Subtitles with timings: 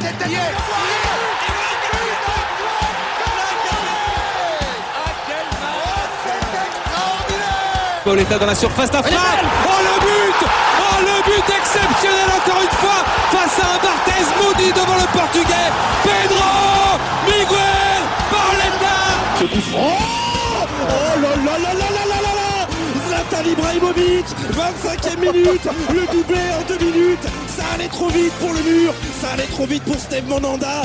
[0.00, 0.52] tête derrière.
[8.04, 9.18] Pauletta dans la surface d'affaire.
[9.66, 10.48] Oh le but
[10.80, 15.70] Oh le but exceptionnel encore une fois face à un Barthez maudit devant le portugais.
[16.02, 18.96] Pedro Miguel Pauletta
[19.38, 19.98] Ce coup franc
[20.82, 21.59] Oh là là
[23.30, 28.62] Zlatan Ibrahimovic 25e minute Le doublé en deux minutes Ça allait trop vite pour le
[28.62, 30.82] mur Ça allait trop vite pour Steve Monanda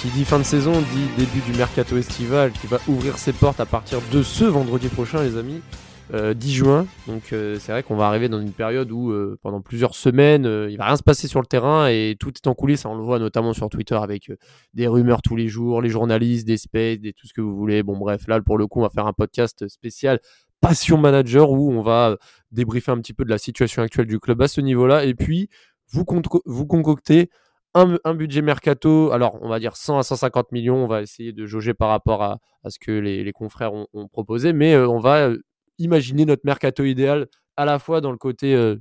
[0.00, 3.60] qui dit fin de saison dit début du mercato estival qui va ouvrir ses portes
[3.60, 5.62] à partir de ce vendredi prochain les amis.
[6.10, 6.86] 10 euh, juin.
[7.08, 10.44] Donc euh, c'est vrai qu'on va arriver dans une période où euh, pendant plusieurs semaines,
[10.70, 12.84] il va rien se passer sur le terrain et tout est en coulisses.
[12.84, 14.30] On le voit notamment sur Twitter avec
[14.74, 17.82] des rumeurs tous les jours, les journalistes, des spaces, des tout ce que vous voulez.
[17.82, 20.20] Bon bref, là pour le coup, on va faire un podcast spécial
[20.66, 22.16] Passion Manager où on va
[22.50, 25.48] débriefer un petit peu de la situation actuelle du club à ce niveau-là et puis
[25.92, 26.04] vous,
[26.44, 27.30] vous concocter
[27.74, 31.46] un, budget mercato, alors on va dire 100 à 150 millions, on va essayer de
[31.46, 35.30] jauger par rapport à, ce que les, confrères ont, proposé, mais on va
[35.78, 38.76] imaginer notre mercato idéal à la fois dans le côté, euh,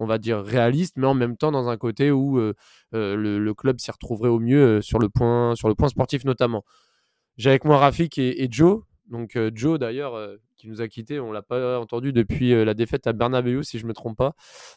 [0.00, 2.52] on va dire, réaliste, mais en même temps dans un côté où euh,
[2.94, 6.62] euh, le, club s'y retrouverait au mieux sur, le point, sur le point sportif notamment.
[7.38, 8.82] J'ai avec moi Rafik et, Joe.
[9.08, 10.18] Donc Joe d'ailleurs
[10.62, 13.86] qui nous a quittés, on l'a pas entendu depuis la défaite à Bernabeu si je
[13.86, 14.34] me trompe pas.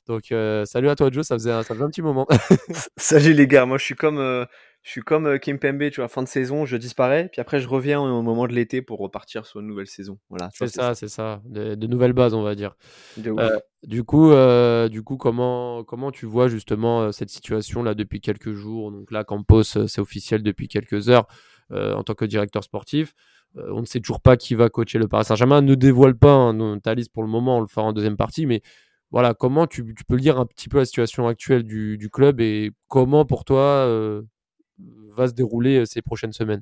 [0.07, 0.33] Donc
[0.65, 2.27] salut à toi Joe, ça faisait, un, ça faisait un petit moment.
[2.97, 4.45] salut les gars, moi je suis comme
[4.85, 7.59] je suis comme euh, Kim Pembe, tu vois, fin de saison, je disparais, puis après
[7.59, 10.19] je reviens au moment de l'été pour repartir sur une nouvelle saison.
[10.29, 12.75] Voilà, c'est ça, c'est ça, de, nouvelles bases, on va dire.
[13.17, 18.21] Euh, du coup, euh, du coup, comment comment tu vois justement cette situation là depuis
[18.21, 18.91] quelques jours?
[18.91, 21.25] Donc là, Campos, c'est officiel depuis quelques heures
[21.71, 23.15] en tant que directeur sportif.
[23.55, 25.61] On ne sait toujours pas qui va coacher le Paris Saint-Germain.
[25.61, 28.45] Ne dévoile pas hein, ta liste pour le moment, on le fera en deuxième partie,
[28.45, 28.61] mais
[29.11, 33.25] voilà, comment tu, peux lire un petit peu la situation actuelle du, club et comment
[33.25, 33.87] pour toi
[35.15, 36.61] va se dérouler euh, ces prochaines semaines?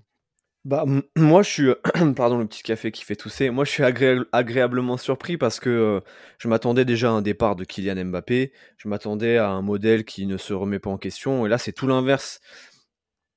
[0.66, 0.86] Bah,
[1.18, 1.70] moi, je suis.
[2.16, 3.50] Pardon, le petit café qui fait tousser.
[3.50, 6.00] Moi, je suis agréablement surpris parce que euh,
[6.38, 8.54] je m'attendais déjà à un départ de Kylian Mbappé.
[8.78, 11.46] Je m'attendais à un modèle qui ne se remet pas en question.
[11.46, 12.40] Et là, c'est tout l'inverse.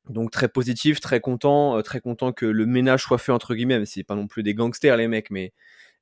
[0.08, 1.78] Donc, très positif, très content.
[1.78, 3.84] Euh, très content que le ménage soit fait, entre guillemets.
[3.86, 5.30] C'est pas non plus des gangsters, les mecs.
[5.30, 5.52] Mais,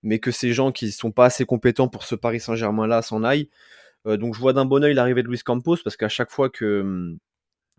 [0.02, 3.48] mais que ces gens qui sont pas assez compétents pour ce Paris Saint-Germain-là s'en aillent.
[4.06, 6.80] donc, je vois d'un bon oeil l'arrivée de Luis Campos parce qu'à chaque fois que
[6.82, 7.18] hum,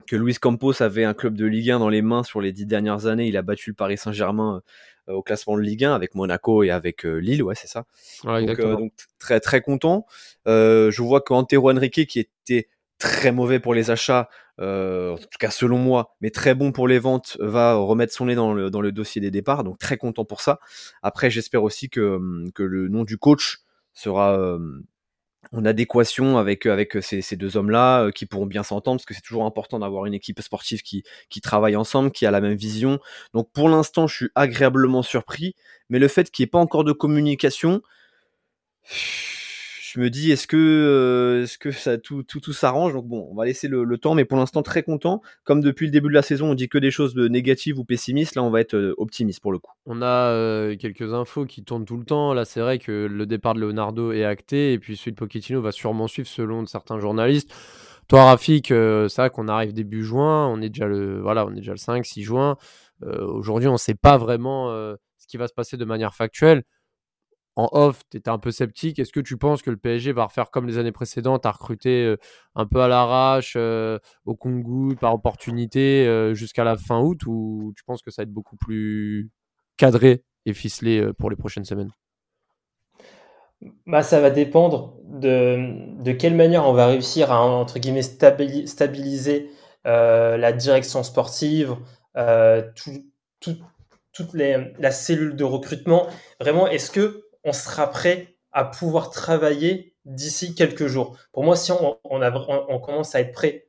[0.08, 2.66] que Luis Campos avait un club de Ligue 1 dans les mains sur les dix
[2.66, 3.28] dernières années.
[3.28, 4.62] Il a battu le Paris Saint-Germain
[5.10, 7.86] euh, au classement de Ligue 1 avec Monaco et avec euh, Lille, ouais, c'est ça.
[8.24, 10.06] donc, euh, donc, très très content.
[10.46, 12.68] je vois qu'Antero Henrique, qui était
[13.06, 14.30] très mauvais pour les achats,
[14.60, 18.36] en tout cas selon moi, mais très bon pour les ventes, va remettre son nez
[18.36, 19.64] dans le, dossier des départs.
[19.64, 20.60] Donc très content pour ça.
[21.02, 22.20] Après, j'espère aussi que,
[22.54, 23.60] que le nom du coach
[23.94, 24.58] sera
[25.52, 29.14] en adéquation avec, avec ces, ces deux hommes-là, euh, qui pourront bien s'entendre, parce que
[29.14, 32.56] c'est toujours important d'avoir une équipe sportive qui, qui travaille ensemble, qui a la même
[32.56, 33.00] vision.
[33.34, 35.56] Donc pour l'instant, je suis agréablement surpris,
[35.90, 37.82] mais le fait qu'il n'y ait pas encore de communication,
[39.96, 42.92] je me dis est-ce que euh, est-ce que ça tout tout, tout s'arrange?
[42.92, 45.22] Donc bon on va laisser le, temps mais pour l'instant très content.
[45.46, 48.36] Comme depuis le début de la saison on dit que des choses négatives ou pessimistes
[48.36, 49.72] là on va être euh, optimiste pour le coup.
[49.86, 52.34] On a euh, quelques infos qui tournent tout le temps.
[52.34, 55.62] Là c'est vrai que le départ de Leonardo est acté et puis celui de Pochettino
[55.62, 57.54] va sûrement suivre selon certains journalistes.
[58.10, 61.62] Toi Rafik c'est vrai qu'on arrive début juin on est déjà le voilà on est
[61.62, 62.58] déjà le 5 6 juin.
[63.02, 66.64] Aujourd'hui on ne sait pas vraiment ce qui va se passer de manière factuelle
[67.56, 69.00] en off, tu étais un peu sceptique.
[69.00, 72.04] Est-ce que tu penses que le PSG va refaire comme les années précédentes, à recruter
[72.04, 72.18] euh,
[72.56, 77.74] un peu à l'arrache, euh, au Congo, par opportunité, euh, jusqu'à la fin août, ou
[77.78, 79.30] tu penses que ça va être beaucoup plus
[79.78, 81.92] cadré et ficelé pour les prochaines semaines?
[83.88, 89.50] Bah, ça va dépendre de, de quelle manière on va réussir à entre guillemets stabiliser
[89.86, 91.78] la direction sportive,
[94.16, 96.08] toute les, la cellule de recrutement.
[96.40, 101.18] Vraiment, est-ce que on sera prêt à pouvoir travailler d'ici quelques jours.
[101.32, 103.68] Pour moi, si on, on, commence à être prêt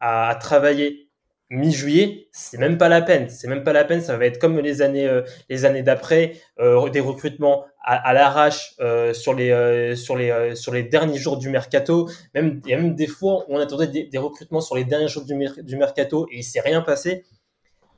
[0.00, 1.10] à, travailler
[1.50, 3.28] mi-juillet, c'est même pas la peine.
[3.28, 4.00] C'est même pas la peine.
[4.00, 8.74] Ça va être comme les années, euh, les années d'après, euh, des recrutements à, l'arrache
[8.80, 12.08] euh, sur les, sur les, sur les derniers jours du mercato.
[12.34, 15.24] Même, il y a même des fois, on attendait des, recrutements sur les derniers jours
[15.24, 17.24] du, du mercato et il s'est rien passé.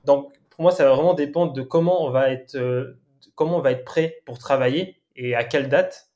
[0.04, 2.56] Donc, pour moi, ça va vraiment dépendre de comment on va être
[3.38, 6.10] comment on va être prêt pour travailler et à quelle date.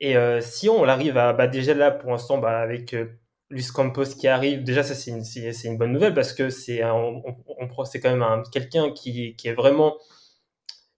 [0.00, 3.06] Et euh, si on arrive à, bah, déjà là pour l'instant, bah, avec euh,
[3.48, 5.24] Luis Campos qui arrive, déjà ça c'est une,
[5.64, 7.22] une, bonne nouvelle parce que c'est on,
[7.86, 9.96] c'est quand même quelqu'un qui, qui, est vraiment,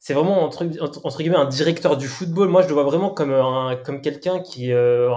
[0.00, 2.48] c'est vraiment entre, entre, guillemets un directeur du football.
[2.48, 5.08] Moi je le vois vraiment comme, un, comme quelqu'un qui, euh,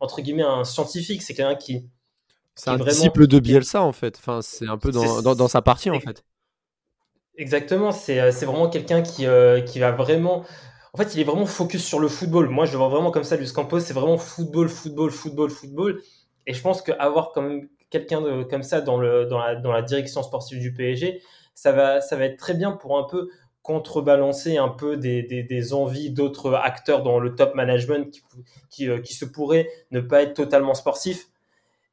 [0.00, 1.22] entre guillemets, un scientifique.
[1.22, 1.88] C'est quelqu'un qui,
[2.56, 4.16] C'est un disciple de Bielsa en fait.
[4.18, 6.24] Enfin, c'est un peu dans, sa partie en fait.
[7.38, 9.24] Exactement, c'est vraiment quelqu'un qui,
[9.66, 10.44] qui va vraiment.
[10.92, 12.48] En fait, il est vraiment focus sur le football.
[12.50, 13.80] Moi, je le vois vraiment comme ça, Luis Campos.
[13.80, 16.00] C'est vraiment football, football, football, football.
[16.46, 20.22] Et je pense qu'avoir comme quelqu'un comme ça dans, le, dans, la, dans la direction
[20.22, 21.22] sportive du PSG,
[21.54, 23.30] ça va, ça va être très bien pour un peu
[23.62, 28.22] contrebalancer un peu des, des, envies d'autres acteurs dans le top management qui,
[28.70, 31.28] qui, euh, qui, se pourraient ne pas être totalement sportifs.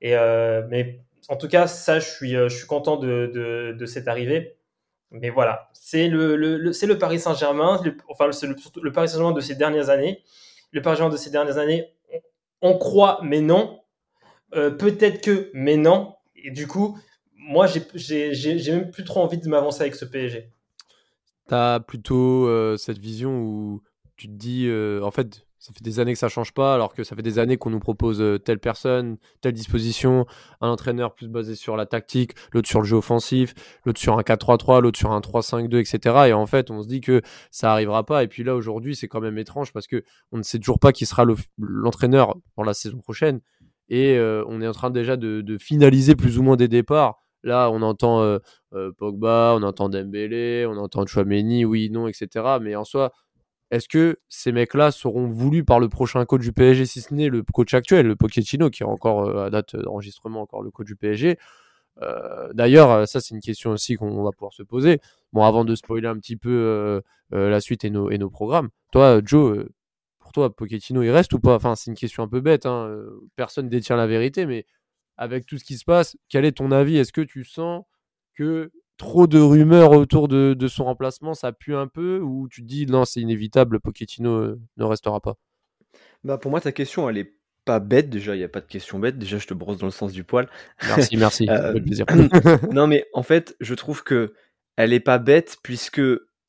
[0.02, 3.86] Et, euh, mais en tout cas, ça, je suis, euh, je suis content de, de
[3.86, 4.58] cette arrivée.
[5.12, 10.24] Mais voilà, c'est le, Paris Saint-Germain, enfin, c'est le, Paris Saint-Germain de ces dernières années.
[10.72, 11.92] Le Paris Saint-Germain de ces dernières années,
[12.62, 13.82] on, croit, mais non.
[14.52, 16.16] peut-être que, mais non.
[16.36, 16.98] Et du coup,
[17.50, 20.52] moi, j'ai même plus trop envie de m'avancer avec ce PSG.
[21.48, 23.82] Tu as plutôt euh, cette vision où
[24.18, 26.94] tu te dis, euh, en fait, ça fait des années que ça change pas, alors
[26.94, 30.26] que ça fait des années qu'on nous propose euh, telle personne, telle disposition,
[30.62, 33.54] un entraîneur plus basé sur la tactique, l'autre sur le jeu offensif,
[33.86, 36.16] l'autre sur un 4-3-3, l'autre sur un 3-5-2, etc.
[36.28, 37.22] Et en fait, on se dit que
[37.52, 38.24] ça arrivera pas.
[38.24, 40.94] Et puis là, aujourd'hui, c'est quand même étrange parce que on ne sait toujours pas
[40.94, 41.26] qui sera
[41.58, 43.42] l'entraîneur pour la saison prochaine.
[43.90, 47.82] Et on est en train déjà de, finaliser plus ou moins des départs Là, on
[47.82, 48.40] entend euh,
[48.74, 52.58] euh, Pogba, on entend Dembélé, on entend Chouameni, oui, non, etc.
[52.62, 53.12] Mais en soi,
[53.72, 57.30] est-ce que ces mecs-là seront voulus par le prochain coach du PSG, si ce n'est
[57.30, 60.88] le coach actuel, le Pochettino, qui est encore euh, à date d'enregistrement encore le coach
[60.88, 61.38] du PSG
[62.54, 65.02] D'ailleurs, ça c'est une question aussi qu'on va pouvoir se poser.
[65.34, 69.66] Bon, avant de spoiler un petit peu la suite et nos, et programmes, toi, Joe,
[70.20, 71.56] pour toi, Pochettino, il reste ou pas?
[71.56, 72.66] Enfin, c'est une question un peu bête.
[72.66, 73.04] Hein.
[73.36, 74.66] Personne détient la vérité, mais
[75.18, 76.98] avec tout ce qui se passe, quel est ton avis?
[76.98, 77.84] Est-ce que tu sens
[78.36, 82.68] que trop de rumeurs autour de, son remplacement, ça pue un peu Ou tu te
[82.68, 85.38] dis non, c'est inévitable, Pochettino euh, ne restera pas?
[86.24, 87.34] Bah Pour moi, ta question, elle est
[87.66, 88.10] pas bête.
[88.10, 89.18] Déjà, il n'y a pas de question bête.
[89.18, 90.48] Déjà, je te brosse dans le sens du poil.
[90.84, 91.48] Merci, merci.
[91.50, 92.06] Euh, plaisir.
[92.72, 94.34] non, mais en fait, je trouve que
[94.76, 96.02] elle est pas bête puisque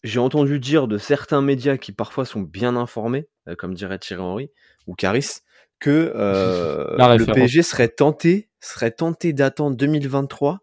[0.03, 4.23] j'ai entendu dire de certains médias qui parfois sont bien informés, euh, comme dirait Thierry
[4.23, 4.51] Henry
[4.87, 5.41] ou Caris,
[5.79, 10.61] que le PSG serait tenté serait tenté d'attendre 2023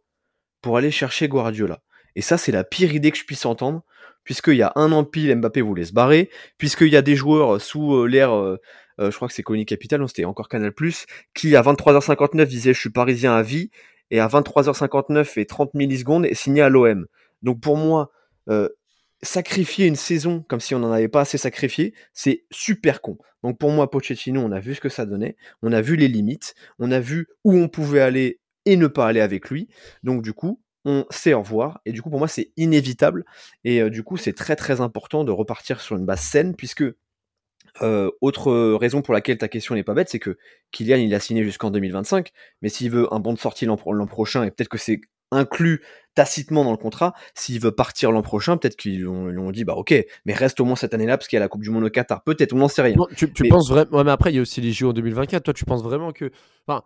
[0.62, 1.82] pour aller chercher Guardiola.
[2.16, 3.84] Et ça, c'est la pire idée que je puisse entendre,
[4.24, 7.62] puisqu'il y a un an pile, Mbappé voulait se barrer, puisqu'il y a des joueurs
[7.62, 8.58] sous euh, l'ère, euh,
[9.00, 10.74] euh, je crois que c'est Conny Capital, c'était encore Canal+,
[11.36, 13.70] qui à 23h59 disait je suis parisien à vie,
[14.10, 17.06] et à 23h59 et 30 millisecondes est signé à l'OM.
[17.44, 18.10] Donc pour moi,
[19.22, 23.18] sacrifier une saison comme si on n'en avait pas assez sacrifié, c'est super con.
[23.44, 26.08] Donc pour moi, Pochettino, on a vu ce que ça donnait, on a vu les
[26.08, 29.68] limites, on a vu où on pouvait aller et ne pas aller avec lui.
[30.04, 31.82] Donc du coup, on sait au revoir.
[31.86, 33.26] Et du coup, pour moi, c'est inévitable.
[33.64, 36.84] Et euh, du coup, c'est très très important de repartir sur une base saine, puisque
[37.82, 40.38] euh, autre raison pour laquelle ta question n'est pas bête, c'est que
[40.72, 42.32] Kylian, il a signé jusqu'en 2025,
[42.62, 45.84] mais s'il veut un bon de sortie l'an prochain, et peut-être que c'est inclus
[46.16, 47.14] tacitement dans le contrat.
[47.36, 49.94] S'il veut partir l'an prochain, peut-être qu'ils lui ont dit bah ok,
[50.26, 51.90] mais reste au moins cette année-là parce qu'il y a la Coupe du Monde au
[51.90, 52.24] Qatar.
[52.24, 52.96] Peut-être, on n'en sait rien.
[53.16, 55.44] tu, penses vraiment mais après il y a aussi les JO en 2024.
[55.44, 56.32] Toi, tu penses vraiment que,
[56.66, 56.84] enfin,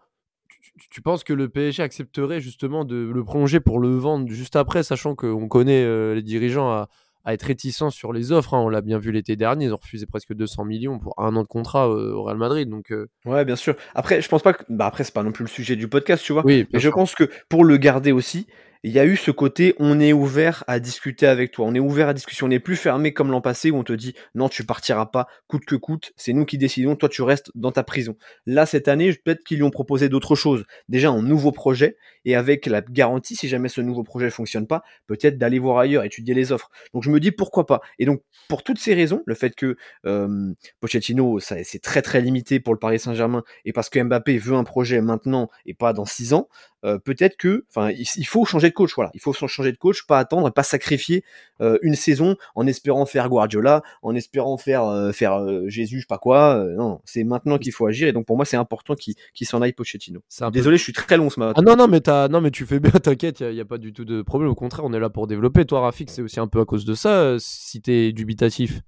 [0.89, 4.83] tu, penses que le PSG accepterait justement de le prolonger pour le vendre juste après,
[4.83, 6.89] sachant qu'on connaît euh, les dirigeants à,
[7.27, 8.55] être réticents sur les offres.
[8.55, 8.61] Hein.
[8.61, 11.43] On l'a bien vu l'été dernier, ils ont refusé presque 200 millions pour un an
[11.43, 12.69] de contrat euh, au Real Madrid.
[12.69, 13.09] Donc, euh.
[13.25, 13.75] Ouais, bien sûr.
[13.93, 14.63] Après, je pense pas que.
[14.69, 16.43] Bah, après, c'est pas non plus le sujet du podcast, tu vois.
[16.45, 18.47] Oui, mais je pense que pour le garder aussi,
[18.83, 21.79] il y a eu ce côté on est ouvert à discuter avec toi, on est
[21.79, 24.49] ouvert à discussion, on n'est plus fermé comme l'an passé où on te dit non
[24.49, 27.83] tu partiras pas coûte que coûte, c'est nous qui décidons, toi tu restes dans ta
[27.83, 28.15] prison.
[28.45, 32.35] Là cette année peut-être qu'ils lui ont proposé d'autres choses, déjà un nouveau projet et
[32.35, 36.33] avec la garantie si jamais ce nouveau projet fonctionne pas, peut-être d'aller voir ailleurs, étudier
[36.33, 36.69] les offres.
[36.93, 37.81] Donc je me dis pourquoi pas?
[37.99, 42.59] Et donc pour toutes ces raisons, le fait que euh, Pochettino c'est très très limité
[42.59, 46.05] pour le Paris Saint-Germain et parce que Mbappé veut un projet maintenant et pas dans
[46.05, 46.47] six ans,
[46.83, 48.93] euh, peut-être que, enfin, il, faut changer de coach.
[48.95, 51.23] Voilà, il faut changer de coach, pas attendre, pas sacrifier
[51.61, 56.07] euh, une saison en espérant faire Guardiola, en espérant faire euh, faire Jésus, je sais
[56.07, 56.63] pas quoi.
[56.75, 58.07] non, c'est maintenant qu'il faut agir.
[58.07, 59.15] Et donc pour moi, c'est important qu'il
[59.47, 60.21] s'en aille Pochettino.
[60.51, 61.53] Désolé, je suis très long ce matin.
[61.55, 63.93] Ah non non, mais non mais tu fais bien, t'inquiète, il y, a pas du
[63.93, 64.51] tout de problème.
[64.51, 65.65] Au contraire, on est là pour développer.
[65.65, 68.81] Toi, Rafik, c'est aussi un peu à cause de ça, si t'es dubitatif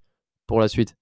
[0.48, 0.96] pour la suite.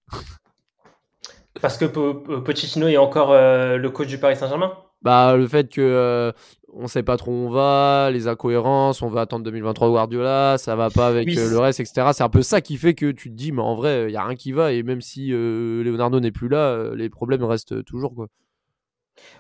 [1.61, 4.73] Parce que Pochettino est encore le coach du Paris Saint-Germain?
[5.01, 6.31] Bah, le fait que euh,
[6.73, 10.75] on sait pas trop où on va, les incohérences, on va attendre 2023 Guardiola, ça
[10.75, 12.09] va pas avec euh, le reste, etc.
[12.13, 14.17] C'est un peu ça qui fait que tu te dis, mais en vrai, il y
[14.17, 17.83] a rien qui va et même si euh, Leonardo n'est plus là, les problèmes restent
[17.83, 18.27] toujours quoi.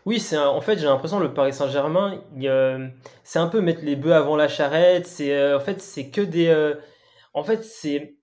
[0.05, 2.21] Oui, c'est en fait j'ai l'impression le Paris Saint-Germain,
[3.23, 5.07] c'est un peu mettre les bœufs avant la charrette.
[5.07, 6.73] C'est en fait c'est que des,
[7.33, 8.15] en fait c'est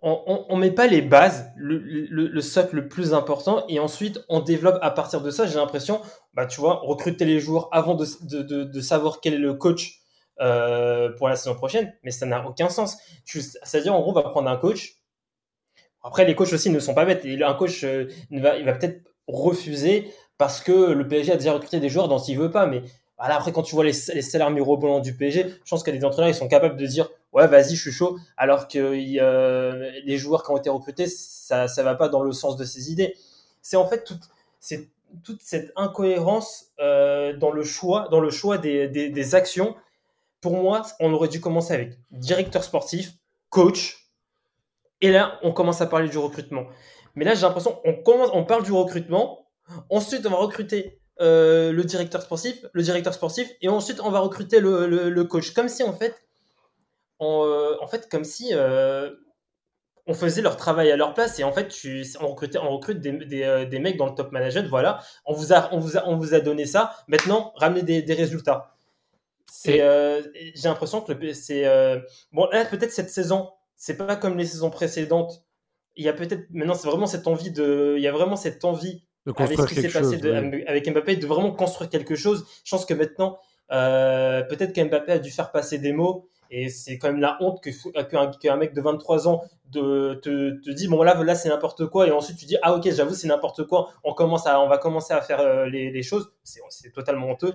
[0.00, 4.24] on, on, met pas les bases, le, le, le, socle le plus important, et ensuite
[4.28, 5.46] on développe à partir de ça.
[5.46, 6.00] J'ai l'impression,
[6.34, 10.00] bah tu vois, recruter les joueurs avant de, de, de, savoir quel est le coach
[10.40, 12.96] euh, pour la saison prochaine, mais ça n'a aucun sens.
[13.24, 14.94] C'est-à-dire, en gros, on va prendre un coach.
[16.02, 17.24] Après, les coachs aussi ne sont pas bêtes.
[17.24, 21.52] Et un coach, euh, va, il va peut-être refuser parce que le PSG a déjà
[21.52, 22.66] recruté des joueurs dont il veut pas.
[22.66, 22.82] Mais
[23.18, 26.30] après, quand tu vois les, les salaires mirobolants du PSG, je pense que les entraîneurs
[26.30, 28.18] ils sont capables de dire ouais, vas-y, je suis chaud.
[28.36, 32.32] Alors que euh, les joueurs qui ont été recrutés, ça, ça va pas dans le
[32.32, 33.14] sens de ses idées.
[33.60, 39.10] C'est en fait toute cette incohérence euh, dans le choix, dans le choix des, des,
[39.10, 39.74] des actions
[40.40, 43.14] pour moi, on aurait dû commencer avec directeur sportif,
[43.50, 44.08] coach,
[45.00, 46.66] et là, on commence à parler du recrutement.
[47.14, 49.47] Mais là, j'ai l'impression, on commence, on parle du recrutement,
[49.90, 54.20] ensuite on va recruter euh, le directeur sportif, le directeur sportif, et ensuite on va
[54.20, 55.52] recruter le, coach.
[55.52, 56.14] Comme si en fait,
[57.18, 59.10] on, euh, en fait, comme si euh,
[60.06, 63.00] on faisait leur travail à leur place et en fait, tu, on, recrutait, on recrute
[63.00, 64.68] des, des, mecs dans le top management.
[64.68, 66.94] Voilà, on vous a, on vous a, on vous a donné ça.
[67.08, 68.76] Maintenant, ramenez des, des résultats.
[69.50, 69.78] C'est,
[70.54, 71.64] j'ai l'impression que c'est
[72.32, 75.42] bon là peut-être cette saison, c'est pas comme les saisons précédentes.
[75.96, 78.64] Il y a peut-être maintenant c'est vraiment cette envie de, il y a vraiment cette
[78.64, 82.46] envie avec ce qui s'est passé avec Mbappé de vraiment construire quelque chose.
[82.64, 83.38] Je pense que maintenant
[83.72, 87.62] euh, peut-être qu'Mbappé a dû faire passer des mots et c'est quand même la honte
[87.62, 87.70] que
[88.40, 92.06] qu'un, mec de 23 ans de, te, te dit bon là là c'est n'importe quoi
[92.06, 93.90] et ensuite tu dis ah ok j'avoue c'est n'importe quoi.
[94.04, 96.32] On commence à on va commencer à faire les, les choses.
[96.44, 97.54] C'est, c'est totalement honteux.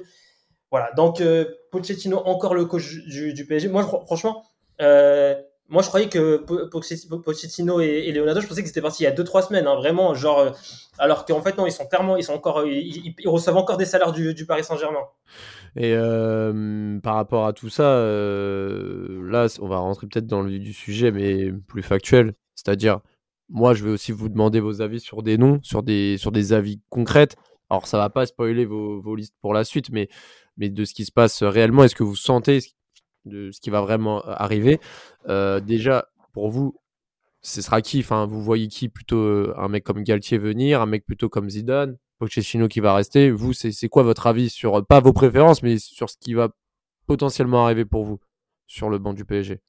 [0.73, 3.67] Voilà, donc euh, Pochettino, encore le coach du, PSG.
[3.67, 4.43] Moi, franchement,
[4.81, 5.39] euh,
[5.69, 6.37] moi je croyais que
[7.17, 10.13] Pochettino et, Leonardo, je pensais que c'était parti il y a 2-3 semaines, hein, vraiment,
[10.13, 10.51] genre, euh,
[10.99, 14.11] alors qu'en fait, non, ils sont clairement, ils sont encore, ils, reçoivent encore des salaires
[14.11, 15.03] du, Paris Saint-Germain.
[15.75, 15.95] Et
[17.01, 21.11] par rapport à tout ça, là, on va rentrer peut-être dans le vif du sujet,
[21.11, 22.99] mais plus factuel, c'est-à-dire,
[23.49, 26.53] moi, je vais aussi vous demander vos avis sur des noms, sur des, sur des
[26.53, 27.35] avis concrètes.
[27.69, 30.09] Alors, ça va pas spoiler vos, vos listes pour la suite, mais
[30.57, 31.83] mais de ce qui se passe réellement.
[31.83, 32.59] Est-ce que vous sentez
[33.25, 34.79] de ce qui va vraiment euh, arriver
[35.27, 36.79] euh, Déjà, pour vous,
[37.41, 37.99] ce sera qui?
[37.99, 41.49] Enfin, Vous voyez qui plutôt euh, un mec comme Galtier venir, un mec plutôt comme
[41.49, 45.77] Zidane, Pochettino qui va rester Vous, c'est quoi votre avis sur, pas vos préférences, mais
[45.77, 46.49] sur ce qui va
[47.07, 48.19] potentiellement arriver pour vous
[48.67, 49.59] sur le banc du PSG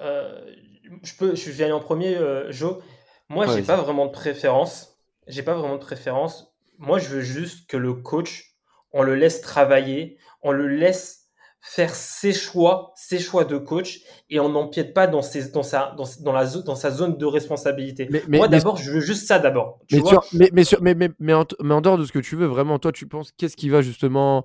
[0.00, 2.18] je, peux, je vais aller en premier,
[2.50, 2.82] Joe.
[3.28, 4.98] Moi, j'ai pas vraiment de préférence.
[5.28, 6.54] J'ai pas vraiment de préférence.
[6.78, 8.52] Moi, je veux juste que le coach
[8.92, 11.21] on le laisse travailler, on le laisse
[11.64, 15.94] faire ses choix, ses choix de coach, et on n'empiète pas dans, ses, dans, sa,
[15.96, 18.08] dans, dans, la, dans sa zone de responsabilité.
[18.10, 19.78] Mais, Moi, d'abord, je veux juste ça d'abord.
[19.92, 20.00] Mais,
[20.32, 22.80] mais, mais, mais, mais, mais, en, mais en dehors de ce que tu veux, vraiment,
[22.80, 24.44] toi, tu penses, qu'est-ce qui va justement.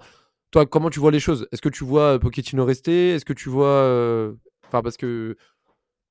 [0.51, 1.47] Toi, comment tu vois les choses?
[1.51, 3.15] Est-ce que tu vois euh, Pochettino rester?
[3.15, 3.67] Est-ce que tu vois.
[3.67, 4.33] Euh,
[4.67, 5.35] enfin, parce que.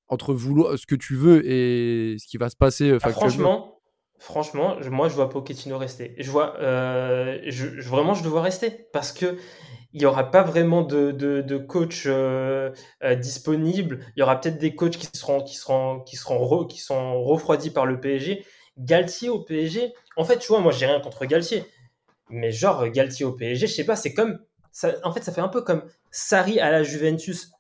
[0.08, 2.90] Entre vouloir ce que tu veux et ce qui va se passer.
[2.90, 3.76] Euh, ah, franchement,
[4.18, 6.14] Franchement, moi, je vois Pochettino rester.
[6.18, 9.36] Je vois, euh, je, vraiment, je le vois rester parce que
[9.96, 12.70] il y aura pas vraiment de, coach euh,
[13.02, 14.00] euh, disponible.
[14.14, 17.98] Il y aura peut-être des coachs qui seront, qui seront, qui seront, refroidis par le
[17.98, 18.44] PSG.
[18.76, 19.94] Galtier au PSG.
[20.18, 21.64] En fait, tu vois, moi, j'ai rien contre Galtier,
[22.28, 24.38] mais genre Galtier au PSG, je sais pas, c'est comme,
[24.70, 27.52] ça, en fait, ça fait un peu comme Sarri à la Juventus.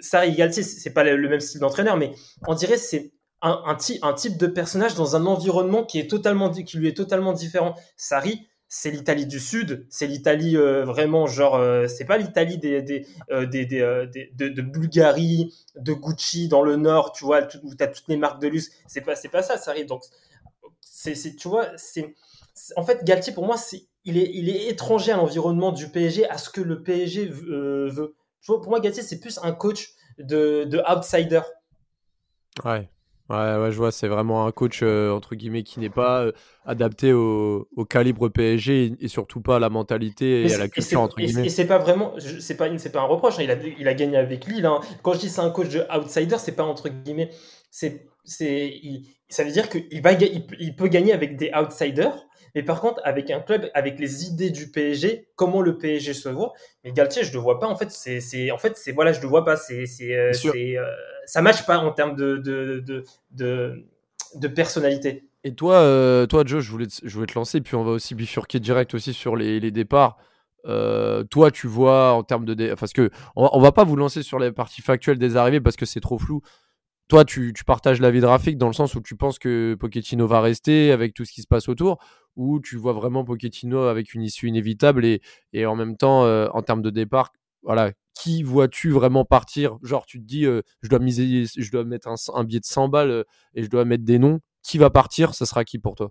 [0.00, 2.12] Sarri et Galtier, c'est pas le même style d'entraîneur, mais
[2.48, 6.78] on dirait c'est un, un, type de personnage dans un environnement qui, est totalement, qui
[6.78, 7.74] lui est totalement différent.
[7.98, 12.82] Sarri, c'est l'Italie du Sud, c'est l'Italie euh, vraiment genre, euh, c'est pas l'Italie des,
[12.82, 17.84] des, euh, des, de, de, Bulgarie, de Gucci dans le Nord, tu vois, où tu
[17.84, 18.72] as toutes les marques de luxe.
[18.88, 19.86] C'est pas, pas ça, Sarri.
[19.86, 20.02] Donc,
[20.80, 22.16] c'est, tu vois, c'est,
[22.74, 23.54] en fait, Galtier, pour moi,
[24.04, 28.16] il est, il est étranger à l'environnement du PSG, à ce que le PSG veut.
[28.44, 31.42] Pour moi, Galtier, c'est plus un coach de, de outsider.
[32.64, 32.88] Ouais.
[33.30, 36.32] Ouais, ouais, je vois, c'est vraiment un coach euh, entre guillemets qui n'est pas euh,
[36.66, 41.00] adapté au, au, calibre PSG et, surtout pas à la mentalité et, à la culture
[41.00, 41.46] entre guillemets.
[41.46, 43.38] Et c'est pas vraiment, c'est pas, pas un reproche.
[43.38, 44.66] Hein, il, a, il a gagné avec Lille.
[44.66, 44.80] Hein.
[45.02, 47.30] Quand je dis c'est un coach de outsider, c'est pas entre guillemets,
[47.70, 48.74] c'est, c'est,
[49.30, 52.23] ça veut dire qu'il va, il, il peut gagner avec des outsiders,
[52.54, 56.28] mais par contre, avec un club, avec les idées du PSG, comment le PSG se
[56.28, 56.52] voit,
[56.84, 57.66] mais Galtier, je ne le vois pas.
[57.66, 59.56] En fait, c'est, en fait, c'est voilà, je le vois pas.
[59.56, 60.86] C'est, c'est, euh, euh,
[61.26, 62.84] ça matche pas en termes de, de,
[63.32, 63.84] de,
[64.36, 65.28] de, personnalité.
[65.42, 67.90] Et toi, euh, toi, Joe, je voulais, te, je voulais te lancer, puis on va
[67.90, 70.16] aussi bifurquer direct aussi sur les, les départs.
[70.64, 74.38] toi, tu vois en termes de, parce que on, on va pas vous lancer sur
[74.38, 76.40] les parties factuelles des arrivées parce que c'est trop flou
[77.08, 80.40] toi, tu, partages l'avis de Rafik dans le sens où tu penses que Pochettino va
[80.40, 81.98] rester avec tout ce qui se passe autour,
[82.36, 86.62] ou tu vois vraiment Pochettino avec une issue inévitable et, en même temps, euh, en
[86.62, 89.78] termes de départ, voilà, qui vois-tu vraiment partir?
[89.82, 91.46] Genre, tu te dis, je dois miser,
[91.86, 93.24] mettre un, billet de 100 balles
[93.54, 94.40] et je dois mettre des noms.
[94.62, 95.34] Qui va partir?
[95.34, 96.10] Ce sera qui pour toi?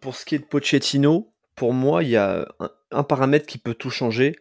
[0.00, 2.48] Pour ce qui est de Pochettino, pour moi, il y a
[2.90, 4.34] un, paramètre qui peut tout changer.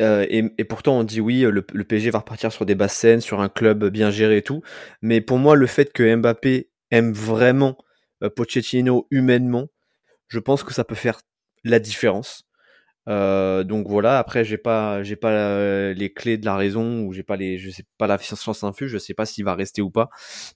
[0.00, 3.40] et, pourtant, on dit oui, le, le, PSG va repartir sur des basses scènes, sur
[3.40, 4.62] un club bien géré et tout.
[5.02, 7.76] Mais pour moi, le fait que Mbappé aime vraiment
[8.28, 9.68] Pochettino humainement,
[10.28, 11.20] je pense que ça peut faire
[11.64, 12.44] la différence.
[13.08, 14.18] Euh, donc voilà.
[14.18, 17.58] Après, j'ai pas, j'ai pas euh, les clés de la raison ou j'ai pas les,
[17.58, 18.90] je sais pas la science infuse.
[18.90, 20.10] Je sais pas s'il va rester ou pas.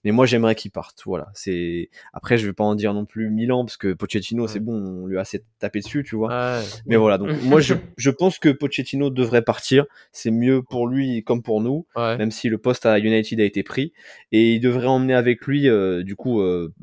[0.05, 1.03] Mais moi, j'aimerais qu'il parte.
[1.07, 1.29] Voilà.
[1.35, 1.91] C'est.
[2.13, 4.75] Après, je vais pas en dire non plus mille ans parce que Pochettino, c'est bon,
[4.75, 6.61] on lui a assez tapé dessus, tu vois.
[6.87, 7.19] Mais voilà.
[7.19, 9.87] Donc moi, je, je pense que Pochettino devrait partir.
[10.13, 13.63] C'est mieux pour lui comme pour nous, même si le poste à United a été
[13.63, 13.93] pris.
[14.33, 16.43] Et il devrait emmener avec lui, euh, du coup,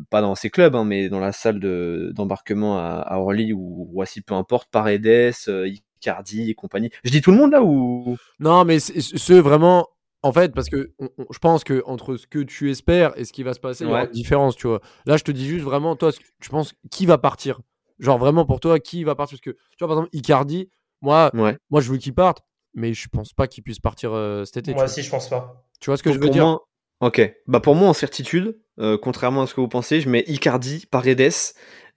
[0.10, 3.90] pas dans ses clubs, hein, mais dans la salle de d'embarquement à, à Orly ou,
[3.94, 5.51] ou peu importe, Paredes euh,
[5.98, 6.90] Icardi et compagnie.
[7.04, 8.18] Je dis tout le monde là ou?
[8.40, 9.88] Non, mais ce vraiment.
[10.24, 13.42] En fait, parce que je pense que entre ce que tu espères et ce qui
[13.42, 14.80] va se passer, il y a une différence, tu vois.
[15.08, 17.60] Là, je te dis juste vraiment, toi, tu penses qui va partir?
[17.98, 19.38] Genre vraiment pour toi, qui va partir?
[19.38, 20.70] Parce que, tu vois, par exemple, Icardi,
[21.02, 22.44] moi, moi je veux qu'il parte,
[22.76, 24.74] mais je pense pas qu'il puisse partir euh, cet été.
[24.74, 25.66] Moi aussi, je pense pas.
[25.80, 26.60] Tu vois ce que je veux dire?
[27.00, 27.20] Ok.
[27.48, 30.86] Bah pour moi, en certitude, euh, contrairement à ce que vous pensez, je mets Icardi,
[30.86, 31.32] Paredes,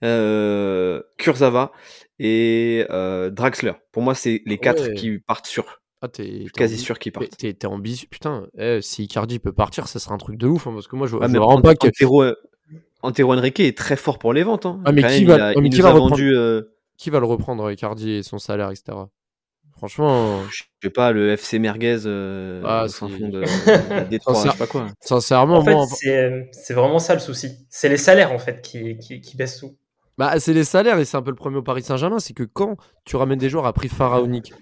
[0.03, 1.71] euh, Kurzawa
[2.19, 3.73] et euh, Draxler.
[3.91, 5.81] Pour moi, c'est les quatre qui partent sur.
[6.01, 7.35] Ah, t'es, quasi sûr qu'ils partent.
[7.37, 8.07] T'es, t'es ambitieux.
[8.09, 10.67] Putain, eh, si Icardi peut partir, ça sera un truc de ouf.
[10.67, 11.87] Hein, parce que moi, je, ah, je vois pas que.
[13.01, 14.65] Antero, Henrique est très fort pour les ventes.
[14.65, 14.81] Hein.
[14.85, 16.63] Ah, mais, qui, va, qui, va vendu, euh,
[16.97, 18.97] qui va le reprendre, Icardi et son salaire, etc.
[19.77, 20.41] Franchement.
[20.49, 23.43] Je sais pas, le FC Merguez euh, ah, fond de,
[24.09, 24.87] Détroit, je sais pas quoi.
[25.01, 27.67] Sincèrement, en fait, c'est, c'est vraiment ça le souci.
[27.69, 29.77] C'est les salaires, en fait, qui, qui, qui baissent tout.
[30.17, 32.19] Bah, c'est les salaires et c'est un peu le premier au Paris Saint-Germain.
[32.19, 34.53] C'est que quand tu ramènes des joueurs à prix pharaonique,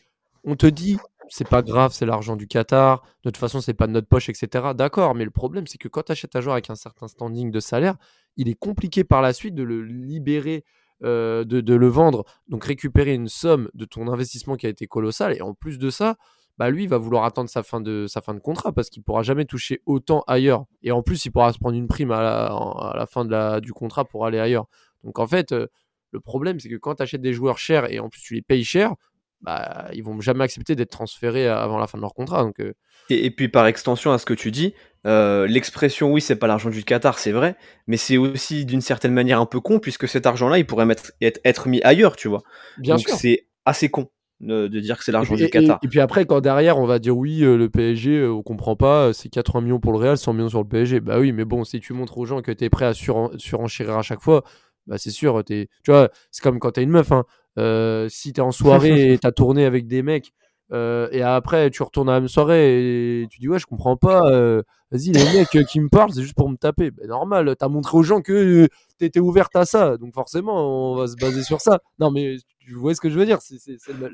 [0.43, 0.98] on te dit
[1.29, 4.29] c'est pas grave, c'est l'argent du Qatar, de toute façon, c'est pas de notre poche,
[4.29, 4.67] etc.
[4.75, 7.51] D'accord, mais le problème, c'est que quand tu achètes un joueur avec un certain standing
[7.51, 7.95] de salaire,
[8.38, 10.63] il est compliqué par la suite de le libérer,
[11.03, 15.36] euh, de, le vendre, donc récupérer une somme de ton investissement qui a été colossal.
[15.36, 16.17] Et en plus de ça,
[16.57, 18.06] bah lui, il va vouloir attendre sa fin de,
[18.39, 20.65] contrat parce qu'il pourra jamais toucher autant ailleurs.
[20.84, 23.25] Et en plus, il pourra se prendre une prime à la, fin
[23.60, 24.67] du contrat pour aller ailleurs.
[25.03, 25.67] Donc en fait, euh,
[26.11, 28.41] le problème, c'est que quand tu achètes des joueurs chers et en plus tu les
[28.41, 28.93] payes cher,
[29.41, 32.43] bah, ils vont jamais accepter d'être transférés avant la fin de leur contrat.
[32.43, 32.73] Donc, euh.
[33.09, 34.73] et, puis par extension à ce que tu dis,
[35.05, 39.13] euh, l'expression oui, c'est pas l'argent du Qatar, c'est vrai, mais c'est aussi d'une certaine
[39.13, 42.41] manière un peu con puisque cet argent-là, il pourrait mettre, être, mis ailleurs, tu vois.
[42.77, 44.09] Bien Donc c'est assez con.
[44.39, 45.79] De, dire que c'est l'argent du Qatar.
[45.83, 49.29] Et, puis après, quand derrière on va dire oui, le PSG, on comprend pas, c'est
[49.29, 50.99] 80 millions pour le Real, 100 millions sur le PSG.
[50.99, 53.97] Bah oui, mais bon, si tu montres aux gens que tu es prêt à surenchérir
[53.97, 54.43] à chaque fois,
[54.88, 57.24] bah c'est sûr, tu vois, c'est comme quand t'as une meuf, hein.
[57.58, 60.34] euh, si t'es en soirée et t'as tourné avec des mecs,
[60.72, 63.98] euh, et après tu retournes à la même soirée et tu dis ouais je comprends
[63.98, 67.56] pas, euh, vas-y les mecs qui me parlent c'est juste pour me taper, bah, normal,
[67.58, 68.67] t'as montré aux gens que
[68.98, 71.80] t'étais ouverte à ça, donc forcément on va se baser sur ça.
[72.00, 73.58] Non mais tu vois ce que je veux dire, c'est,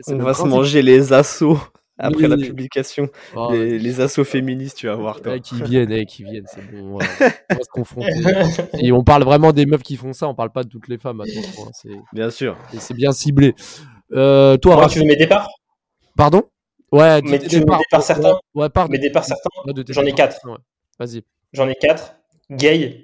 [0.08, 1.60] on va se manger les assauts
[2.00, 3.10] après la publication.
[3.36, 5.22] Oh, les, assauts féministes, tu vas voir.
[5.22, 5.40] Toi.
[5.40, 6.96] qui viennent, eh, qui viennent, c'est bon.
[6.96, 7.06] on va
[7.62, 8.12] se confronter.
[8.80, 10.98] Et on parle vraiment des meufs qui font ça, on parle pas de toutes les
[10.98, 11.22] femmes.
[11.22, 11.26] Hein,
[12.14, 12.58] bien sûr.
[12.80, 13.54] c'est bien ciblé.
[14.14, 15.48] Euh, toi, tu veux mes départs
[16.16, 16.44] Pardon?
[16.92, 19.50] Ouais, mais tu veux mes départs certains Ouais, ouais Mes départs certains
[19.90, 20.40] J'en ai quatre.
[20.98, 21.24] Vas-y.
[21.54, 22.16] J'en ai quatre.
[22.50, 23.04] Gay.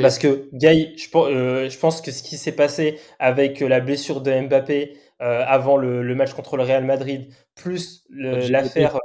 [0.00, 4.20] Parce que Gay, je, euh, je pense que ce qui s'est passé avec la blessure
[4.22, 8.98] de Mbappé, euh, avant le, match contre le Real Madrid, plus l'affaire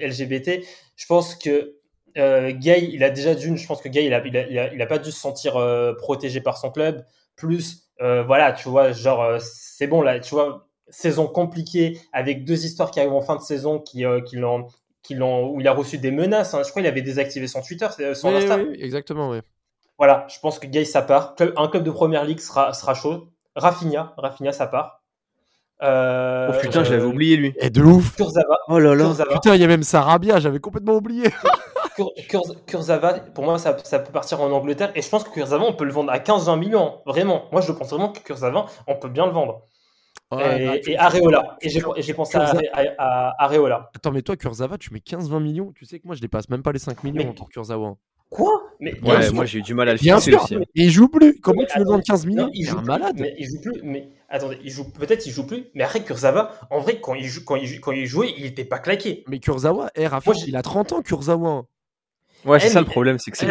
[0.00, 0.62] LGBT, euh,
[0.96, 1.76] je pense que
[2.16, 4.98] euh, Gay, il a déjà d'une, je pense que Gay, il a, il a, pas
[4.98, 5.54] dû se sentir
[5.96, 7.04] protégé par son club.
[7.36, 12.90] Plus, voilà, tu vois, genre, c'est bon là, tu vois, saison compliquée avec deux histoires
[12.90, 14.66] qui arrivent en fin de saison qui, qui l'ont
[15.02, 16.52] qui l'ont, où il a reçu des menaces.
[16.52, 16.62] Hein.
[16.64, 18.58] Je crois qu'il avait désactivé son Twitter, son Insta.
[18.58, 19.38] Oui, exactement, oui.
[19.96, 21.34] Voilà, je pense que Gay, ça part.
[21.56, 23.28] Un club de première ligue sera, sera chaud.
[23.56, 24.97] Rafinha, Rafinha, ça part.
[25.82, 27.54] Euh, oh putain, je l'avais oublié lui.
[27.58, 28.16] Et de ouf.
[28.16, 28.58] Kurzawa.
[28.68, 29.12] Oh là là.
[29.32, 31.30] Putain, il y a même Sarabia, j'avais complètement oublié.
[32.66, 34.92] Kurzawa, pour moi, ça, ça, peut partir en Angleterre.
[34.94, 36.98] Et je pense que Kurzawa, on peut le vendre à 15-20 millions.
[37.06, 37.44] Vraiment.
[37.52, 39.62] Moi, je pense vraiment que Kurzawa, on peut bien le vendre.
[40.32, 41.56] et, bah, Areola.
[41.60, 42.52] Et j'ai pensé à,
[42.98, 43.90] à, Areola.
[43.94, 45.72] Attends, mais toi, Kurzawa, tu mets 15-20 millions.
[45.74, 47.94] Tu sais que moi, je dépasse même pas les 5 millions en Kurzawa.
[48.30, 48.50] Quoi?
[48.80, 50.54] Mais Ouais, moi j'ai eu du mal à le bien sûr, aussi.
[50.54, 50.60] Hein.
[50.74, 51.40] Et il joue plus.
[51.40, 53.16] Comment tu veux vendre 15 millions Il joue un malade.
[53.18, 53.80] Mais il joue plus.
[53.82, 55.66] Mais attendez, il joue peut-être il joue plus.
[55.74, 58.64] Mais après Kurzawa, en vrai, quand il joue, quand il, quand il jouait, il était
[58.64, 59.24] pas claqué.
[59.28, 61.64] Mais Kurzawa, eh, Rafa, il a 30 ans, Kurzawa.
[62.44, 63.46] Ouais, c'est ça mais- le problème, c'est que c'est.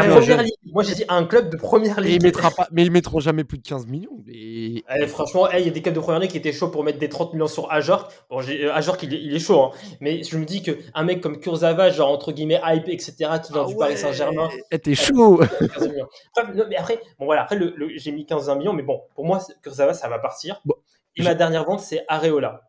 [0.74, 2.24] Moi, j'ai dit un club de première Et il ligue.
[2.24, 4.24] mettra pas, mais ils mettront jamais plus de 15 millions.
[4.28, 4.84] Et...
[4.96, 6.84] Eh, franchement, eh, il y a des clubs de première ligue qui étaient chauds pour
[6.84, 8.12] mettre des 30 millions sur Ajorc.
[8.30, 9.72] Bon, euh, Ajorc, il, est- il est chaud, hein.
[10.00, 13.64] mais je me dis qu'un mec comme Kurzawa, genre entre guillemets hype, etc., qui vient
[13.64, 15.42] Ah du ouais, Paris Saint-Germain, eh, T'es chaud
[15.74, 16.08] 15 millions.
[16.36, 19.02] Après, non, mais après, bon voilà, après le, le- j'ai mis 15 millions, mais bon,
[19.16, 20.62] pour moi, Kurzawa, ça va partir.
[20.66, 20.76] Bon,
[21.18, 22.62] Et ma dernière vente, c'est Areola.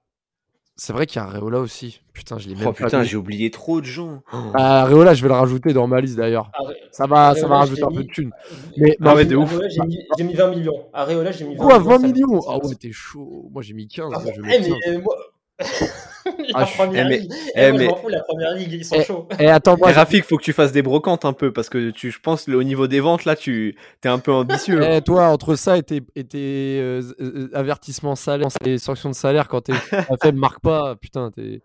[0.80, 2.00] C'est vrai qu'il y a Areola aussi.
[2.12, 4.22] Putain, je l'ai même Oh pas putain, j'ai oublié trop de gens.
[4.54, 6.52] Ah, Areola, je vais le rajouter dans ma liste d'ailleurs.
[6.54, 8.30] Are- Ça va, ça Areola, va je rajouter un peu mis- de thunes.
[8.76, 9.58] Mais, Ah ouais, mais- de ouf.
[9.70, 10.86] J'ai mis, j'ai mis 20 millions.
[10.92, 11.90] Areola, j'ai mis 20 Quoi, millions.
[11.90, 13.48] 20 ça me- millions ça Ah me- ouais, t'es chaud.
[13.52, 14.12] Moi j'ai mis 15.
[14.14, 14.78] Ah, je eh, mets mais 15.
[14.86, 15.16] euh, moi.
[16.54, 17.32] Ah, la je- première eh, mais- ligue.
[17.32, 19.28] eh, Eh, moi, mais- je m'en fous, la première ligue, ils sont Eh, chauds.
[19.38, 21.90] Eh, attends, moi, Et Rafik, faut que tu fasses des brocantes un peu parce que
[21.90, 24.80] tu, je pense au niveau des ventes là, tu es un peu ambitieux.
[24.82, 29.14] Eh, toi, entre ça et tes, et tes, euh, euh, avertissements salaires, les sanctions de
[29.14, 29.72] salaire, quand t'es
[30.22, 31.60] fait marque pas, putain, t'es.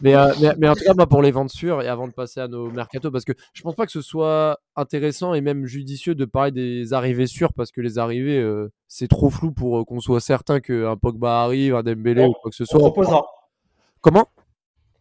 [0.00, 2.12] Mais, euh, mais, mais en tout cas, moi, pour les ventes sûres, et avant de
[2.12, 5.66] passer à nos mercato, parce que je pense pas que ce soit intéressant et même
[5.66, 9.80] judicieux de parler des arrivées sûres, parce que les arrivées, euh, c'est trop flou pour
[9.80, 12.78] euh, qu'on soit certain qu'un Pogba arrive, un Dembélé ou quoi que ce On soit.
[12.78, 13.26] proposera.
[14.02, 14.26] Comment?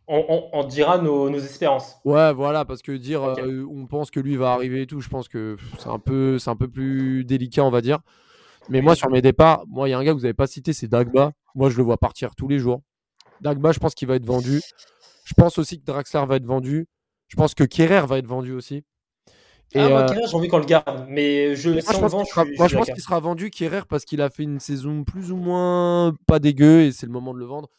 [0.07, 1.97] On, on- on dira nos, nos espérances.
[2.05, 5.09] Ouais, voilà, parce que dire euh, on pense que lui va arriver et tout, je
[5.09, 7.99] pense que c'est un peu, c'est un peu plus délicat, on va dire.
[8.69, 10.47] Mais moi, sur mes départs, moi, il y a un gars que vous n'avez pas
[10.47, 11.31] cité, c'est Dagba.
[11.55, 12.81] Moi, je le vois partir tous les jours.
[13.41, 14.61] Dagba, je pense qu'il va être vendu.
[15.25, 16.87] Je pense aussi que Draxler va être vendu.
[17.27, 18.83] Je pense que Kerrer va être vendu aussi.
[19.73, 21.05] Et, ah, moi, euh, Kerrer, j'ai envie qu'on le garde.
[21.09, 24.43] Mais je, moi, si je pense sera, qu'il sera vendu, Kerrer, parce qu'il a fait
[24.43, 27.69] une saison plus ou moins pas dégueu et c'est le moment de le vendre.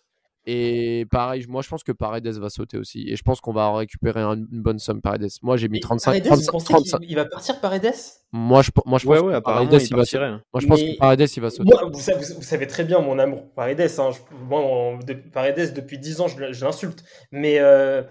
[0.44, 3.08] Et pareil, moi je pense que Paredes va sauter aussi.
[3.08, 5.28] Et je pense qu'on va récupérer un- une bonne somme Paredes.
[5.42, 6.10] Moi j'ai mis Mais 35.
[6.10, 6.98] Paredes, 35, vous pensez 35.
[7.00, 7.92] qu'il il va partir Paredes?
[8.32, 10.18] Moi je, moi, je pense Ouais, que ouais, Paredes, il il va sauter.
[10.28, 11.70] Moi je pense que Paredes il va sauter.
[11.70, 13.80] Moi, vous, savez, vous savez très bien mon amour pour Paredes.
[13.98, 14.10] hein.
[14.10, 17.04] Je- moi, on- de- Paredes, depuis 10 ans, je, l'insulte.
[17.30, 18.02] Mais euh,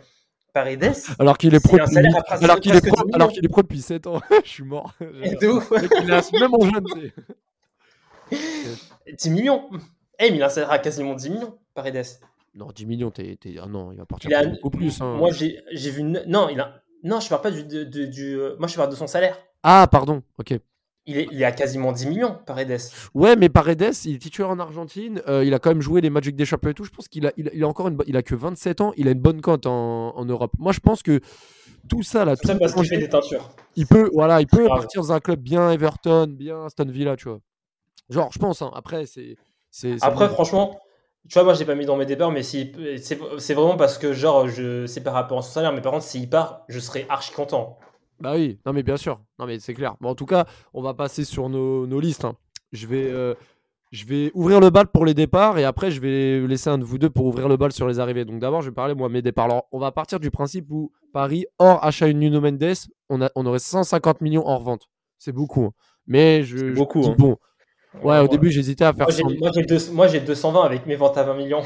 [0.53, 1.97] Paredes, Alors qu'il est pro depuis,
[2.41, 3.27] alors qu'il est pro, 10 alors millions.
[3.35, 4.21] qu'il est pro depuis 7 ans.
[4.45, 4.93] je suis mort.
[5.01, 5.69] de ouf.
[5.73, 6.85] Est même en jeune.
[8.29, 9.13] tu sais.
[9.17, 9.69] 10 millions.
[10.19, 12.05] Eh, mais il a un salaire à quasiment 10 millions, Paredes.
[12.53, 14.99] Non, 10 millions, t'es, t'es- ah non, il va partir Il a- beaucoup plus.
[15.01, 15.15] hein.
[15.17, 16.03] Moi, j'ai j'ai vu.
[16.03, 16.81] Non, il a.
[17.03, 17.63] Non, je parle pas du.
[17.63, 19.37] de- de- du euh, Moi, je parle de son salaire.
[19.63, 20.55] Ah pardon, ok.
[21.07, 22.77] Il est, il est à quasiment 10 millions, Paredes.
[23.15, 25.21] Ouais, mais Paredes, il est titulaire en Argentine.
[25.27, 26.83] euh, il a quand même joué les matchs avec des champions et tout.
[26.83, 28.93] Je pense qu'il a, il a, il a encore une, il a que 27 ans.
[28.97, 30.51] Il a une bonne cote en, en Europe.
[30.59, 31.19] Moi, je pense que
[31.89, 33.49] tout ça là, tout Ça parce qu'il fait des teintures.
[33.75, 37.29] il peut, voilà, il peut partir dans un club bien Everton, bien Aston Villa, tu
[37.29, 37.39] vois.
[38.09, 38.61] Genre, je pense.
[38.61, 39.37] hein, après, c'est,
[39.71, 40.33] c'est, c'est Après, bon.
[40.35, 40.79] franchement,
[41.29, 44.11] tu vois, moi, j'ai pas mis dans mes départs, mais si, c'est vraiment parce que,
[44.13, 45.73] genre, je, c'est par rapport à son salaire.
[45.73, 47.77] Mais par contre, s'il part, je serais archi content.
[48.19, 49.95] Bah oui, non mais bien sûr, non mais c'est clair.
[49.99, 52.23] Bon, en tout cas, on va passer sur nos, nos listes.
[52.23, 52.35] hein.
[52.71, 53.33] Je vais, euh,
[53.91, 56.83] je vais ouvrir le bal pour les départs et après je vais laisser un de
[56.83, 58.23] vous deux pour ouvrir le bal sur les arrivées.
[58.23, 59.45] Donc d'abord, je vais parler moi mes départs.
[59.45, 62.75] Alors, on va partir du principe où Paris hors achat une Nuno Mendes,
[63.09, 64.87] on a, on aurait 150 millions hors vente.
[65.17, 65.73] C'est beaucoup, hein.
[66.05, 67.15] mais je, je beaucoup, dis hein.
[67.17, 67.37] bon.
[68.01, 69.29] Ouais, au début j'hésitais à faire moi, j'ai, 100.
[69.39, 71.63] moi, j'ai deux- moi, j'ai 220 avec mes ventes à 20 millions.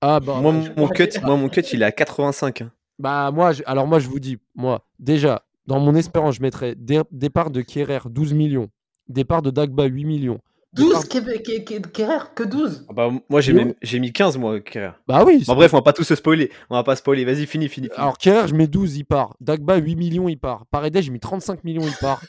[0.00, 2.62] Ah bah, Moi, je- mon cut, moi, mon cut, il est à 85.
[2.62, 2.70] hein.
[2.98, 6.74] Bah moi, je- alors moi je vous dis, moi déjà dans mon espérance, je mettrais
[6.76, 8.68] dé- départ de Kerrer 12 millions,
[9.08, 10.38] départ de Dagba 8 millions.
[10.72, 13.52] 12 Québec- Qué- Qué- Kerrer, que 12 Ah bah, moi, j'ai,
[13.98, 14.92] mis 15, moi, Kerrer.
[15.08, 15.42] Bah oui.
[15.46, 16.50] Bon, bref, on va pas tous se spoiler.
[16.70, 17.24] On va pas spoiler.
[17.24, 17.88] Vas-y, fini, fini.
[17.88, 17.90] fini.
[17.96, 19.34] Alors Kerrer, je mets 12, il part.
[19.40, 20.66] Dagba 8 millions, il part.
[20.70, 22.20] Paredes, j'ai mis 35 millions, il part.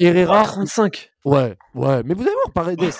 [0.00, 1.10] Herrera, 35.
[1.26, 2.80] ouais, ouais, mais vous allez voir Paredes.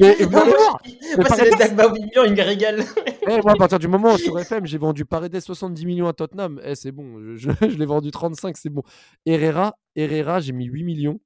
[0.00, 0.80] Mais vous allez voir.
[1.18, 2.84] Moi, c'est les Dagba 8 millions, ils me régalent.
[3.28, 6.12] Eh, moi, à partir du moment où sur FM, j'ai vendu Paredes 70 millions à
[6.12, 8.82] Tottenham, eh, c'est bon, je, je- je l'ai vendu 35, c'est bon.
[9.26, 11.20] Herrera, Herrera j'ai mis 8 millions.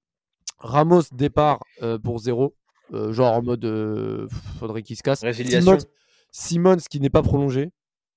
[0.58, 2.54] Ramos, départ euh, pour 0.
[3.10, 4.26] genre en mode, euh,
[4.58, 5.22] faudrait qu'il se casse.
[5.22, 5.76] Résiliation.
[5.78, 5.84] Simons,
[6.32, 7.70] Simons qui n'est pas prolongé.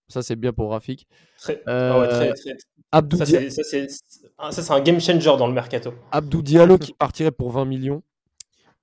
[0.10, 1.08] Ça, c'est bien pour Rafik.
[1.38, 2.58] Très, Euh, ah ouais, très, très-
[2.92, 5.94] Abdou, Ça, Dia- c'est, un game changer dans le mercato.
[6.12, 8.02] Abdou Diallo qui partirait pour 20 millions.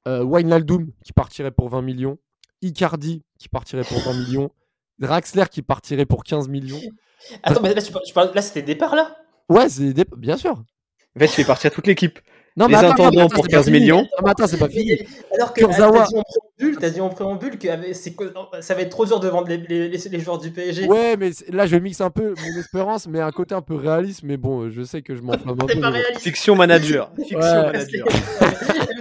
[0.06, 2.16] Euh, Wijnaldum qui partirait pour 20 millions.
[2.62, 4.50] Icardi qui partirait pour 20 millions.
[5.00, 6.80] Draxler qui partirait pour 15 millions.
[7.42, 9.16] Attends, mais là, tu, parles- là c'était départ là?
[9.48, 10.52] Ouais, c'est des- bien sûr.
[10.52, 12.20] En fait, tu fais partir toute l'équipe.
[12.56, 13.80] Non, Les attends, intendants attends, pour c'est pas 15 fini.
[13.80, 14.00] millions.
[14.02, 14.92] Non, mais attends, c'est pas fini.
[15.34, 15.98] Alors que Kurzawa.
[16.00, 17.68] t'as dit en préambule, t'as dit en préambule que
[18.16, 20.86] que- ça va être trop dur de vendre les, les- les- les joueurs du PSG.
[20.86, 24.22] Ouais, mais là, je mixe un peu mon espérance, mais un côté un peu réaliste.
[24.22, 25.74] Mais bon, je sais que je m'enflamme un peu.
[25.74, 26.22] C'est pas mais réaliste.
[26.22, 27.10] Fiction manager.
[27.18, 27.62] Fiction Ouais.
[27.72, 28.06] manager.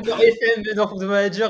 [0.06, 1.50] dans FM, dans Football Manager,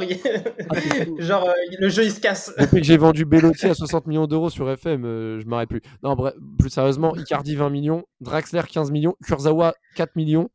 [0.69, 0.75] Ah,
[1.19, 2.53] genre euh, le jeu il se casse.
[2.59, 5.81] Depuis que j'ai vendu Bellotti à 60 millions d'euros sur FM, euh, je m'arrête plus.
[6.03, 10.49] Non, bref, plus sérieusement, Icardi 20 millions, Draxler 15 millions, Kurzawa 4 millions,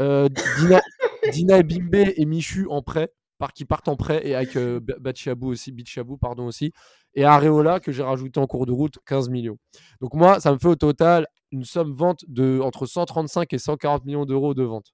[0.00, 0.28] euh,
[0.58, 0.80] Dina,
[1.32, 4.80] Dina et Bimbe et Michu en prêt, par qui partent en prêt, et avec euh,
[4.80, 6.72] Ba- Bachiabou aussi, Bichabou, pardon aussi,
[7.14, 9.58] et Areola que j'ai rajouté en cours de route 15 millions.
[10.00, 14.04] Donc moi, ça me fait au total une somme vente de entre 135 et 140
[14.04, 14.92] millions d'euros de vente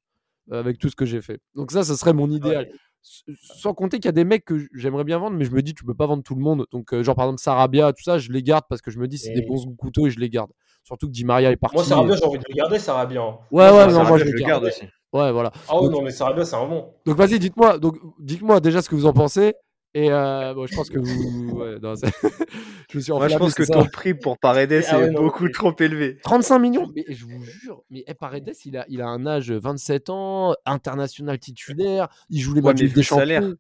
[0.51, 1.41] avec tout ce que j'ai fait.
[1.55, 2.69] Donc ça, ce serait mon idéal.
[3.03, 5.75] Sans compter qu'il y a des mecs que j'aimerais bien vendre, mais je me dis,
[5.75, 6.67] tu peux pas vendre tout le monde.
[6.71, 9.19] Donc, genre par exemple, Sarabia, tout ça, je les garde parce que je me dis,
[9.19, 10.53] c'est des bons couteaux et je les garde.
[10.85, 11.77] Surtout que Di Maria est parti.
[11.77, 13.23] Moi, Sarabia, j'ai envie de le garder, Sarabia.
[13.51, 14.85] Ouais, ouais, non, moi, je le garde aussi.
[15.13, 15.53] Ouais, voilà.
[15.69, 16.95] Ah oui, non, mais Sarabia, c'est un bon.
[17.07, 19.55] Donc, vas-y, dites-moi donc, dites-moi déjà ce que vous en pensez.
[19.95, 21.51] Et euh, bon, je pense que vous.
[21.59, 21.95] Ouais, non,
[22.91, 25.75] je me suis Moi, je pense que ton prix pour Paredes ah est beaucoup trop
[25.81, 26.17] élevé.
[26.23, 29.53] 35 millions Mais je vous jure, mais eh, Paredes, il a, il a un âge
[29.53, 33.55] 27 ans, international titulaire, il joue les matchs des champions.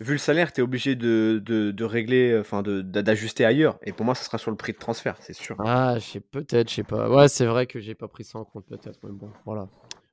[0.00, 3.78] Vu le salaire, tu es obligé de, de, de régler, enfin d'ajuster ailleurs.
[3.82, 5.56] Et pour moi, ça sera sur le prix de transfert, c'est sûr.
[5.64, 7.10] Ah, je sais peut-être, je sais pas.
[7.10, 8.98] Ouais, c'est vrai que j'ai pas pris ça en compte, peut-être.
[9.02, 9.68] Mais bon, voilà.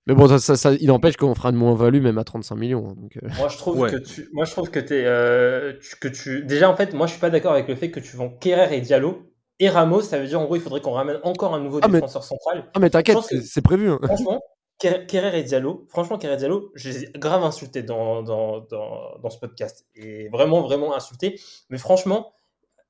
[0.08, 2.90] Mais bon, ça, ça, il empêche qu'on fera de moins-value même à 35 millions.
[2.90, 3.28] Hein, donc, euh.
[3.38, 6.44] Moi, je trouve que tu, moi, je trouve que, es, euh, que tu.
[6.44, 8.76] Déjà, en fait, moi, je suis pas d'accord avec le fait que tu vends Kerrer
[8.76, 10.02] et Diallo et Ramos.
[10.02, 12.70] Ça veut dire, en gros, il faudrait qu'on ramène encore un nouveau ah, défenseur central.
[12.76, 13.90] Ah, mais t'inquiète, c'est prévu.
[13.90, 14.00] Hein.
[14.04, 14.42] Franchement,
[14.78, 19.30] Kerrer et Diallo, franchement, Kerrer et Diallo, je les ai grave insultés dans, dans, dans,
[19.30, 19.86] ce podcast.
[19.96, 21.40] Et vraiment, vraiment insultés.
[21.70, 22.34] Mais franchement,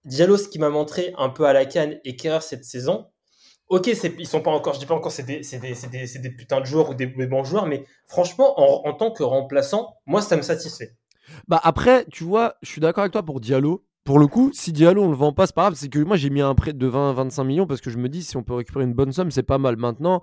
[0.04, 3.08] Diallo, ce qui m'a montré un peu à la canne et Kerrer cette saison,
[3.68, 6.68] Ok, ils sont pas encore, je dis pas encore c'est des, des, des, putains de
[6.68, 10.96] joueurs ou des, bons joueurs, mais franchement, en, tant que remplaçant, moi, ça me satisfait.
[11.48, 13.84] Bah après, tu vois, je suis d'accord avec toi pour Diallo.
[14.04, 15.74] Pour le coup, si Diallo on le vend pas, c'est pas grave.
[15.74, 18.22] C'est que moi j'ai mis un prêt de 20-25 millions parce que je me dis
[18.22, 19.78] si on peut récupérer une bonne somme, c'est pas mal.
[19.78, 20.22] Maintenant,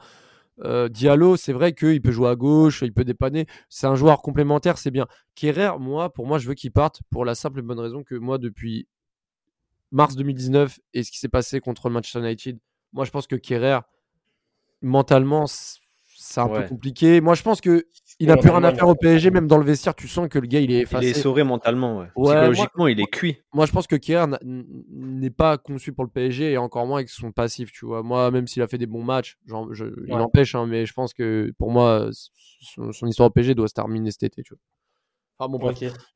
[0.60, 3.46] euh, Diallo, c'est vrai qu'il peut jouer à gauche, il peut dépanner.
[3.68, 5.06] C'est un joueur complémentaire, c'est bien.
[5.34, 8.14] Kerrer, moi, pour moi, je veux qu'il parte pour la simple et bonne raison que
[8.14, 8.86] moi, depuis
[9.90, 12.58] mars 2019 et ce qui s'est passé contre le Manchester United,
[12.92, 13.80] moi, je pense que Kerrer,
[14.82, 17.20] mentalement, c'est un peu compliqué.
[17.20, 17.86] Moi, je pense que
[18.18, 20.38] il n'a plus rien à faire au PSG, même dans le vestiaire, tu sens que
[20.38, 21.06] le gars, il est effacé.
[21.06, 22.06] Il est sauré mentalement, ouais.
[22.16, 23.38] Psychologiquement, il est cuit.
[23.52, 27.08] Moi, je pense que Kerrer n'est pas conçu pour le PSG et encore moins avec
[27.08, 28.02] son passif, tu vois.
[28.02, 31.14] Moi, même s'il a fait des bons matchs, je, il empêche, hein, mais je pense
[31.14, 32.08] que pour moi,
[32.60, 34.60] son, histoire au PSG doit se terminer cet été, tu vois.
[35.38, 35.58] Enfin, bon,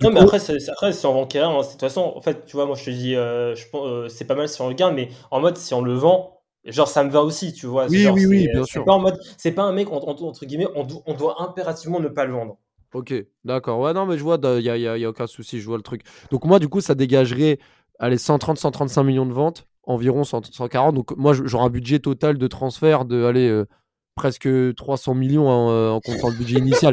[0.02, 0.38] Non, mais après,
[0.70, 2.90] après, si on vend hein, de toute façon, en fait, tu vois, moi, je te
[2.90, 5.80] dis, euh, euh, c'est pas mal si on le garde, mais en mode, si on
[5.80, 6.36] le vend,
[6.66, 7.87] genre ça me va aussi, tu vois.
[7.88, 8.85] Oui, oui, oui, bien sûr.
[8.85, 12.24] Pas en mode, c'est pas un mec entre, guillemets, on, on, doit impérativement ne pas
[12.24, 12.59] le vendre.
[12.92, 13.81] Ok, d'accord.
[13.81, 15.83] Ouais, non, mais je vois, il n'y a, y a, aucun souci, je vois le
[15.83, 16.02] truc.
[16.31, 17.59] Donc moi, du coup, ça dégagerait,
[17.98, 20.94] allez, 130, 135 millions de ventes, environ 140.
[20.94, 23.66] Donc moi, j'aurai un budget total de transfert de, allez, euh,
[24.16, 26.92] presque 300 millions en, euh, en comptant le budget initial.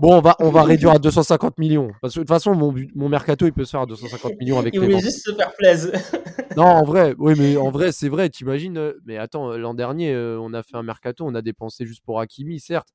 [0.00, 1.92] Bon, on va, on va réduire à 250 millions.
[2.00, 4.58] Parce que de toute façon, mon, mon mercato, il peut se faire à 250 millions
[4.58, 5.92] avec il les voulait juste se faire plaisir.
[6.56, 8.78] non, en vrai, oui, mais en vrai, c'est vrai, t'imagines.
[8.78, 12.02] Euh, mais attends, l'an dernier, euh, on a fait un mercato, on a dépensé juste
[12.04, 12.88] pour Hakimi, certes.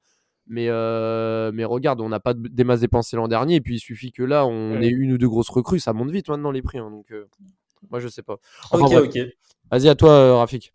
[0.47, 3.55] Mais, euh, mais regarde, on n'a pas des masses dépensées l'an dernier.
[3.55, 5.79] Et puis, il suffit que là, on ait une ou deux grosses recrues.
[5.79, 6.77] Ça monte vite maintenant les prix.
[6.79, 7.13] Hein, donc,
[7.89, 8.37] moi, je sais pas.
[8.71, 9.19] ok, ok.
[9.71, 10.73] Vas-y, à toi, Rafik.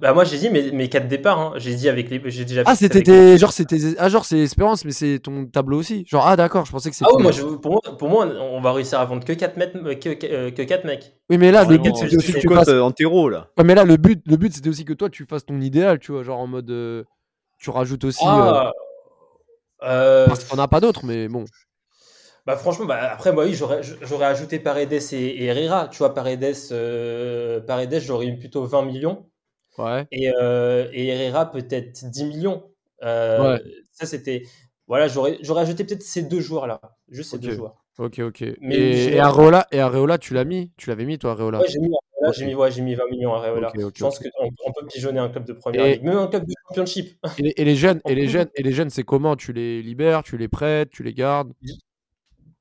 [0.00, 1.52] Bah moi j'ai dit mes, mes quatre départs, hein.
[1.56, 2.62] j'ai dit avec les, j'ai déjà.
[2.66, 6.04] Ah c'était genre c'était ah genre c'est Espérance mais c'est ton tableau aussi.
[6.06, 7.10] Genre ah d'accord, je pensais que c'était.
[7.12, 9.78] Ah oui moi, pour moi pour moi on va réussir à vendre que 4 mètres,
[9.94, 11.14] que, que, 4 mecs.
[11.30, 13.48] Oui mais là le but c'était aussi que tu fasses en terreau là?
[13.58, 15.98] Ouais mais là le but le but c'était aussi que toi tu fasses ton idéal
[15.98, 17.04] tu vois genre en mode euh,
[17.58, 18.24] tu rajoutes aussi.
[18.24, 18.72] Ah,
[19.82, 19.86] euh...
[19.88, 21.44] euh parce qu'on a pas d'autres mais bon.
[22.48, 25.88] Bah franchement, bah après moi oui, j'aurais, j'aurais ajouté Paredes et, Herrera.
[25.88, 29.26] Tu vois, Paredes, euh, Paredes j'aurais eu plutôt 20 millions.
[30.10, 32.64] Et, euh, et, Herrera peut-être 10 millions.
[33.02, 33.58] Euh,
[33.92, 34.42] ça, c'était.
[34.86, 36.80] Voilà, j'aurais, j'aurais ajouté peut-être ces deux joueurs-là.
[37.08, 37.76] Juste ces deux joueurs.
[37.98, 38.44] Ok, ok.
[38.60, 40.70] Mais et, et, Areola, et Areola, tu l'as mis?
[40.76, 41.58] Tu l'avais mis, toi, Areola?
[41.58, 41.90] Ouais, j'ai mis,
[42.32, 43.72] j'ai, mis, ouais, j'ai mis 20 millions à Areola.
[43.74, 44.28] Je pense qu'on
[44.66, 47.18] on peut pigeonner un club de première ligue, même un club de championship.
[47.38, 49.36] Et les, jeunes, et les jeunes, et les jeunes, c'est comment?
[49.36, 51.52] Tu les libères, tu les prêtes, tu les gardes?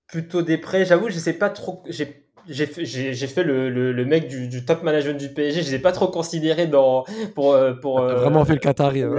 [0.08, 0.86] Plutôt des prêts.
[0.86, 1.84] J'avoue, je sais pas trop.
[1.88, 5.66] J'ai j'ai fait, j'ai, fait le, le, mec du, du, top management du PSG, je
[5.66, 7.04] ne les ai pas trop considérés dans,
[7.36, 7.54] pour.
[7.54, 9.04] Euh, pour euh, vraiment fait le Qatari.
[9.04, 9.16] Hein.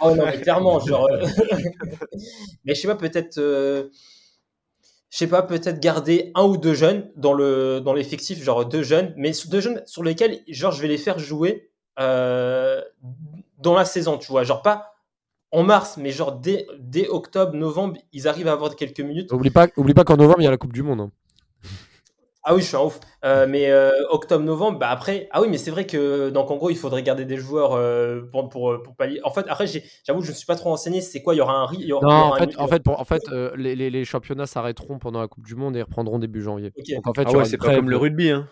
[0.00, 1.08] oh non, mais clairement, genre.
[1.10, 1.26] Euh,
[2.64, 3.36] mais je sais pas, peut-être.
[3.36, 3.88] je
[5.10, 9.14] sais pas, peut-être garder un ou deux jeunes dans, le, dans l'effectif, genre deux jeunes,
[9.16, 14.30] mais deux jeunes sur lesquels, genre, je vais les faire jouer dans la saison, tu
[14.30, 14.44] vois.
[14.44, 14.94] Genre, pas
[15.52, 19.32] en mars, mais genre dès, dès octobre, novembre, ils arrivent à avoir quelques minutes.
[19.32, 21.00] Oublie pas, oublie pas qu'en novembre, il y a la Coupe du Monde.
[21.00, 21.10] Hein.
[22.42, 22.98] Ah oui, je suis un ouf.
[23.22, 26.70] Euh, mais euh, octobre-novembre, bah après, ah oui, mais c'est vrai que donc en gros,
[26.70, 29.20] il faudrait garder des joueurs euh, pour, pour, pour pallier.
[29.24, 31.02] En fait, après, j'avoue, je ne suis pas trop renseigné.
[31.02, 33.22] C'est quoi Il y aura un riz Non, en, fait, en fait, en fait,
[33.56, 36.72] les, les, les, championnats s'arrêteront pendant la Coupe du Monde et reprendront début janvier.
[36.94, 38.48] Donc en fait, ah ouais, c'est pas comme le rugby, hein.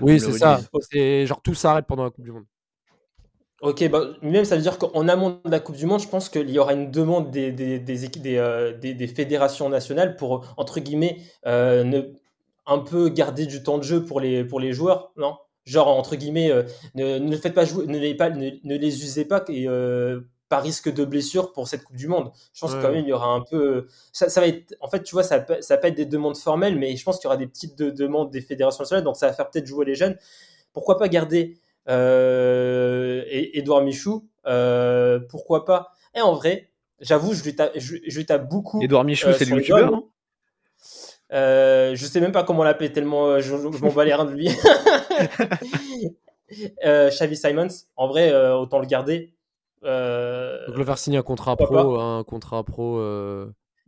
[0.00, 0.60] Oui, c'est ça.
[0.90, 2.44] C'est genre tout s'arrête pendant la Coupe du Monde.
[3.60, 6.28] Ok, bah, même ça veut dire qu'en amont de la Coupe du Monde, je pense
[6.28, 11.18] qu'il y aura une demande des, des, des, des, des fédérations nationales pour, entre guillemets,
[11.44, 12.12] ne
[12.66, 15.36] un peu garder du temps de jeu pour les, pour les joueurs, non?
[15.64, 19.24] Genre, entre guillemets, euh, ne, ne, faites pas jouer, ne les, pas, ne, les usez
[19.24, 22.32] pas et, euh, par risque de blessure pour cette Coupe du Monde.
[22.52, 23.86] Je pense que quand même, il y aura un peu.
[24.12, 26.36] Ça, ça, va être, en fait, tu vois, ça va, ça pas être des demandes
[26.36, 29.28] formelles, mais je pense qu'il y aura des petites demandes des fédérations nationales, donc ça
[29.28, 30.16] va faire peut-être jouer les jeunes.
[30.72, 34.28] Pourquoi pas garder euh, Edouard Michou
[35.28, 35.92] Pourquoi pas?
[36.16, 36.70] Et en vrai,
[37.00, 38.82] j'avoue, je lui tape, je, je tape beaucoup.
[38.82, 40.08] Edouard Michou, c'est le youtubeur, non?
[41.32, 44.32] Euh, je sais même pas comment l'appeler tellement euh, je, m'en bats les reins de
[44.32, 44.48] lui.
[46.84, 49.34] euh, Xavi Simons, en vrai, euh, autant le garder.
[49.84, 53.00] Euh, Donc le faire signer un contrat pro, un contrat pro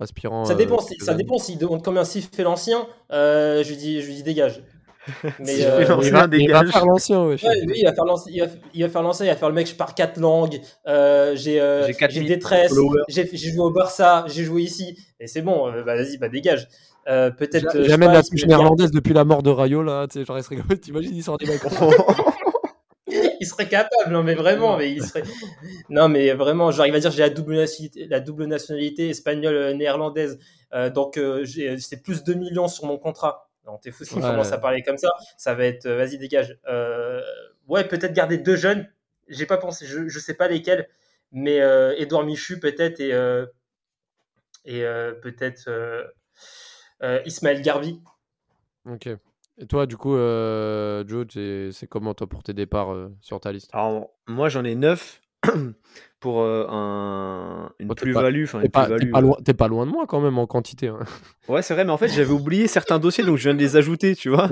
[0.01, 0.45] aspirant.
[0.45, 2.87] Ça dépend, ça dépend s'il demande combien s'il fait l'ancien.
[3.11, 4.63] je lui dis, je lui dis dégage.
[5.39, 8.33] Mais il, va, il, va, faire l'ancien, ouais, oui, il va faire l'ancien,
[8.73, 11.61] il, va faire l'ancien, il va faire le mec, je pars quatre langues, euh, j'ai
[11.61, 11.87] euh,
[12.27, 12.73] détresse,
[13.09, 16.69] j'ai joué au Barça, j'ai joué ici, et c'est bon, bah, vas-y, bah dégage.
[17.09, 17.83] Euh, peut-être.
[17.83, 20.07] Jamais la touche néerlandaise depuis la mort de Rayo là.
[20.09, 21.47] Tu sais, genre, il serait t'imagines, il sort des
[23.40, 25.23] il serait capable, non mais vraiment, mais il serait.
[25.90, 29.55] Non mais vraiment, genre il va dire j'ai la double nationalité, la double nationalité espagnole
[29.55, 30.38] euh, néerlandaise,
[30.73, 31.45] euh, donc euh,
[31.79, 33.51] c'est plus 2 millions sur mon contrat.
[33.67, 36.59] Non t'es fou si on commence à parler comme ça, ça va être vas-y dégage.
[37.69, 38.88] ouais peut-être garder deux jeunes,
[39.29, 40.88] j'ai pas pensé, je, je sais pas lesquels,
[41.33, 41.59] mais
[41.99, 43.12] Edouard Michu peut-être et
[44.64, 44.85] et
[45.23, 46.05] peut-être euh,
[47.03, 48.01] Ismaël Garbi.
[48.89, 49.09] Ok.
[49.59, 51.27] Et toi, du coup, euh, Joe,
[51.73, 53.71] c'est comment toi pour tes départs euh, sur ta liste?
[53.73, 55.21] Alors, moi, j'en ai 9
[56.21, 58.47] pour un, une oh, plus-value.
[58.47, 60.89] T'es pas, pas, pas, loin de moi quand même en quantité.
[60.89, 61.01] Hein.
[61.49, 63.77] Ouais, c'est vrai, mais en fait, j'avais oublié certains dossiers, donc je viens de les
[63.77, 64.49] ajouter, tu vois.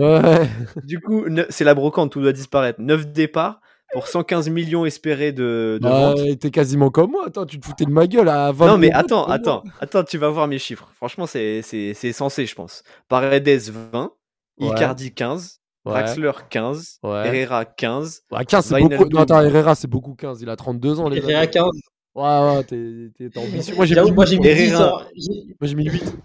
[0.84, 2.80] Du coup, c'est la brocante, tout doit disparaître.
[2.80, 3.60] 9 départs
[3.92, 7.84] pour 115 millions espérés de, de bah, T'es quasiment comme moi, attends, tu te foutais
[7.84, 10.90] de ma gueule à 20 Non, mais attends, attends, attends, tu vas voir mes chiffres.
[10.94, 11.62] Franchement, c'est
[12.12, 12.82] censé, je pense.
[13.08, 14.12] Paredes 20,
[14.60, 18.24] Icardi 15, Draxler 15, Herrera 15.
[18.48, 19.08] 15, c'est beaucoup.
[19.08, 20.42] Non, attends, Herrera, c'est beaucoup 15.
[20.42, 21.08] Il a 32 ans.
[21.08, 21.64] Les Herrera 15.
[22.14, 23.74] Ouais, ouais, t'es ambitieux.
[23.74, 25.06] Moi, j'ai mis, Herrera...
[25.60, 26.16] Moi, j'ai mis 8.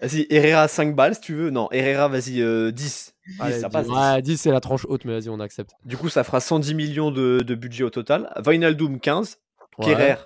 [0.00, 1.50] Vas-y, Herrera 5 balles si tu veux.
[1.50, 2.40] Non, Herrera, vas-y, 10.
[2.40, 3.88] Euh, 10, ça passe.
[3.88, 5.72] Ouais, 10, c'est la tranche haute, mais vas-y, on accepte.
[5.84, 8.32] Du coup, ça fera 110 millions de, de budget au total.
[8.44, 9.38] Vinaldoom 15.
[9.78, 9.86] Ouais.
[9.86, 10.16] Kerrer,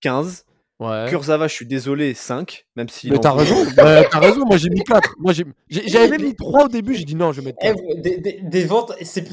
[0.00, 0.46] 15.
[0.78, 1.06] Ouais.
[1.08, 2.66] Kurzawa, je suis désolé, 5.
[2.76, 3.10] Même si.
[3.10, 5.14] Mais t'as raison, t'as raison, moi j'ai mis 4.
[5.18, 5.32] Moi
[5.70, 7.78] j'avais même mis 3 au début, j'ai dit non, je vais mettre 4.
[7.78, 9.26] Eh, des, des, des, ventes, c'est,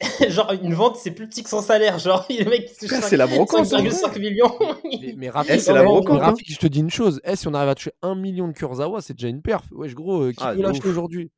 [0.28, 2.00] genre une vente, c'est plus petit que son salaire.
[2.00, 3.66] Genre, le mec, c'est la brocante.
[3.66, 4.52] 5,5 millions.
[4.84, 6.20] mais, mais Rafik, eh, c'est la brocante.
[6.20, 6.34] Hein.
[6.44, 7.20] je te dis une chose.
[7.24, 9.66] Eh, si on arrive à toucher 1 million de Kurzawa, c'est déjà une perf.
[9.70, 11.30] Wesh, gros, euh, qui ah, peut l'acheter aujourd'hui?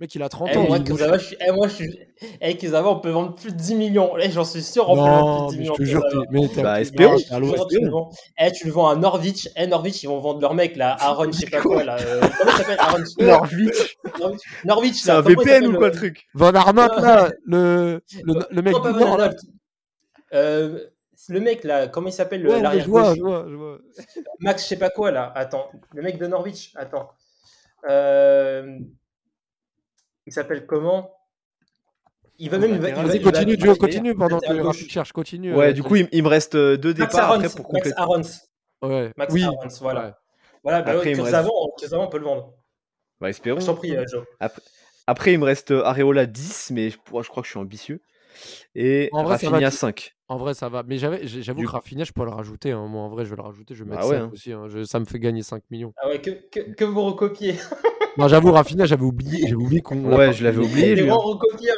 [0.00, 0.66] Mec, il a 30 eh, ans.
[0.66, 1.36] Moi, Kuzawa, je suis...
[1.46, 1.98] eh, moi, je suis.
[2.40, 4.12] Eh, Kuzawa, on peut vendre plus de 10 millions.
[4.18, 5.74] Eh, j'en suis sûr, on peut vendre plus de 10 millions.
[5.78, 7.16] Je te jure, mais bah, espérons.
[8.38, 9.48] Eh, tu le vends à Norwich.
[9.56, 11.98] Eh, Norwich, ils vont vendre leur mec, là, Aaron, je sais pas quoi, là.
[12.00, 13.98] Euh, comment il s'appelle Aaron Norwich.
[14.64, 18.92] Norwich, C'est un VPN ou quoi, le truc Van Arnold, là, le, le, mec du
[18.92, 19.30] Nord, là.
[20.32, 20.78] Euh,
[21.28, 23.78] le mec là, comment il s'appelle ouais, l'arrière je vois, je vois, je vois.
[24.40, 25.32] Max, je sais pas quoi là.
[25.34, 26.72] Attends, le mec de Norwich.
[26.76, 27.10] Attends.
[27.88, 28.78] Euh...
[30.26, 31.14] Il s'appelle comment?
[32.38, 32.78] Il va même.
[32.78, 35.54] Vas-y, continue, Duo, continue pendant que Rafik cherche, continue.
[35.54, 37.90] Ouais, du coup, il, me reste euh, deux départs après pour compléter.
[37.90, 38.22] Max Arons.
[38.82, 39.12] Ouais.
[39.16, 39.42] Max oui.
[39.44, 40.18] Arons, voilà.
[40.62, 41.34] Voilà, bah, après, reste...
[41.34, 42.54] avant, on peut le vendre.
[43.20, 43.60] Bah, espérons.
[43.60, 44.24] Je t'en prie, euh, Joe.
[44.40, 44.62] Après,
[45.06, 48.02] après, il me reste euh, Areola 10, mais je, je crois que je suis ambitieux.
[48.74, 50.14] Et en vrai, Rafinha 5.
[50.28, 50.84] En vrai, ça va.
[50.86, 52.70] Mais j'avoue que Rafinha, je peux le rajouter.
[52.70, 52.86] Hein.
[52.86, 53.74] Moi, en vrai, je vais le rajouter.
[53.74, 54.30] Je vais mettre bah ouais, 5 hein.
[54.32, 54.52] aussi.
[54.52, 54.66] Hein.
[54.68, 55.92] Je, ça me fait gagner 5 millions.
[56.00, 57.56] Ah ouais, que, que, que vous recopiez.
[58.16, 60.04] non, j'avoue, Rafinha, j'avais oublié, j'avais oublié qu'on.
[60.04, 60.94] Ouais, je l'avais oublié.
[60.94, 61.70] Lui, recopié,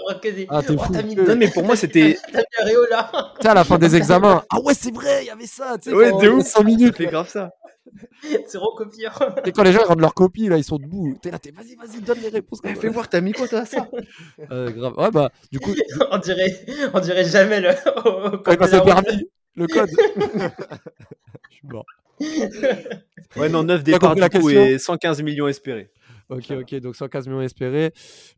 [0.51, 0.93] ah, t'es oh, fou.
[0.93, 2.19] non, mais pour moi, c'était.
[2.31, 3.11] T'as mis Areola.
[3.37, 4.43] Tu sais, à la fin des examens.
[4.51, 5.77] Ah ouais, c'est vrai, il y avait ça.
[5.87, 6.47] Ouais, de ouf.
[6.47, 6.95] 100 minutes.
[6.99, 7.53] C'est grave ça.
[8.47, 9.35] c'est recopieur.
[9.45, 11.19] Et quand les gens rendent leur copie, là, ils sont debout.
[11.21, 12.61] T'es là, t'es vas-y, vas-y, donne les réponses.
[12.65, 13.89] Eh, fais voir, t'as mis quoi, toi, ça
[14.51, 14.95] euh, Grave.
[14.97, 15.73] Ouais, bah, du coup.
[16.11, 16.65] on, dirait,
[16.95, 17.71] on dirait jamais le.
[18.43, 19.91] Quand c'est permis, le code.
[21.51, 21.87] Je suis mort.
[23.37, 25.91] Ouais, non, 9 départs du coup et 115 millions espérés.
[26.29, 27.93] Ok, ok, donc 115 millions espérés.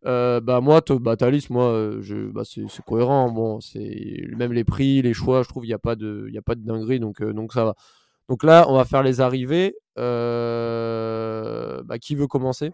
[0.05, 3.31] Euh, bah, moi, bah, liste, moi, euh, je, bah, c'est, cohérent.
[3.31, 6.39] Bon, c'est même les prix, les choix, je trouve, il n'y a, pas de, y
[6.39, 7.75] a pas de dinguerie, donc, euh, donc ça va.
[8.29, 9.75] Donc là, on va faire les arrivées.
[9.97, 10.03] Bah,
[12.01, 12.73] qui veut commencer?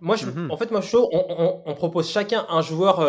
[0.00, 3.00] Moi, je, mmh en fait, moi, je on, on, propose chacun un joueur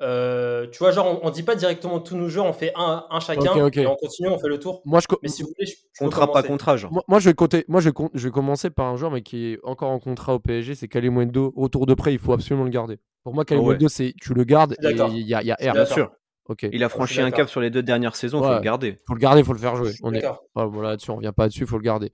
[0.00, 3.20] euh, tu vois, genre, on, dit pas directement tous nos joueurs, on fait un, un
[3.20, 4.80] chacun et on continue, on fait le tour.
[4.84, 6.92] Moi, je mais si vous voulez, je, contrat pas contrat, genre.
[7.08, 9.54] Moi, je vais compter, moi je, vais, je vais commencer par un joueur, mais qui
[9.54, 11.52] est encore en contrat au PSG, c'est Kalimundo.
[11.56, 12.98] Retour de prêt, il faut absolument le garder.
[13.24, 15.74] Pour moi, Kalimundo, c'est tu le gardes et il y a, y a R.
[15.74, 16.12] Bien sûr.
[16.48, 16.70] Okay.
[16.72, 18.96] Il a franchi un cap sur les deux dernières saisons, il faut le garder.
[19.06, 19.92] Faut le garder, faut le faire jouer.
[20.02, 20.24] On est...
[20.54, 22.10] voilà, dessus, on revient pas dessus, faut le garder.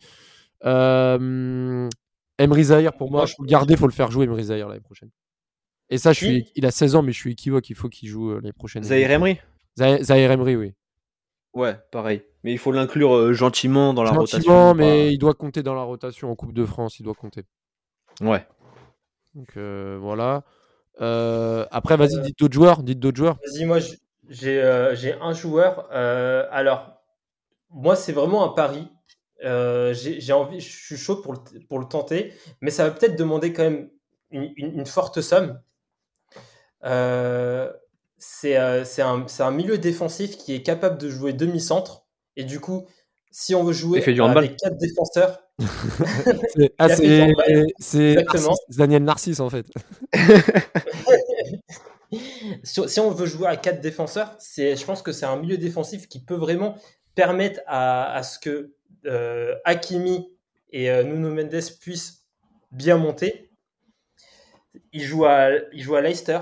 [0.65, 1.89] Euh...
[2.39, 5.11] Emery Zahir, pour moi, faut le garder, faut le faire jouer Emery Zahir l'année prochaine.
[5.91, 7.69] Et ça, je suis, il a 16 ans, mais je suis équivoque.
[7.71, 8.83] Il faut qu'il joue euh, les prochaines.
[8.83, 9.39] Zahir Emery?
[9.77, 10.75] Zahir Emery, oui.
[11.53, 12.23] Ouais, pareil.
[12.43, 14.39] Mais il faut l'inclure euh, gentiment dans la rotation.
[14.39, 16.99] Gentiment, mais il doit compter dans la rotation en Coupe de France.
[16.99, 17.43] Il doit compter.
[18.21, 18.45] Ouais.
[19.35, 20.43] Donc euh, voilà.
[21.71, 22.83] après, vas-y, dites d'autres joueurs.
[22.83, 23.39] Dites d'autres joueurs.
[23.47, 23.79] Vas-y, moi,
[24.29, 25.91] j'ai un joueur.
[25.93, 27.03] alors,
[27.71, 28.89] moi, c'est vraiment un pari.
[29.41, 33.53] j'ai envie, je suis chaud pour le, pour le tenter, mais ça va peut-être demander
[33.53, 33.91] quand même
[34.31, 35.61] une, une forte somme.
[36.85, 37.71] Euh,
[38.45, 42.05] euh, c'est un, un, milieu défensif qui est capable de jouer demi-centre.
[42.37, 42.87] Et du coup,
[43.31, 45.41] si on veut jouer avec quatre défenseurs.
[47.79, 48.25] c'est
[48.71, 49.67] Daniel Narcisse en fait.
[52.63, 56.25] si on veut jouer à quatre défenseurs, je pense que c'est un milieu défensif qui
[56.25, 56.77] peut vraiment
[57.15, 58.75] permettre à, ce que
[59.07, 60.29] euh, Hakimi
[60.71, 62.25] et euh, Nuno Mendes puissent
[62.73, 63.51] bien monter.
[64.93, 66.41] Il joue à, il joue à Leicester.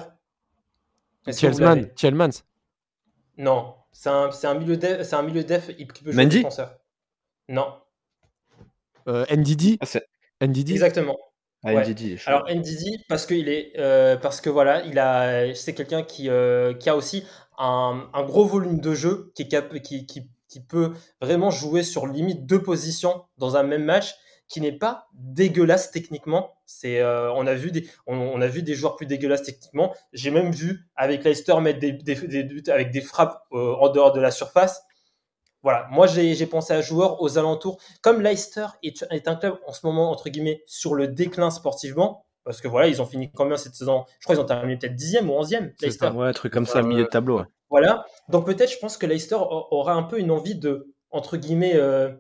[1.97, 2.43] Tjelmans
[3.37, 6.79] Non, c'est un, un, milieu def, c'est un milieu def qui peut jouer défenseur.
[7.49, 7.75] Non.
[9.09, 9.87] Euh, NDD ah,
[10.41, 11.19] Exactement.
[11.65, 11.71] Ah,
[12.27, 16.29] Alors NDD parce que il est euh, parce que voilà il a c'est quelqu'un qui,
[16.29, 17.25] euh, qui a aussi
[17.57, 22.09] un, un, gros volume de jeu qui, est qui, qui, qui, peut vraiment jouer sur
[22.09, 24.17] limite deux positions dans un même match
[24.49, 26.53] qui n'est pas dégueulasse techniquement.
[26.67, 29.95] C'est, euh, on, a vu des, on, a vu des joueurs plus dégueulasses techniquement.
[30.13, 34.21] J'ai même vu avec Leicester mettre des, des, buts avec des frappes en dehors de
[34.21, 34.83] la surface.
[35.63, 37.79] Voilà, moi j'ai pensé à joueurs aux alentours.
[38.01, 42.27] Comme Leicester est, est, un club en ce moment, entre guillemets, sur le déclin sportivement,
[42.45, 44.05] parce que voilà, ils ont fini combien cette saison?
[44.19, 46.09] Je crois qu'ils ont terminé peut-être 10e ou 11e, Leicester.
[46.09, 47.43] ouais, un truc comme ça, milieu de tableau.
[47.71, 51.77] Voilà, donc peut-être je pense que Leicester aura un peu une envie de, entre guillemets,
[51.77, 52.11] euh,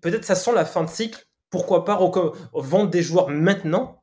[0.00, 1.98] peut-être ça sent la fin de cycle, pourquoi pas
[2.54, 4.02] vendre des joueurs maintenant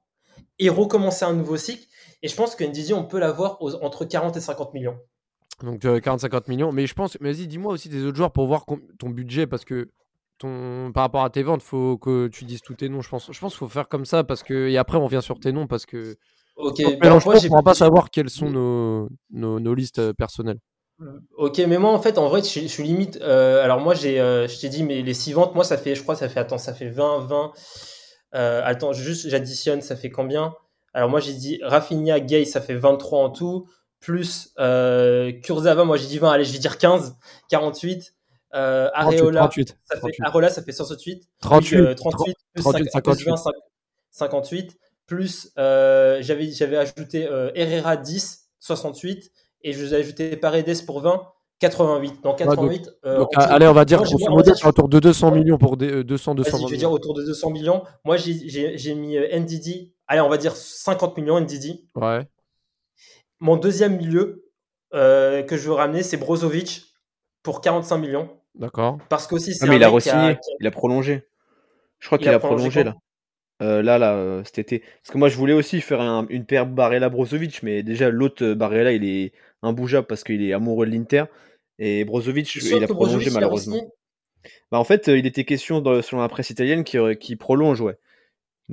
[0.60, 1.86] et recommencer un nouveau cycle.
[2.22, 4.98] Et je pense qu'une on peut l'avoir entre 40 et 50 millions.
[5.62, 6.72] Donc 40-50 euh, millions.
[6.72, 8.66] Mais je pense, mais vas-y, dis-moi aussi des autres joueurs pour voir
[9.00, 9.90] ton budget parce que
[10.40, 13.02] ton, par rapport à tes ventes, faut que tu dises tous tes noms.
[13.02, 15.22] Je pense, je pense qu'il faut faire comme ça parce que et après on revient
[15.22, 16.16] sur tes noms parce que.
[16.56, 16.80] Ok.
[16.80, 20.60] Mais on ne pourra pas savoir quelles sont nos, nos, nos listes euh, personnelles.
[21.38, 23.20] Ok, mais moi en fait, en vrai, je, suis limite.
[23.22, 25.96] Euh, alors moi, j'ai, euh, je t'ai dit, mais les 6 ventes, moi, ça fait,
[25.96, 27.52] je crois, ça fait, attends, ça fait 20, 20.
[28.36, 30.54] Euh, attends, juste, j'additionne, ça fait combien?
[30.94, 33.68] Alors moi, j'ai dit Rafinha, Gay, ça fait 23 en tout.
[34.04, 34.54] Plus
[35.44, 37.16] Kurzawa, moi, j'ai dit 20, allez, je vais dire 15,
[37.50, 38.14] 48.
[38.52, 41.28] Areola, 38, ça fait, Areola, ça fait 168.
[41.42, 43.30] 38, 38, plus 38, 58.
[43.30, 43.36] 20,
[44.12, 44.78] 58.
[45.06, 49.32] Plus, j'avais, j'avais ajouté Herrera 10, 68
[49.64, 51.22] et je vous ai ajouté Paredes pour 20,
[51.60, 52.22] 88.
[52.24, 52.92] Donc 88.
[53.06, 56.58] Euh, allez, on va dire grosso modo, autour de 200 millions pour des, 200, 200
[56.68, 57.84] Je vais dire autour de 200 millions.
[58.04, 59.94] Moi, j'ai mis euh, NDD.
[60.08, 61.80] Allez, on va dire 50 millions NDD.
[61.96, 62.28] Ouais.
[63.44, 64.50] Mon deuxième milieu
[64.94, 66.84] euh, que je veux ramener, c'est Brozovic
[67.44, 68.30] pour 45 millions.
[68.56, 69.00] D'accord.
[69.10, 69.76] Parce qu'aussi, ah, c'est.
[69.76, 70.00] il a re
[70.62, 71.28] il a prolongé.
[72.00, 72.96] Je crois qu'il a, prolongé, là.
[73.60, 74.80] là, là, cet été.
[74.80, 79.04] Parce que moi, je voulais aussi faire une paire Barella-Brozovic, mais déjà, l'autre Barella, il
[79.04, 81.26] est imbougeable parce qu'il est amoureux de l'Inter.
[81.80, 83.92] Et Brozovic, il a prolongé malheureusement.
[84.72, 87.98] Bah, en fait, il était question dans, selon la presse italienne qui, qui prolonge, ouais.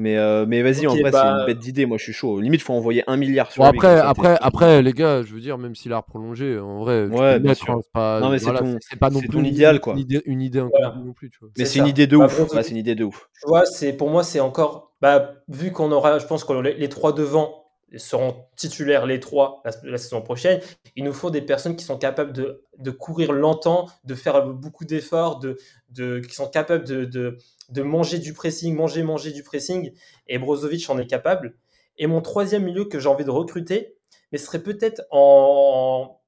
[0.01, 1.85] Mais, euh, mais vas-y, en vrai, c'est une bah bête d'idée.
[1.85, 2.41] Moi, je suis chaud.
[2.41, 5.59] Limite, faut envoyer un milliard sur bon, Après, après, après, les gars, je veux dire,
[5.59, 7.81] même s'il a prolongé, en vrai, ouais, bien sûr.
[7.93, 9.93] pas, non, mais c'est ton, pas non plus idéal, quoi.
[9.93, 11.51] Une idée, une idée non plus, tu vois.
[11.59, 12.49] Mais c'est une idée de bah, ouf.
[12.51, 13.29] c'est une idée de ouf.
[13.43, 14.93] Tu vois, c'est pour moi, c'est encore.
[15.03, 17.60] Bah, vu qu'on aura, je pense que les trois devant,
[17.97, 20.61] seront titulaires les trois la, saison prochaine.
[20.97, 24.85] Il nous faut des personnes qui sont capables de, de courir longtemps, de faire beaucoup
[24.85, 25.57] d'efforts, de,
[25.91, 27.39] de, qui sont capables de, de,
[27.69, 29.93] de, manger du pressing, manger, manger du pressing.
[30.29, 31.57] Et Brozovic en est capable.
[31.99, 33.97] Et mon troisième milieu que j'ai envie de recruter,
[34.33, 36.21] mais serait peut-être en,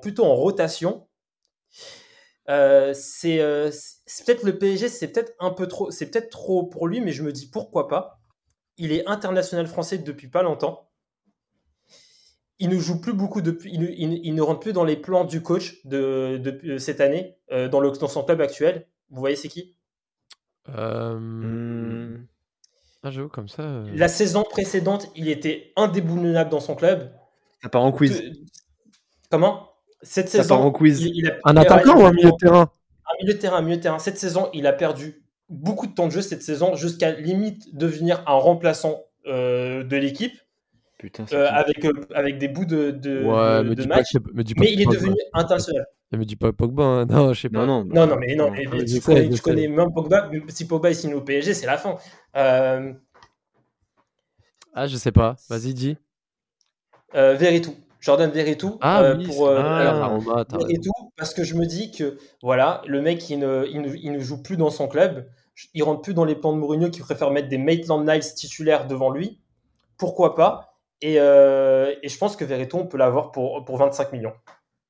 [0.00, 1.06] plutôt en rotation.
[2.48, 3.70] Euh, c'est euh,
[4.24, 7.22] peut-être le PSG, c'est peut-être un peu trop, c'est peut-être trop pour lui, mais je
[7.22, 8.20] me dis pourquoi pas.
[8.78, 10.87] Il est international français depuis pas longtemps
[12.60, 15.84] il ne joue plus beaucoup depuis, il, ne rentre plus dans les plans du coach
[15.84, 18.86] de, euh, cette année euh, dans, le, dans son club actuel.
[19.10, 19.76] Vous voyez c'est qui?
[20.68, 22.16] Euh...
[23.04, 23.62] Ah, j'avoue, comme ça.
[23.62, 23.86] Euh.
[23.94, 27.12] La saison précédente, il était indéboulonnable dans son club.
[27.62, 28.22] Ça part en quiz.
[29.30, 29.68] Comment?
[30.02, 30.48] Cette saison.
[30.48, 31.08] part en quiz.
[31.44, 32.70] un attaquant ou un milieu de terrain?
[33.06, 33.98] Un milieu de terrain, un milieu de terrain.
[34.00, 38.22] Cette saison, il a perdu beaucoup de temps de jeu cette saison, jusqu'à limite devenir
[38.26, 40.38] un remplaçant de l'équipe.
[40.98, 43.22] Putain, euh, avec, euh, avec des bouts de, de,
[43.74, 44.16] de, match.
[44.34, 45.86] mais il est devenu international.
[46.10, 47.06] Ne me dis pas Pogba, hein.
[47.06, 47.64] non, je sais pas.
[47.64, 50.28] Non, non, non, mais non, mais, tu, connais, tu connais, même Pogba.
[50.48, 51.96] Si Pogba est signé au PSG, c'est la fin.
[52.36, 52.92] Euh...
[54.74, 55.36] Ah, je sais pas.
[55.48, 55.96] Vas-y, dis.
[57.14, 57.76] euh, Veritou.
[58.00, 59.48] Jordan Veritou Ah euh, oui, pour.
[59.50, 64.12] Veritou, parce que je me dis que voilà, le mec il ne, il ne, il
[64.12, 65.28] ne joue plus dans son club,
[65.74, 68.86] il rentre plus dans les plans de Mourinho qui préfère mettre des Maitland Niles titulaires
[68.86, 69.40] devant lui.
[69.96, 70.67] Pourquoi pas?
[71.02, 74.32] Et, euh, et je pense que Veritou on peut l'avoir pour, pour 25 millions.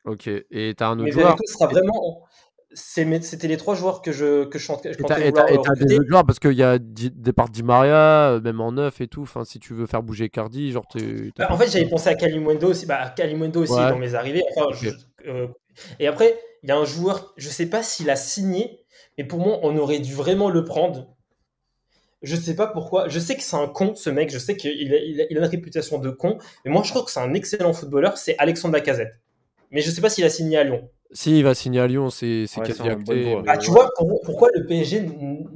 [0.04, 1.26] Ok, et t'as un Mais autre joueur.
[1.36, 2.24] Veritou sera vraiment.
[2.74, 6.08] C'était les trois joueurs que je, que je, je Et comptais euh, t'as des autres
[6.08, 9.22] joueurs parce qu'il y a départ Di Maria, euh, même en neuf et tout.
[9.22, 11.00] Enfin, si tu veux faire bouger Cardi, genre t'as
[11.38, 12.86] Bah, en fait, j'avais pensé à Kalimundo aussi.
[12.86, 13.14] Bah,
[13.56, 13.88] aussi Ouais.
[13.88, 14.42] dans mes arrivées.
[14.54, 14.90] Enfin, je-
[15.26, 15.48] euh,
[15.98, 18.80] et après, il y a un joueur, je sais pas s'il a signé,
[19.16, 21.16] mais pour moi, on aurait dû vraiment le prendre.
[22.22, 23.08] Je sais pas pourquoi.
[23.08, 24.30] Je sais que c'est un con, ce mec.
[24.30, 26.38] Je sais qu'il a, il a- il a une réputation de con.
[26.64, 28.18] Mais moi, je trouve que c'est un excellent footballeur.
[28.18, 29.14] C'est Alexandre Lacazette.
[29.70, 30.88] Mais je sais pas s'il a signé à Lyon.
[31.12, 34.20] Si il va signer à Lyon, c'est c'est Ouais, quasi bon Bah, tu vois, pour-
[34.22, 35.04] pourquoi le PSG,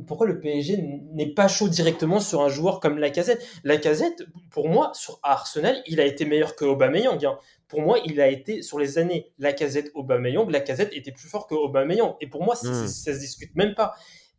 [0.07, 0.79] pourquoi le PSG
[1.13, 3.45] n'est pas chaud directement sur un joueur comme Lacazette?
[3.65, 7.23] Lacazette, pour moi, sur Arsenal, il a été meilleur que Aubameyang.
[7.27, 7.39] hein.
[7.69, 11.55] Pour moi, il a été sur les années Lacazette Aubameyang, Lacazette était plus fort que
[11.55, 12.15] Aubameyang.
[12.21, 12.87] Et pour moi, c'est- Hmm.
[12.87, 13.95] ça se discute même pas.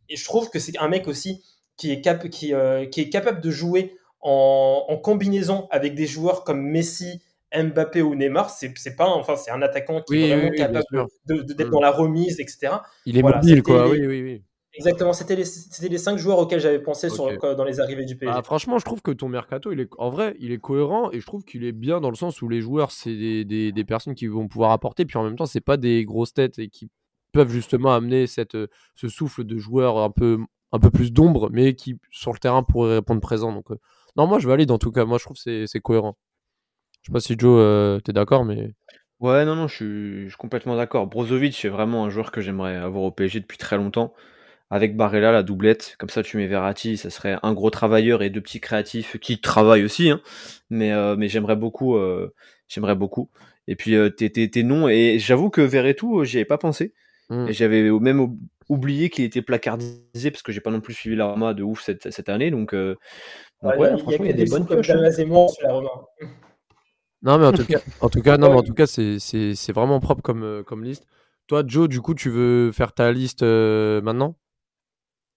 [0.08, 1.42] Et je trouve que c'est un mec aussi
[1.76, 6.06] qui est, cap- qui, euh, qui est capable de jouer en, en combinaison avec des
[6.06, 7.20] joueurs comme Messi,
[7.54, 8.50] Mbappé ou Neymar.
[8.50, 10.84] C'est pas, un- enfin, c'est un attaquant qui Oui, est vraiment oui, capable
[11.26, 11.70] d'être Hmm.
[11.70, 12.82] dans la remise, etc.
[13.06, 13.84] Il est Voilà, mobile, quoi.
[13.86, 14.42] les- Oui, oui, oui.
[14.76, 15.44] Exactement, c'était les,
[15.88, 18.34] les cinq joueurs auxquels j'avais pensé sur, dans les arrivées du PSG.
[18.36, 21.20] Ah, franchement, je trouve que ton mercato, il est en vrai, il est cohérent et
[21.20, 23.84] je trouve qu'il est bien dans le sens où les joueurs, c'est des, des- des
[23.84, 26.68] personnes qui vont pouvoir apporter, puis en même temps, c'est pas des grosses têtes et
[26.68, 26.90] qui
[27.30, 28.66] peuvent justement amener cette, euh,
[28.96, 30.38] ce souffle de joueurs un peu,
[30.74, 33.52] un peu plus d'ombre, mais qui sur le terrain pourraient répondre présent.
[33.52, 33.76] Donc, euh,
[34.16, 35.04] non, moi, je valide en tout cas.
[35.04, 36.16] Moi, je trouve que c'est- c'est cohérent.
[37.02, 38.74] Je sais pas si Joe, euh, t'es d'accord, mais
[39.20, 41.06] Ouais, non, non, je suis, je suis complètement d'accord.
[41.06, 44.12] Brozovic, c'est vraiment un joueur que j'aimerais avoir au PSG depuis très longtemps.
[44.70, 48.30] Avec Barella, la doublette, comme ça tu mets Verratti, ça serait un gros travailleur et
[48.30, 50.20] deux petits créatifs qui travaillent aussi, hein.
[50.70, 52.34] Mais, euh, mais j'aimerais beaucoup, euh,
[52.66, 53.30] j'aimerais beaucoup.
[53.68, 56.92] Et puis tes, noms, et j'avoue que Verretou, j'y avais pas pensé.
[57.30, 57.46] Hmm.
[57.48, 58.36] Et j'avais même
[58.68, 62.10] oublié qu'il était placardisé parce que j'ai pas non plus suivi l'Arma de ouf cette,
[62.10, 62.50] cette année.
[62.50, 62.96] Donc, euh,
[63.62, 64.90] donc Ouais, ouais, il y a franchement, que il y a des des bonnes pioches.
[64.90, 64.96] hein.
[65.62, 65.90] La Roma.
[67.22, 69.54] non, mais en tout cas, en tout cas, non, mais en tout cas, c'est c'est-
[69.54, 71.06] c'est vraiment propre comme, euh, comme liste.
[71.46, 74.36] Toi, Joe, du coup, tu veux faire ta liste euh, maintenant?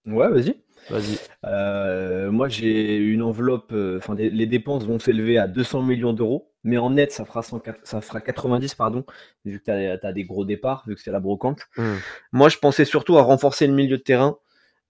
[0.06, 0.60] Ouais, vas-y.
[0.90, 1.18] Vas-y.
[1.44, 6.50] Euh, moi, j'ai une enveloppe, euh, enfin, les dépenses vont s'élever à 200 millions d'euros,
[6.64, 9.04] mais en net, ça fera, 104 ça fera 90, pardon,
[9.44, 11.60] vu que tu as, des gros départs, vu que c'est la brocante.
[11.76, 11.96] Hmm.
[12.32, 14.38] Moi, je pensais surtout à renforcer le milieu de terrain,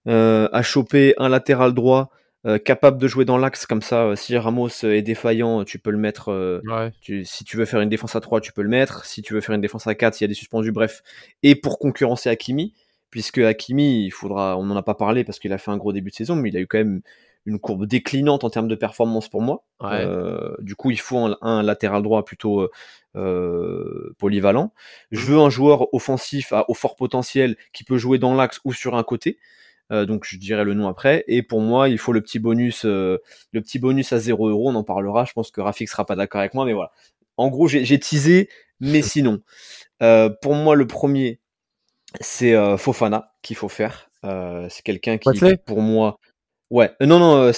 [0.07, 2.09] euh, à choper un latéral droit
[2.63, 6.61] capable de jouer dans l'axe, comme ça, si Ramos est défaillant, tu peux le mettre.
[6.65, 6.89] Ouais.
[7.01, 9.03] tu- si tu veux faire une défense à 3, tu peux le mettre.
[9.03, 11.03] Si tu veux faire une défense à 4, s'il y a des suspendus, bref.
[11.43, 12.73] Et pour concurrencer Hakimi,
[13.09, 15.93] puisque Hakimi, il faudra, on n'en a pas parlé parce qu'il a fait un gros
[15.93, 17.01] début de saison, mais il a eu quand même
[17.45, 19.63] une courbe déclinante en termes de performance pour moi.
[19.81, 19.89] Ouais.
[20.05, 22.69] Euh, du coup, il faut un, un latéral droit plutôt euh,
[23.15, 24.73] euh, polyvalent.
[25.11, 28.73] Je veux un joueur offensif à, au fort potentiel qui peut jouer dans l'axe ou
[28.73, 29.39] sur un côté.
[29.91, 31.23] Euh, donc je dirai le nom après.
[31.27, 33.19] Et pour moi, il faut le petit bonus, le
[33.53, 34.69] petit bonus à 0 euros.
[34.69, 35.25] On en parlera.
[35.25, 36.91] Je pense que Rafik sera pas d'accord avec moi, mais voilà.
[37.37, 38.49] En gros, j'ai teasé,
[38.79, 39.41] mais sinon,
[39.99, 41.39] pour moi, le premier,
[42.21, 44.09] c'est euh, Fofana qu'il faut faire.
[44.25, 45.29] Euh, c'est quelqu'un qui,
[45.65, 46.17] pour moi,
[46.69, 47.51] ouais, Euh, non, non.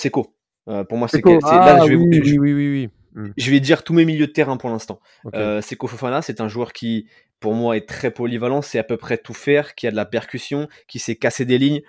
[0.70, 1.30] Euh, pour moi, c'est Seco.
[1.30, 2.90] quel- c'est- Ah, là, je vais, oui, je- oui, oui, oui, oui.
[3.14, 3.34] Hmm.
[3.36, 5.02] je vais dire tous mes milieux de terrain pour l'instant.
[5.26, 5.34] Ok.
[5.36, 7.08] Euh, Seko Fofana, c'est un joueur qui,
[7.42, 10.06] pour moi, est très polyvalent, c'est à peu près tout faire, qui a de la
[10.06, 11.82] percussion, qui sait casser des lignes.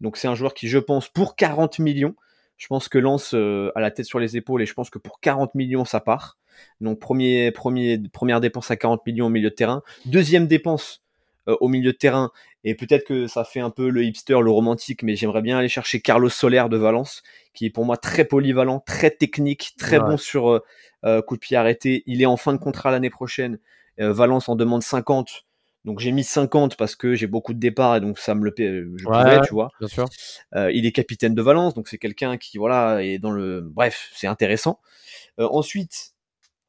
[0.00, 2.14] Donc c'est un joueur qui, je pense, pour 40 millions,
[2.58, 4.98] je pense que Lance euh, a la tête sur les épaules et je pense que
[5.00, 6.38] pour 40 millions, ça part.
[6.80, 9.82] Donc premier, premier, première dépense à 40 millions au milieu de terrain.
[10.06, 11.02] Deuxième dépense
[11.60, 12.30] au milieu de terrain,
[12.64, 15.68] et peut-être que ça fait un peu le hipster, le romantique, mais j'aimerais bien aller
[15.68, 17.22] chercher Carlos Soler de Valence,
[17.54, 20.10] qui est pour moi très polyvalent, très technique, très Ouais.
[20.10, 20.60] bon sur euh,
[21.04, 22.02] euh, coup de pied arrêté.
[22.06, 23.58] Il est en fin de contrat l'année prochaine.
[24.00, 25.44] Euh, Valence en demande 50.
[25.84, 28.52] Donc j'ai mis 50 parce que j'ai beaucoup de départs et donc ça me le
[28.52, 29.16] paie, euh, je Ouais.
[29.18, 29.70] pouvais, tu vois.
[29.78, 30.04] Bien sûr.
[30.54, 33.60] Euh, il est capitaine de Valence, donc c'est quelqu'un qui voilà est dans le.
[33.62, 34.80] Bref, c'est intéressant.
[35.40, 36.12] Euh, ensuite,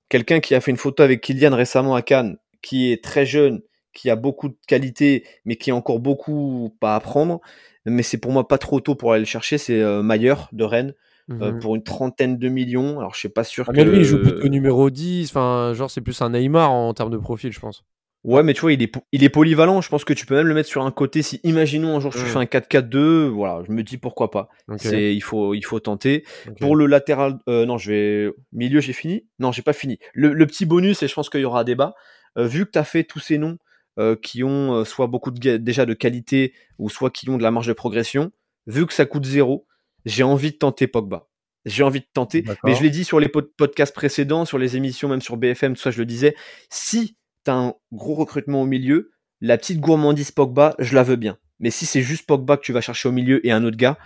[0.09, 3.61] quelqu'un qui a fait une photo avec Kylian récemment à Cannes, qui est très jeune,
[3.93, 7.39] qui a beaucoup de qualité, mais qui a encore beaucoup à apprendre.
[7.85, 9.57] Mais c'est pour moi pas trop tôt pour aller le chercher.
[9.57, 10.93] C'est euh, Mayer de Rennes
[11.31, 11.59] euh, Mhm.
[11.59, 12.99] pour une trentaine de millions.
[12.99, 13.77] Alors je suis pas sûr Ah, que.
[13.77, 15.29] mais lui, il joue plutôt numéro 10.
[15.29, 17.83] Enfin, genre, c'est plus un Neymar en termes de profil, je pense.
[18.25, 19.79] Ouais, mais tu vois, il est, il est polyvalent.
[19.79, 21.21] Je pense que tu peux même le mettre sur un côté.
[21.21, 22.25] Si, imaginons un jour, tu Mm.
[22.25, 24.49] fais un 4-4-2, voilà, je me dis pourquoi pas.
[24.77, 26.25] C'est, il faut, il faut tenter.
[26.59, 28.33] Pour le latéral, euh, non, je vais.
[28.51, 29.25] Milieu, j'ai fini?
[29.39, 29.99] Non, j'ai pas fini.
[30.13, 31.93] Le, le petit bonus, et je pense qu'il y aura un débat,
[32.37, 33.57] euh, vu que tu as fait tous ces noms
[33.99, 37.43] euh, qui ont euh, soit beaucoup de, déjà de qualité, ou soit qui ont de
[37.43, 38.31] la marge de progression,
[38.65, 39.67] vu que ça coûte zéro,
[40.05, 41.27] j'ai envie de tenter Pogba.
[41.65, 42.45] J'ai envie de tenter.
[42.63, 45.81] Mais je l'ai dit sur les podcasts précédents, sur les émissions, même sur BFM, tout
[45.81, 46.35] ça, je le disais.
[46.69, 51.17] Si tu as un gros recrutement au milieu, la petite gourmandise Pogba, je la veux
[51.17, 51.37] bien.
[51.59, 53.97] Mais si c'est juste Pogba que tu vas chercher au milieu et un autre gars,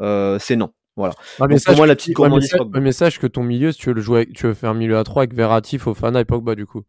[0.00, 0.72] euh, c'est non.
[0.96, 1.14] Voilà.
[1.36, 2.78] pour moi, la petite gourmandise Pogba.
[2.78, 4.96] Le message que ton milieu, si tu veux, le jouer, tu veux faire un milieu
[4.96, 6.84] à 3 avec Verratti, Fofana et Pogba, du coup.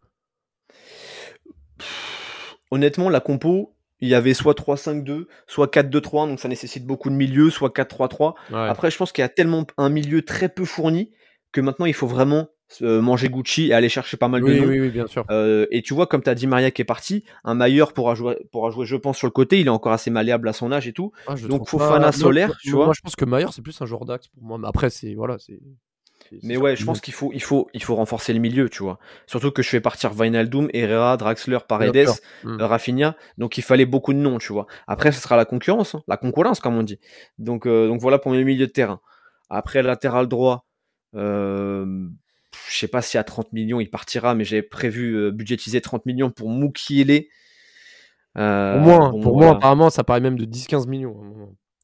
[2.73, 7.15] Honnêtement, la compo, il y avait soit 3-5-2, soit 4-2-3, donc ça nécessite beaucoup de
[7.15, 8.33] milieu, soit 4-3-3.
[8.51, 11.11] Après, je pense qu'il y a tellement un milieu très peu fourni
[11.51, 12.47] que maintenant il faut vraiment
[12.81, 14.65] euh, manger Gucci et aller chercher pas mal de noms.
[14.65, 15.23] Oui, oui, bien sûr.
[15.29, 18.15] Euh, et tu vois, comme tu as dit Maria qui est parti, un Mailleur pourra
[18.15, 19.59] jouer, pourra jouer, je pense, sur le côté.
[19.59, 21.11] Il est encore assez malléable à son âge et tout.
[21.27, 22.85] Ah, Donc Fofana solaire, tu vois.
[22.85, 24.57] Moi, je pense que Mailleur, c'est plus un joueur d'axe pour moi.
[24.57, 25.59] Mais après, c'est voilà, c'est
[26.41, 28.99] mais ouais, je pense qu'il faut, il faut, il faut renforcer le milieu, tu vois.
[29.27, 32.09] Surtout que je fais partir Wijnaldum, Herrera, Draxler, Paredes,
[32.45, 33.15] euh, Rafinha.
[33.37, 34.67] Donc il fallait beaucoup de noms, tu vois.
[34.87, 36.03] Après, ce sera la concurrence, hein.
[36.07, 36.99] la concurrence, comme on dit.
[37.37, 38.99] Donc, euh, donc voilà pour mes milieux de terrain.
[39.49, 40.65] Après, latéral droit,
[41.15, 42.07] euh,
[42.69, 46.05] je sais pas si à 30 millions il partira, mais j'avais prévu euh, budgétiser 30
[46.05, 47.29] millions pour Moukielé.
[48.37, 51.15] Euh, pour moi, pour moi, apparemment, ça paraît même de 10-15 millions.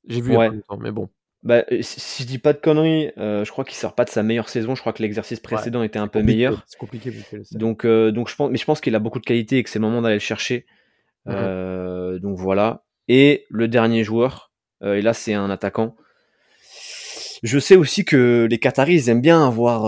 [0.07, 0.49] J'ai vu ouais.
[0.79, 1.09] mais bon.
[1.41, 4.09] Bah, euh, si, je dis pas de conneries, euh, je crois qu'il sort pas de
[4.09, 4.75] sa meilleure saison.
[4.75, 6.63] Je crois que l'exercice précédent était un peu meilleur.
[6.67, 7.13] C'est compliqué.
[7.51, 9.69] Donc, euh, donc je pense, mais je pense qu'il a beaucoup de qualité et que
[9.69, 10.65] c'est le moment d'aller le chercher.
[11.25, 12.19] Mhm.
[12.19, 12.83] donc voilà.
[13.07, 14.51] Et le dernier joueur,
[14.83, 15.95] et là c'est un attaquant.
[17.43, 19.83] Je sais aussi que les Qataris ils aiment bien avoir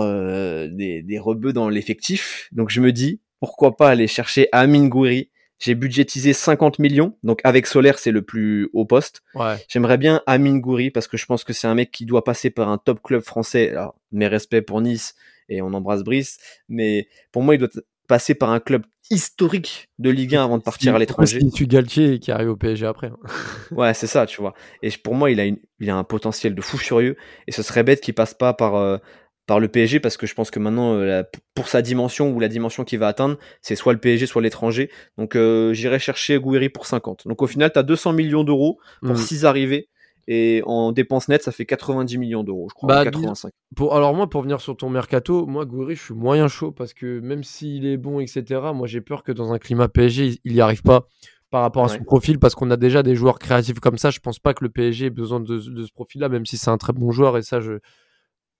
[0.68, 2.48] des, des rebeux dans l'effectif.
[2.52, 5.30] Donc je me dis, pourquoi pas aller chercher Amin Gouiri,
[5.62, 9.22] j'ai budgétisé 50 millions, donc avec Solaire, c'est le plus haut poste.
[9.68, 12.50] J'aimerais bien Amin Gouiri parce que je pense que c'est un mec qui doit passer
[12.50, 13.70] par un top club français.
[13.70, 15.14] Alors, mes respects pour Nice
[15.48, 16.38] et on embrasse Brice,
[16.68, 17.68] mais pour moi, il doit
[18.08, 21.38] passer par un club historique de Ligue 1 avant de partir à l'étranger.
[21.38, 23.08] Si tu Galtier qui arrive au PSG après.
[23.08, 23.18] Hein.
[23.70, 24.54] ouais, c'est ça, tu vois.
[24.82, 27.62] Et pour moi, il a, une, il a un potentiel de fou furieux et ce
[27.62, 28.98] serait bête qu'il passe pas par, euh,
[29.46, 31.22] par le PSG parce que je pense que maintenant euh,
[31.54, 34.90] pour sa dimension ou la dimension qu'il va atteindre c'est soit le PSG soit l'étranger.
[35.18, 38.78] Donc euh, j'irai chercher Gouiri pour 50 donc au final tu as 200 millions d'euros
[39.02, 39.46] pour 6 mmh.
[39.46, 39.88] arrivées.
[40.28, 44.14] Et en dépenses nettes ça fait 90 millions d'euros je crois 85 bah, pour, alors
[44.14, 47.42] moi pour venir sur ton mercato moi Gouiri je suis moyen chaud parce que même
[47.42, 50.82] s'il est bon etc moi j'ai peur que dans un climat PSG il n'y arrive
[50.82, 51.08] pas
[51.50, 54.08] par rapport à son profil parce qu'on a déjà des joueurs créatifs comme ça.
[54.08, 56.56] Je pense pas que le PSG ait besoin de, de ce profil là même si
[56.56, 57.80] c'est un très bon joueur et ça je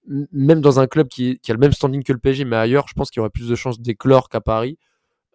[0.07, 2.94] même dans un club qui, a le même standing que le PSG, mais ailleurs, je
[2.94, 4.78] pense qu'il y aurait plus de chances d'éclore qu'à Paris.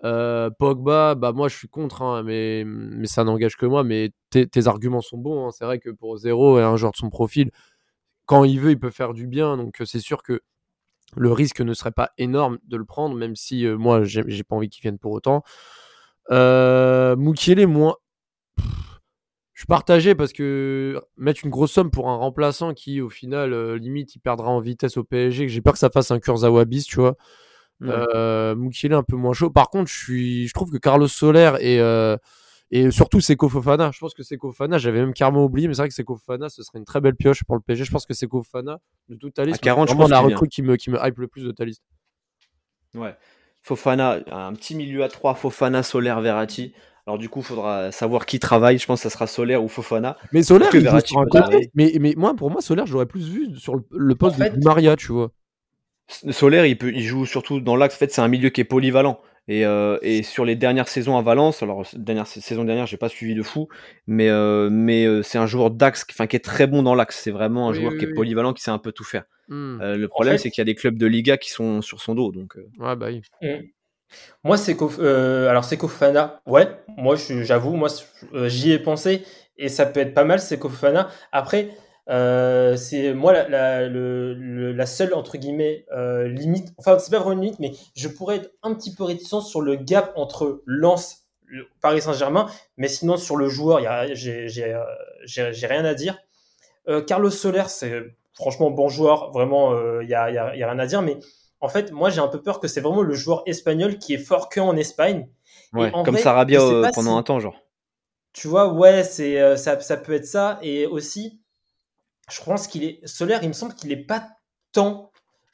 [0.03, 2.65] Euh, Pogba, bah moi je suis contre, hein, mais,
[3.05, 3.83] ça n'engage que moi.
[3.83, 5.47] Mais tes, arguments sont bons.
[5.47, 5.51] Hein.
[5.51, 7.51] C'est vrai que pour zéro et un joueur de son profil,
[8.25, 9.57] quand il veut, il peut faire du bien.
[9.57, 10.41] Donc euh, c'est sûr que
[11.15, 14.55] le risque ne serait pas énorme de le prendre, même si euh, moi j'ai pas
[14.55, 15.43] envie qu'il vienne pour autant.
[16.31, 17.99] Euh, Moukielé, moi,
[19.57, 23.53] je suis partagé parce que mettre une grosse somme pour un remplaçant qui, au final,
[23.53, 26.19] euh, limite, il perdra en vitesse au PSG, que j'ai peur que ça fasse un
[26.19, 27.15] Kurzawa bis, tu vois.
[27.81, 27.89] Ouais.
[27.89, 29.49] Euh, est un peu moins chaud.
[29.49, 32.17] Par contre, je, suis, je trouve que Carlos Soler et, euh,
[32.69, 35.81] et surtout Seko Fofana, je pense que Seko Fofana, j'avais même carrément oublié, mais c'est
[35.81, 37.83] vrai que Seko Fofana, ce serait une très belle pioche pour le PSG.
[37.83, 38.77] Je pense que Seko Fofana,
[39.09, 41.51] de toute ta liste, vraiment la recrue qui me, qui me hype le plus de
[41.51, 41.81] ta liste.
[42.93, 43.15] Ouais.
[43.63, 46.75] Fofana, un petit milieu à 3, Fofana, Soler, Verratti.
[47.07, 48.77] Alors du coup, il faudra savoir qui travaille.
[48.77, 50.17] Je pense que ça sera Solaire ou Fofana.
[50.33, 51.71] Mais Solaire, il Verratti sur un côté.
[51.73, 55.13] Mais, mais moi, pour moi, Solaire, j'aurais plus vu sur le, poste de Maria, tu
[55.13, 55.31] vois.
[56.07, 57.95] Solaire, il, peut, il joue surtout dans l'axe.
[57.95, 59.21] En fait, c'est un milieu qui est polyvalent.
[59.47, 63.07] Et, euh, et, sur les dernières saisons à Valence, alors dernière saison dernière, j'ai pas
[63.07, 63.69] suivi de fou,
[64.05, 67.21] mais euh, mais euh, c'est un joueur d'axe, enfin qui est très bon dans l'axe.
[67.23, 69.23] C'est vraiment un joueur qui est polyvalent, qui sait un peu tout faire.
[69.47, 69.79] Hmm.
[69.79, 72.33] le problème, c'est qu'il y a des clubs de Liga qui sont sur son dos,
[72.33, 72.57] donc.
[72.77, 73.21] Ouais, bah oui.
[73.41, 73.63] Hmm.
[74.43, 76.41] Moi, c'est euh, Kofana.
[76.45, 77.89] Ouais, moi j'avoue, moi
[78.33, 79.23] euh, j'y ai pensé
[79.57, 81.09] et ça peut être pas mal, c'est Kofana.
[81.31, 81.69] Après,
[82.09, 86.73] euh, c'est moi la, seule entre guillemets euh, limite.
[86.77, 89.61] Enfin, c'est pas vraiment une limite, mais je pourrais être un petit peu réticent sur
[89.61, 91.27] le gap entre Lens,
[91.81, 92.47] Paris Saint-Germain,
[92.77, 93.81] mais sinon sur le joueur,
[94.13, 96.17] j'ai rien à dire.
[97.05, 98.01] Carlos Soler, c'est
[98.33, 101.17] franchement bon joueur, vraiment, il y a, y a rien à dire, mais
[101.59, 104.19] en fait, moi, j'ai un peu peur que c'est vraiment le joueur espagnol qui est
[104.19, 105.27] fort que en Espagne.
[105.73, 107.59] Ouais, comme Sarabia euh, pendant un temps, genre.
[108.33, 110.59] Tu vois, ouais, c'est euh, ça, ça, peut être ça.
[110.61, 111.41] Et aussi,
[112.29, 113.39] je pense qu'il est solaire.
[113.41, 114.27] Il me semble qu'il est pas
[114.71, 115.11] tant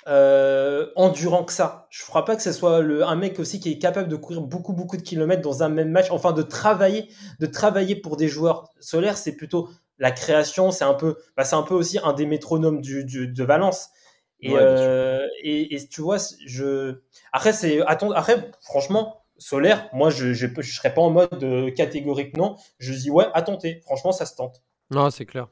[0.08, 1.88] euh, endurant que ça.
[1.90, 4.18] Je ne crois pas que ce soit le, un mec aussi qui est capable de
[4.18, 6.12] courir beaucoup beaucoup de kilomètres dans un même match.
[6.12, 8.70] Enfin, de travailler, de travailler pour des joueurs.
[8.82, 10.72] Solaire, c'est plutôt la création.
[10.72, 13.92] C'est un peu, bah, c'est un peu aussi un des métronomes du, du de Valence.
[14.46, 17.00] Euh, et, et, tu vois, je.
[17.32, 17.82] Après, c'est.
[17.82, 22.56] Après, franchement, Solaire, moi, je ne je, je serais pas en mode catégorique non.
[22.80, 23.82] Je dis, ouais, à tenter.
[23.86, 24.62] Franchement, ça se tente.
[24.92, 25.48] Non, c'est clair.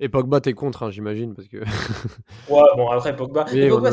[0.00, 1.58] et Pogba, t'es contre, hein, j'imagine, parce que.
[2.50, 3.44] ouais, bon, après Pogba.
[3.44, 3.90] Pogba,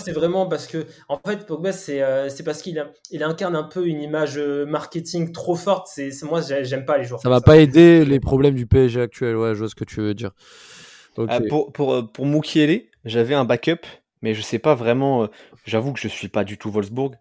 [0.00, 3.86] c'est vraiment parce que, en fait, Pogba, c'est euh, parce qu'il il incarne un peu
[3.86, 5.88] une image euh, marketing trop forte.
[5.88, 7.20] C'est moi, j'aime pas les joueurs.
[7.20, 9.36] Ça va pas aider les problèmes du PSG actuel.
[9.36, 10.30] Ouais, je vois ce que tu veux dire.
[11.16, 13.86] Ah, pour pour pour Mukiele, j'avais un backup,
[14.22, 15.28] mais je sais pas vraiment.
[15.64, 17.16] J'avoue que je suis pas du tout Wolfsburg.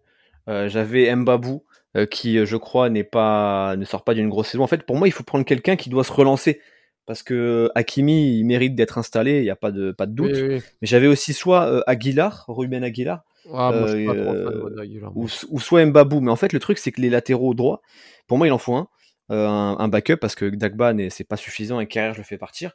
[0.48, 1.64] j'avais Mbabou
[1.96, 4.64] euh, qui, euh, je crois, n'est pas, ne sort pas d'une grosse saison.
[4.64, 6.60] En fait, pour moi, il faut prendre quelqu'un qui doit se relancer.
[7.06, 10.36] Parce que Hakimi, il mérite d'être installé, il n'y a pas de, pas de doute.
[10.36, 13.24] Mais j'avais aussi soit euh, Aguilar, Ruben Aguilar,
[15.14, 15.28] ou,
[15.60, 16.22] soit Mbabou.
[16.22, 17.82] Mais en fait, le truc, c'est que les latéraux droits,
[18.26, 18.88] pour moi, il en faut un.
[19.30, 22.72] un, backup parce que Dagba c'est pas suffisant et Carrière je le fais partir.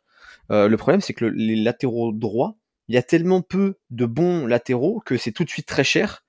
[0.50, 2.56] Le problème c'est que les latéraux droits,
[2.88, 6.24] il y a tellement peu de bons latéraux que c'est tout de suite très cher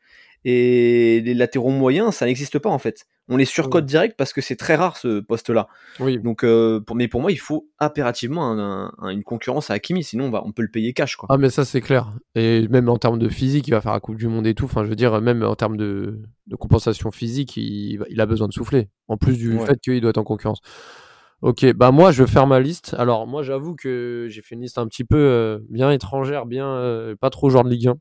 [0.45, 3.05] et les latéraux moyens, ça n'existe pas en fait.
[3.31, 5.67] On les surcote direct parce que c'est très rare ce poste-là.
[5.99, 6.17] Oui.
[6.17, 10.31] Donc, euh, pour, mais pour moi, il faut impérativement une concurrence à Hakimi, sinon on,
[10.31, 11.15] va, on peut le payer cash.
[11.15, 11.27] Quoi.
[11.29, 12.11] Ah, mais ça, c'est clair.
[12.33, 14.65] Et même en termes de physique, il va faire la Coupe du Monde et tout.
[14.65, 16.21] Enfin, je veux dire, même en termes de,
[16.57, 18.89] compensation physique, il, il, a besoin de souffler.
[19.07, 20.61] En plus du fait qu'il doit être en concurrence.
[21.41, 22.95] Ok, bah moi je vais faire ma liste.
[22.97, 26.67] Alors moi j'avoue que j'ai fait une liste un petit peu euh, bien étrangère, bien
[26.67, 27.95] euh, pas trop genre de Ligue 1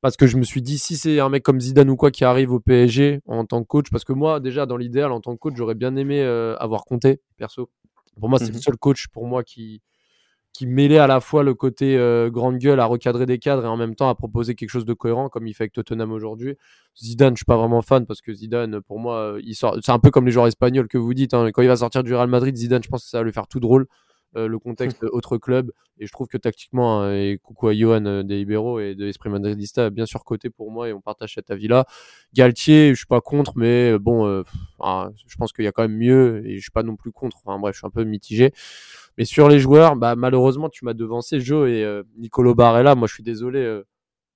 [0.00, 2.24] parce que je me suis dit si c'est un mec comme Zidane ou quoi qui
[2.24, 5.34] arrive au PSG en tant que coach, parce que moi déjà dans l'idéal en tant
[5.34, 7.70] que coach j'aurais bien aimé euh, avoir compté perso.
[8.18, 9.82] Pour moi c'est le mmh seul coach pour moi qui
[10.56, 13.68] qui mêlait à la fois le côté euh, grande gueule à recadrer des cadres et
[13.68, 16.56] en même temps à proposer quelque chose de cohérent comme il fait avec Tottenham aujourd'hui.
[16.98, 19.76] Zidane, je suis pas vraiment fan parce que Zidane, pour moi, euh, il sort.
[19.82, 21.34] C'est un peu comme les joueurs espagnols que vous dites.
[21.34, 21.50] Hein.
[21.52, 23.48] Quand il va sortir du Real Madrid, Zidane, je pense que ça va lui faire
[23.48, 23.86] tout drôle.
[24.36, 25.72] Euh, le contexte autre club.
[25.98, 29.06] Et je trouve que tactiquement, hein, et coucou à Johan euh, des Libéraux et de
[29.06, 31.86] Esprit Madridista, bien sûr côté pour moi et on partage cet avis-là.
[32.34, 35.96] Galtier, je suis pas contre, mais euh, bon, je pense qu'il y a quand même
[35.96, 37.38] mieux et je suis pas non plus contre.
[37.44, 38.52] Enfin bref, je suis un peu mitigé.
[39.18, 42.94] Mais sur les joueurs, bah, malheureusement, tu m'as devancé, Joe et Nicolo Barella.
[42.94, 43.82] Moi, je suis désolé.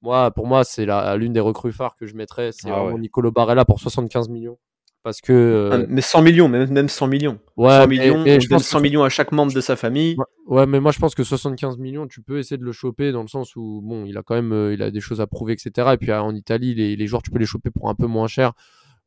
[0.03, 2.51] moi, pour moi, c'est l'une des recrues phares que je mettrais.
[2.53, 4.59] C'est ah vraiment Nicolo Barella pour 75 millions
[5.03, 8.49] parce que ah, euh, mais 100 millions même même 100 millions ouais 100 millions je
[8.49, 10.17] donne 100 millions à chaque membre de sa famille
[10.47, 13.23] ouais mais moi je pense que 75 millions tu peux essayer de le choper dans
[13.23, 15.55] le sens où bon il a quand même euh, il a des choses à prouver
[15.55, 18.07] etc et puis en Italie les, les joueurs tu peux les choper pour un peu
[18.07, 18.53] moins cher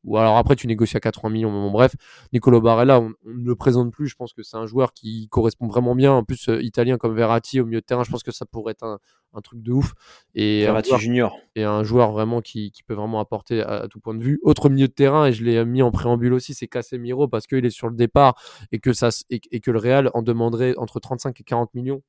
[0.03, 1.51] ou alors après tu négocies à 80 millions.
[1.51, 1.95] Mais bon, bref,
[2.33, 4.07] Nicolo Barella, on, ne le présente plus.
[4.07, 6.11] Je pense que c'est un joueur qui correspond vraiment bien.
[6.11, 8.71] En plus, euh, italien comme Verratti au milieu de terrain, je pense que ça pourrait
[8.71, 8.99] être un,
[9.33, 9.93] un truc de ouf.
[10.35, 11.37] Et Verratti junior.
[11.55, 14.39] Et un joueur vraiment qui, qui peut vraiment apporter à, tout point de vue.
[14.43, 17.65] Autre milieu de terrain, et je l'ai mis en préambule aussi, c'est Casemiro parce qu'il
[17.65, 18.35] est sur le départ
[18.71, 22.01] et que, ça, et, et que le Real en demanderait entre 35 et 40 millions.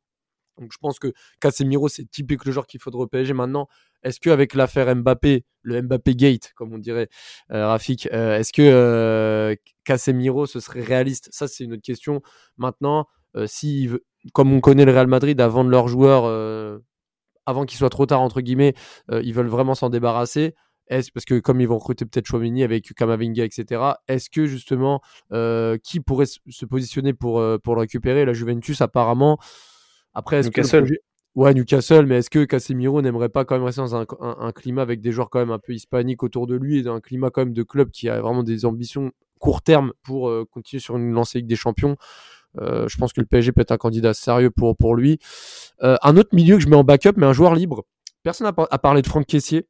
[0.59, 3.35] Donc je pense que Casemiro, c'est typique le joueur qu'il faudrait au.
[3.35, 3.69] Maintenant,
[4.05, 7.09] est-ce qu'avec l'affaire Mbappé, le Mbappé Gate, comme on dirait,
[7.51, 11.29] euh, Rafik, euh, est-ce que euh, Casemiro, ce serait réaliste?
[11.33, 12.21] Ça, c'est une autre question.
[12.59, 13.07] Maintenant,
[13.47, 13.91] si,
[14.33, 16.81] comme on connaît le Real Madrid, avant de leurs joueurs,
[17.47, 18.75] avant qu'il soit trop tard, entre guillemets,
[19.11, 20.55] ils veulent vraiment s'en débarrasser.
[20.87, 25.01] Est-ce, parce que comme ils vont recruter peut-être Chouamini avec Kamavinga, etc., est-ce que justement,
[25.83, 28.25] qui pourrait se positionner pour, pour le récupérer?
[28.25, 29.39] La Juventus, apparemment,
[30.15, 30.89] après, est-ce Newcastle.
[30.89, 30.95] Que
[31.35, 35.01] Ouais, Newcastle, mais est-ce que Casemiro n'aimerait pas quand même rester dans un, climat avec
[35.01, 37.53] des joueurs quand même un peu hispaniques autour de lui et un climat quand même
[37.53, 39.11] de club qui a vraiment des ambitions
[39.41, 41.97] court terme pour euh, continuer sur une lancée Ligue des Champions?
[42.61, 45.19] Euh, Je pense que le PSG peut être un candidat sérieux pour, pour lui.
[45.83, 47.85] Euh, un autre milieu que je mets en backup, mais un joueur libre.
[48.23, 49.67] Personne n'a parlé de Franck Caissier.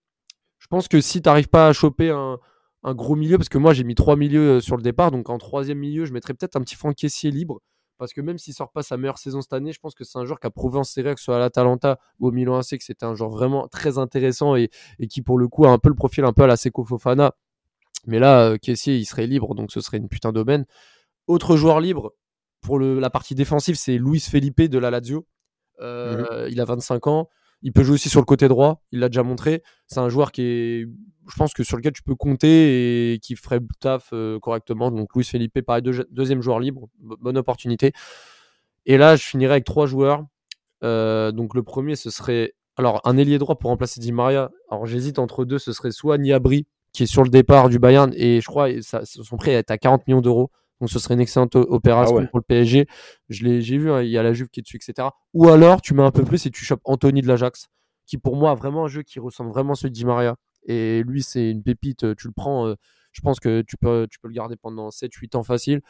[0.58, 2.38] Je pense que si tu n'arrives pas à choper un,
[2.82, 5.38] un, gros milieu, parce que moi j'ai mis trois milieux sur le départ, donc en
[5.38, 7.60] troisième milieu, je mettrais peut-être un petit Franck Caissier libre
[8.04, 10.18] parce que même s'il sort pas sa meilleure saison cette année, je pense que c'est
[10.18, 12.76] un joueur qui a prouvé en que ce soit à l'Atalanta ou au Milan AC,
[12.76, 14.68] que c'était un joueur vraiment très intéressant et,
[15.08, 17.32] qui, pour le coup, a un peu le profil un peu à la Seco Fofana.
[18.06, 20.66] Mais là, euh, Kessier, il serait libre, donc ce serait une putain d'aubaine.
[21.28, 22.12] Autre joueur libre
[22.60, 25.26] pour la partie défensive, c'est Luis Felipe de la Lazio.
[25.80, 26.48] Euh, mhm.
[26.50, 27.30] Il a 25 ans.
[27.64, 29.62] Il peut jouer aussi sur le côté droit, il l'a déjà montré.
[29.86, 30.86] C'est un joueur qui est,
[31.28, 34.90] je pense que sur lequel tu peux compter et qui ferait taf euh, correctement.
[34.90, 37.92] Donc Luis Felipe, pareil, deuxième joueur libre, bonne opportunité.
[38.86, 40.24] Et là, je finirai avec trois joueurs.
[40.84, 44.50] Euh, donc le premier, ce serait alors un ailier droit pour remplacer Di Maria.
[44.70, 48.12] Alors j'hésite entre deux, ce serait soit Niabri qui est sur le départ du Bayern
[48.14, 50.50] et je crois ça, son prix est à 40 millions d'euros.
[50.80, 52.86] Donc ce serait une excellente opération ah pour le PSG.
[53.28, 55.08] Je l'ai, j'ai vu, hein, il y a la Juve qui est dessus, etc.
[55.32, 57.68] Ou alors tu mets un peu plus et tu chopes Anthony de l'Ajax,
[58.06, 60.36] qui pour moi a vraiment un jeu qui ressemble vraiment à celui de Di Maria.
[60.66, 62.04] Et lui, c'est une pépite.
[62.04, 62.74] Euh, tu le prends, euh,
[63.12, 65.80] je pense que tu peux, tu peux le garder pendant 7-8 ans facile.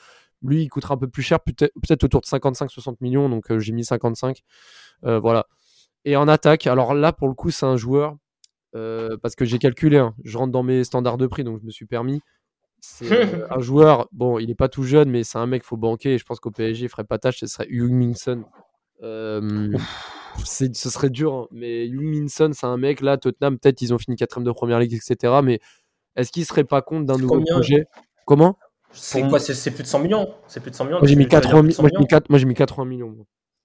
[0.43, 3.29] Lui, il coûtera un peu plus cher, peut-être, autour de 55-60 millions.
[3.29, 4.43] Donc euh, j'ai mis 55.
[5.03, 5.47] voilà.
[6.05, 8.17] Et en attaque, alors là, pour le coup, c'est un joueur.
[8.73, 10.15] parce que j'ai calculé, hein.
[10.25, 12.21] je rentre dans mes standards de prix, donc je me suis permis
[12.87, 15.77] c'est euh, un joueur, bon, il est pas tout jeune, mais c'est un mec, faut
[15.77, 16.15] banquer.
[16.15, 18.45] Et je pense qu'au PSG, il ferait pas tâche, ce serait Hugh Minson.
[19.03, 19.77] Euh,
[20.45, 23.99] ce serait dur, hein, mais Hugh Minson, c'est un mec, là, Tottenham, peut-être ils ont
[23.99, 25.35] fini quatrième de première ligue, etc.
[25.43, 25.61] Mais
[26.17, 27.87] est-ce qu'il serait pas compte d'un nouveau projet?
[28.27, 28.59] Comment?
[28.93, 30.29] C'est quoi C'est plus de 100 millions?
[30.47, 31.63] C'est plus de 100 millions Moi, j'ai mis, 80
[32.85, 33.17] millions.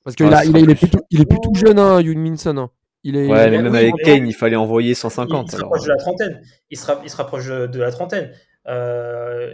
[0.04, 2.58] Parce qu'il il, il, est plutôt, il est plus tout jeune, hein, Hugh Minson.
[2.58, 2.72] Hein.
[3.04, 5.48] Il est, ouais, mais même avec Kane, il fallait envoyer 150.
[5.48, 6.42] Il, se rapproche de la trentaine.
[6.70, 8.32] Il se, il se rapproche de la trentaine.
[8.68, 9.54] Euh,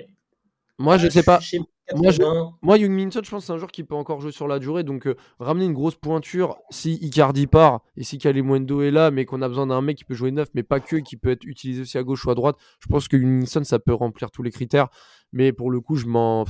[0.78, 1.40] moi, je sais pas.
[1.96, 2.22] Moi, je,
[2.64, 4.58] moi, Young Minson, je pense que c'est un joueur qui peut encore jouer sur la
[4.58, 4.84] durée.
[4.84, 9.26] Donc, euh, ramener une grosse pointure si Icardi part et si Kalimundo est là, mais
[9.26, 11.46] qu'on a besoin d'un mec qui peut jouer neuf, mais pas que, qui peut être
[11.46, 12.56] utilisé aussi à gauche ou à droite.
[12.80, 14.88] Je pense que Young Minson, ça peut remplir tous les critères.
[15.32, 16.46] Mais pour le coup, je m'en.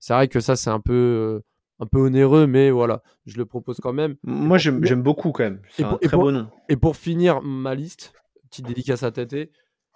[0.00, 0.92] C'est vrai que ça, c'est un peu.
[0.92, 1.44] Euh,
[1.82, 4.16] un peu onéreux, mais voilà, je le propose quand même.
[4.22, 5.62] Moi, j'aime beaucoup quand même.
[5.70, 6.46] C'est un très beau nom.
[6.68, 8.12] Et pour finir ma liste,
[8.50, 9.48] petite dédicace à Tate,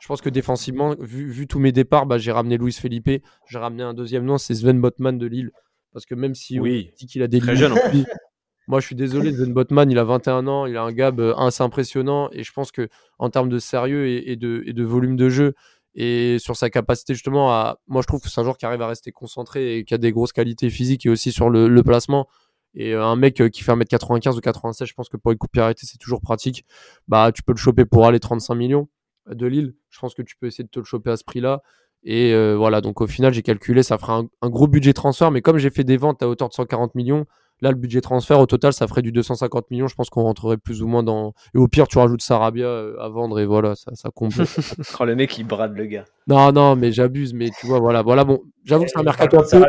[0.04, 3.08] je pense que défensivement, vu, tous mes départs, bah, j'ai ramené Luis Felipe.
[3.48, 5.50] J'ai ramené un deuxième nom, c'est Sven Botman de Lille.
[5.94, 7.72] Parce que même si oui, dit qu'il a des très jeune,
[8.68, 11.34] moi je suis désolé, Sven Botman, il a 21 ans, il a un gab euh,
[11.36, 12.28] assez impressionnant.
[12.32, 15.54] Et je pense que en termes de sérieux et, de, et de volume de jeu,
[15.94, 17.78] et sur sa capacité justement à.
[17.86, 19.98] Moi, je trouve que c'est un joueur qui arrive à rester concentré et qui a
[19.98, 22.28] des grosses qualités physiques et aussi sur le, placement.
[22.74, 25.38] Et euh, un mec euh, qui fait 1m95 ou 96, je pense que pour une
[25.38, 26.66] coupe arrêtée, c'est toujours pratique.
[27.08, 28.86] Bah, tu peux le choper pour aller 35 millions
[29.30, 29.74] de Lille.
[29.90, 31.62] Je pense que tu peux essayer de te le choper à ce prix-là.
[32.02, 35.30] Et euh, voilà, donc au final, j'ai calculé, ça fera un, un, gros budget transfert.
[35.30, 37.26] Mais comme j'ai fait des ventes à hauteur de 140 millions,
[37.60, 39.86] Là, le budget transfert, au total, ça ferait du 250 millions.
[39.86, 41.34] Je pense qu'on rentrerait plus ou moins dans.
[41.54, 44.34] Et au pire, tu rajoutes Sarabia euh, à vendre et voilà, ça, ça comble.
[45.00, 46.04] oh, le mec, il brade le gars.
[46.26, 47.32] Non, non, mais j'abuse.
[47.32, 48.02] Mais tu vois, voilà.
[48.02, 49.64] voilà bon, j'avoue que c'est un mercato un peu.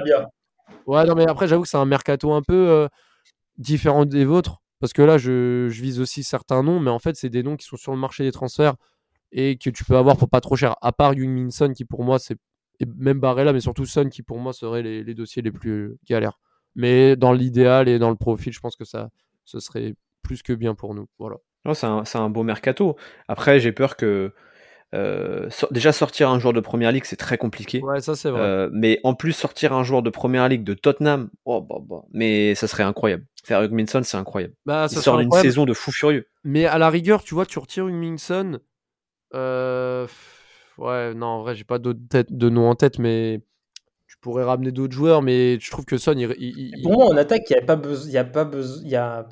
[0.88, 2.88] Ouais, non, mais après, j'avoue que c'est un mercato un peu euh,
[3.58, 4.62] différent des vôtres.
[4.80, 7.56] Parce que là, je, je, vise aussi certains noms, mais en fait, c'est des noms
[7.56, 8.76] qui sont sur le marché des transferts
[9.36, 10.78] et que tu peux avoir pour pas trop cher.
[10.82, 12.38] À part Young Min qui pour moi, c'est.
[12.80, 15.96] Et même Barella, mais surtout Son, qui pour moi seraient les, les dossiers les plus
[16.10, 16.40] galères.
[16.74, 19.10] Mais dans l'idéal et dans le profil, je pense que ça,
[19.46, 21.08] ce serait plus que bien pour nous.
[21.20, 21.38] Voilà.
[21.74, 22.96] c'est un, un, beau mercato.
[23.28, 24.34] Après, j'ai peur que.
[24.94, 27.82] Euh, déjà sortir un joueur de première ligue c'est très compliqué.
[27.82, 28.40] Ouais, ça c'est vrai.
[28.40, 32.04] Euh, mais en plus sortir un joueur de première ligue de Tottenham, oh, bah, bah.
[32.14, 33.26] mais ça serait incroyable.
[33.44, 34.54] Faire Hugminson c'est incroyable.
[34.66, 36.28] Bah, ça Il sort d'une saison de fou furieux.
[36.46, 38.60] Mais à la rigueur, tu vois, tu retires Hugminson.
[39.34, 40.07] Euh...
[40.78, 43.41] Ouais, non, en vrai, j'ai pas de nom en tête, mais
[44.26, 47.53] pourrait ramener d'autres joueurs, mais je trouve que Son, il, Pour moi, en attaque, il
[47.53, 48.07] n'y a pas besoin.
[48.07, 48.82] Il y a pas besoin.
[48.84, 49.28] Il y a...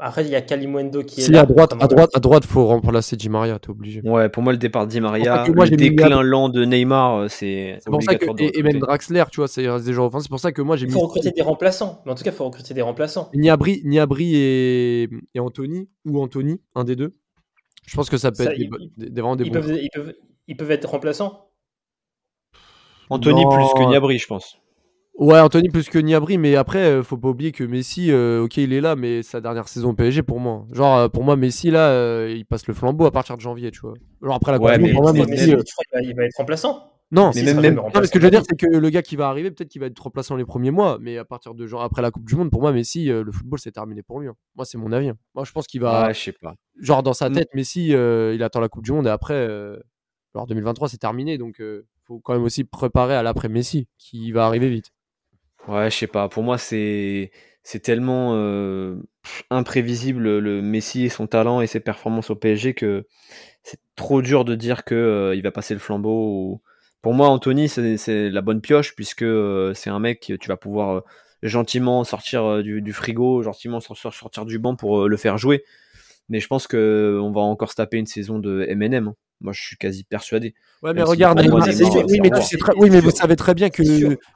[0.00, 1.24] Après, il y a Kalimundo qui est.
[1.24, 4.00] Si, là, à droite, à droite, à droite, faut remplacer Di Maria, t'es obligé.
[4.04, 7.26] Ouais, pour moi, le départ de Di Maria, moi, le déclin lent de Neymar, euh,
[7.28, 7.78] c'est.
[7.80, 8.26] C'est pour ça que.
[8.38, 10.26] Et, même Draxler, tu vois, c'est des joueurs offensifs.
[10.26, 12.00] C'est pour ça que moi, j'ai Il faut recruter des remplaçants.
[12.06, 13.28] Mais en tout cas, il faut recruter des remplaçants.
[13.34, 15.08] Niabri, Niabri et...
[15.34, 17.16] et Anthony, ou Anthony, un des deux.
[17.88, 18.58] Je pense que ça peut être
[18.98, 20.14] des, vraiment des ils, peuvent, ils, peuvent,
[20.46, 21.48] ils peuvent être remplaçants
[23.08, 24.58] Anthony plus que Niabri, je pense.
[25.14, 28.58] Ouais, Anthony plus que Niabri, mais après, euh, faut pas oublier que Messi, euh, ok,
[28.58, 30.66] il est là, mais sa dernière saison PSG pour moi.
[30.70, 33.80] Genre, euh, pour moi, Messi, là, il passe le flambeau à partir de janvier, tu
[33.80, 33.94] vois.
[34.22, 35.50] Genre, après la ouais, mais, moi, Messi,
[36.02, 36.92] il, va, être remplaçant.
[37.10, 37.80] Non, mais même, même...
[38.04, 39.86] ce que je veux dire, c'est que le gars qui va arriver, peut-être qu'il va
[39.86, 42.50] être remplaçant les premiers mois, mais à partir de genre après la Coupe du Monde,
[42.50, 44.28] pour moi, Messi, le football, c'est terminé pour lui.
[44.28, 44.34] Hein.
[44.56, 45.08] Moi, c'est mon avis.
[45.08, 45.16] Hein.
[45.34, 46.08] Moi, je pense qu'il va.
[46.08, 46.54] Ouais, je sais pas.
[46.78, 49.46] Genre, dans sa tête, Messi, il attend la Coupe du Monde et après,
[50.34, 51.62] alors 2023, c'est terminé, donc
[52.08, 54.92] faut quand même aussi préparer à l'après Messi qui va arriver vite.
[55.68, 56.28] Ouais, je sais pas.
[56.28, 57.30] Pour moi, c'est
[57.62, 58.96] c'est tellement euh,
[59.50, 63.06] imprévisible le Messi et son talent et ses performances au PSG que
[63.62, 66.62] c'est trop dur de dire que euh, il va passer le flambeau.
[67.02, 70.56] Pour moi, Anthony, c'est la bonne pioche puisque euh, c'est un mec que tu vas
[70.56, 71.02] pouvoir
[71.42, 75.64] gentiment sortir du, frigo, gentiment sortir, du banc pour le faire jouer.
[76.28, 79.12] Mais je pense que on va encore se taper une saison de M&M.
[79.40, 80.54] Moi, je suis quasi persuadé.
[80.82, 81.48] Ouais, mais regarde, oui,
[82.20, 82.30] mais,
[82.76, 83.82] oui, mais vous savez très bien que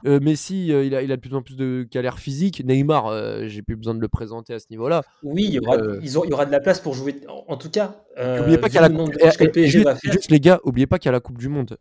[0.05, 2.63] euh, Messi, euh, il, a, il a de plus en plus de galères physiques.
[2.65, 5.03] Neymar, euh, j'ai plus besoin de le présenter à ce niveau-là.
[5.23, 7.15] Oui, il y, aura, il y aura de la place pour jouer.
[7.27, 9.59] En tout cas, n'oubliez pas qu'il y a la coupe...
[9.59, 11.77] juste, les gars, oubliez pas qu'il y a la Coupe du Monde.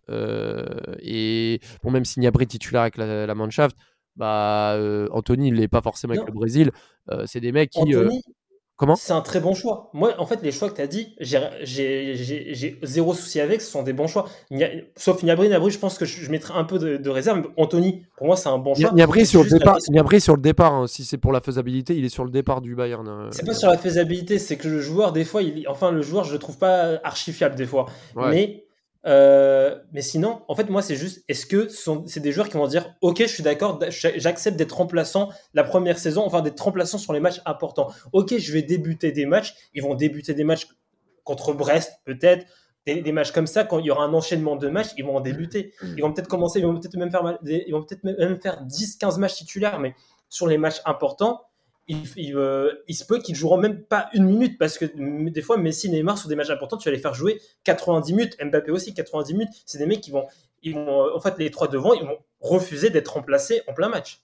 [1.00, 3.76] et bon, même si Niabri titulaire avec la, la Mannschaft,
[4.16, 4.76] bah,
[5.12, 6.72] Anthony, il n'est pas forcément avec le Brésil.
[7.26, 7.94] c'est des mecs qui.
[8.96, 9.90] C'est un très bon choix.
[9.92, 13.82] Moi, en fait, les choix que tu as dit, j'ai zéro souci avec, ce sont
[13.82, 14.26] des bons choix.
[14.96, 17.42] Sauf Niabri, Niabri, je pense que je, mettrai un peu de, réserve.
[17.56, 18.92] Anthony, pour moi, c'est un bon choix.
[18.92, 20.86] Niabri sur, le départ, sur le départ, hein.
[20.86, 23.06] si c'est pour la faisabilité, il est sur le départ du Bayern.
[23.06, 23.28] Euh.
[23.30, 26.24] C'est pas sur la faisabilité, c'est que le joueur, des fois, il, enfin, le joueur,
[26.24, 27.86] je le trouve pas archifiable des fois.
[28.16, 28.64] Mais
[29.04, 31.68] euh, mais sinon, en fait, moi, c'est juste, est-ce que
[32.06, 35.98] c'est des joueurs qui vont dire, ok, je suis d'accord, j'accepte d'être remplaçant la première
[35.98, 37.92] saison, enfin d'être remplaçant sur les matchs importants.
[38.12, 39.54] Ok, je vais débuter des matchs.
[39.74, 40.68] Ils vont débuter des matchs
[41.24, 42.46] contre Brest, peut-être,
[42.86, 45.20] des, matchs comme ça, quand il y aura un enchaînement de matchs, ils vont en
[45.20, 45.72] débuter.
[45.96, 49.20] Ils vont peut-être commencer, ils vont peut-être même faire, ils vont peut-être même faire 10-15
[49.20, 49.94] matchs titulaires, mais
[50.28, 51.42] sur les matchs importants,
[51.88, 54.84] il, euh, il, se peut qu'ils joueront même pas une minute parce que
[55.28, 58.36] des fois Messi, Neymar sur des matchs importants, tu vas les faire jouer 90 minutes,
[58.42, 59.50] Mbappé aussi 90 minutes.
[59.66, 60.26] C'est des mecs qui vont,
[60.66, 64.20] vont, en fait, les trois devant, ils vont refuser d'être remplacés en plein match.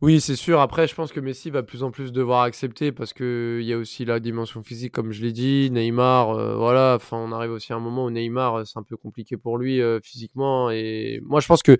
[0.00, 0.60] Oui, c'est sûr.
[0.60, 3.72] Après, je pense que Messi va de plus en plus devoir accepter parce qu'il y
[3.72, 5.70] a aussi la dimension physique, comme je l'ai dit.
[5.72, 6.94] Neymar, euh, voilà.
[6.94, 9.82] Enfin, on arrive aussi à un moment où Neymar, c'est un peu compliqué pour lui
[9.82, 10.70] euh, physiquement.
[10.70, 11.76] Et moi, je pense que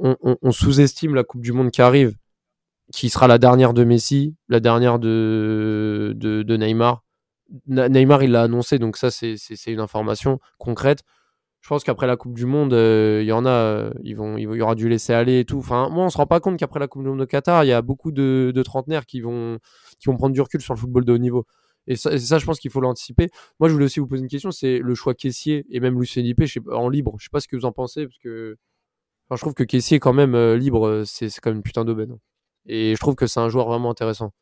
[0.00, 2.14] on sous-estime la Coupe du Monde qui arrive
[2.92, 6.14] qui sera la dernière de Messi, la dernière de,
[6.48, 7.04] Neymar.
[7.66, 9.36] Neymar, il l'a annoncé, donc ça, c'est
[9.66, 11.02] une information concrète.
[11.60, 14.62] Je pense qu'après la Coupe du Monde, euh, il y en a, euh, il y
[14.62, 15.58] aura du laisser aller et tout.
[15.58, 17.66] Enfin, moi, on se rend pas compte qu'après la Coupe du Monde de Qatar, il
[17.66, 19.58] y a beaucoup de, de, trentenaires qui vont,
[20.04, 21.46] prendre du recul sur le football de haut niveau.
[21.86, 23.28] Et ça, ça je pense qu'il faut l'anticiper.
[23.60, 26.22] Moi, je voulais aussi vous poser une question, c'est le choix caissier et même Lucien
[26.22, 27.16] Lippé en libre.
[27.18, 28.56] Je sais pas ce que vous en pensez, parce que
[29.30, 32.16] je trouve que caissier, quand même, euh, libre, c'est quand même une putain d'aubaine.
[32.68, 34.32] Et je trouve que c'est un joueur vraiment intéressant.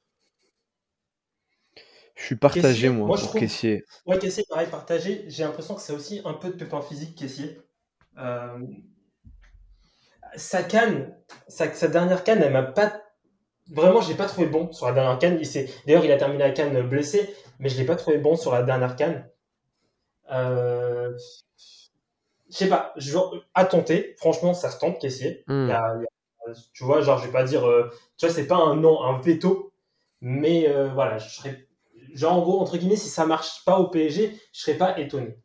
[2.17, 3.41] Je suis partagé, moi, pour trouve...
[3.41, 3.85] Caissier.
[4.07, 5.25] Ouais, Caissier, pareil, partagé.
[5.29, 7.61] J'ai l'impression que c'est aussi un peu de pépin physique, Caissier.
[8.19, 8.59] Euh...
[10.35, 11.15] Sa canne,
[11.47, 13.01] sa, dernière canne, elle m'a pas.
[13.71, 15.41] Vraiment, je l'ai pas trouvé bon sur la dernière canne.
[15.87, 18.63] D'ailleurs, il a terminé la canne blessé, mais je l'ai pas trouvé bon sur la
[18.63, 19.29] dernière canne.
[20.33, 21.17] Euh...
[22.51, 23.17] Je sais pas, je...
[23.55, 24.15] à tenter.
[24.19, 25.45] Franchement, ça se tente, Caissier.
[25.47, 25.67] Hmm.
[25.67, 25.97] Il, y a,
[26.73, 29.21] tu vois, genre, je vais pas dire, euh, tu vois, c'est pas un non, un
[29.21, 29.73] veto,
[30.21, 31.69] mais euh, voilà, je serais,
[32.15, 35.39] genre, en gros, entre guillemets, si ça marche pas au PSG, je serais pas étonné.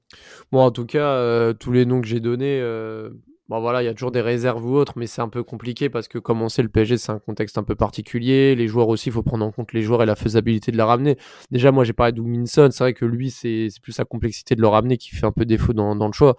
[0.52, 2.62] Bon, en tout cas, euh, tous les noms que j'ai donnés,
[3.49, 5.89] bon, voilà, il y a toujours des réserves ou autres, mais c'est un peu compliqué
[5.89, 8.56] parce que, comme on sait, le PSG, c'est un contexte un peu particulier.
[8.56, 10.86] Les joueurs aussi, il faut prendre en compte les joueurs et la faisabilité de la
[10.86, 11.18] ramener.
[11.52, 14.68] Déjà, moi, j'ai parlé d'Ouminson, c'est vrai que lui, c'est plus sa complexité de le
[14.68, 16.36] ramener qui fait un peu défaut dans, dans le choix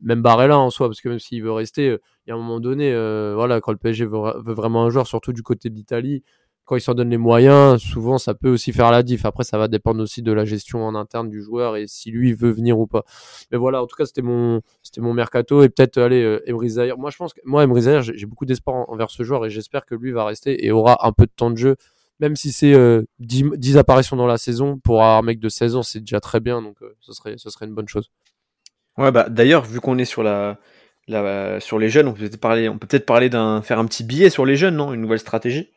[0.00, 2.38] même Barella en soi, parce que même s'il veut rester, euh, il y a un
[2.38, 5.74] moment donné, euh, voilà, quand le PSG veut, vraiment un joueur, surtout du côté de
[5.74, 6.22] l'Italie,
[6.64, 9.24] quand il s'en donne les moyens, souvent ça peut aussi faire la diff.
[9.24, 12.34] Après, ça va dépendre aussi de la gestion en interne du joueur et si lui
[12.34, 13.04] veut venir ou pas.
[13.50, 16.98] Mais voilà, en tout cas, c'était mon, c'était mon mercato et peut-être euh, Emery Zahir.
[16.98, 19.86] Moi, je pense que moi, Emery Zahir, j'ai beaucoup d'espoir envers ce joueur et j'espère
[19.86, 21.76] que lui va rester et aura un peu de temps de jeu.
[22.20, 22.74] Même si c'est
[23.20, 26.60] 10, apparitions dans la saison, pour un mec de 16 ans, c'est déjà très bien,
[26.60, 28.10] donc ce, serait, ce serait une bonne chose.
[28.98, 30.58] Ouais, bah d'ailleurs, vu qu'on est sur la,
[31.06, 33.86] la, sur les jeunes, on peut peut-être parler, on peut peut-être parler d'un, faire un
[33.86, 34.92] petit billet sur les jeunes, non?
[34.92, 35.68] Une nouvelle stratégie?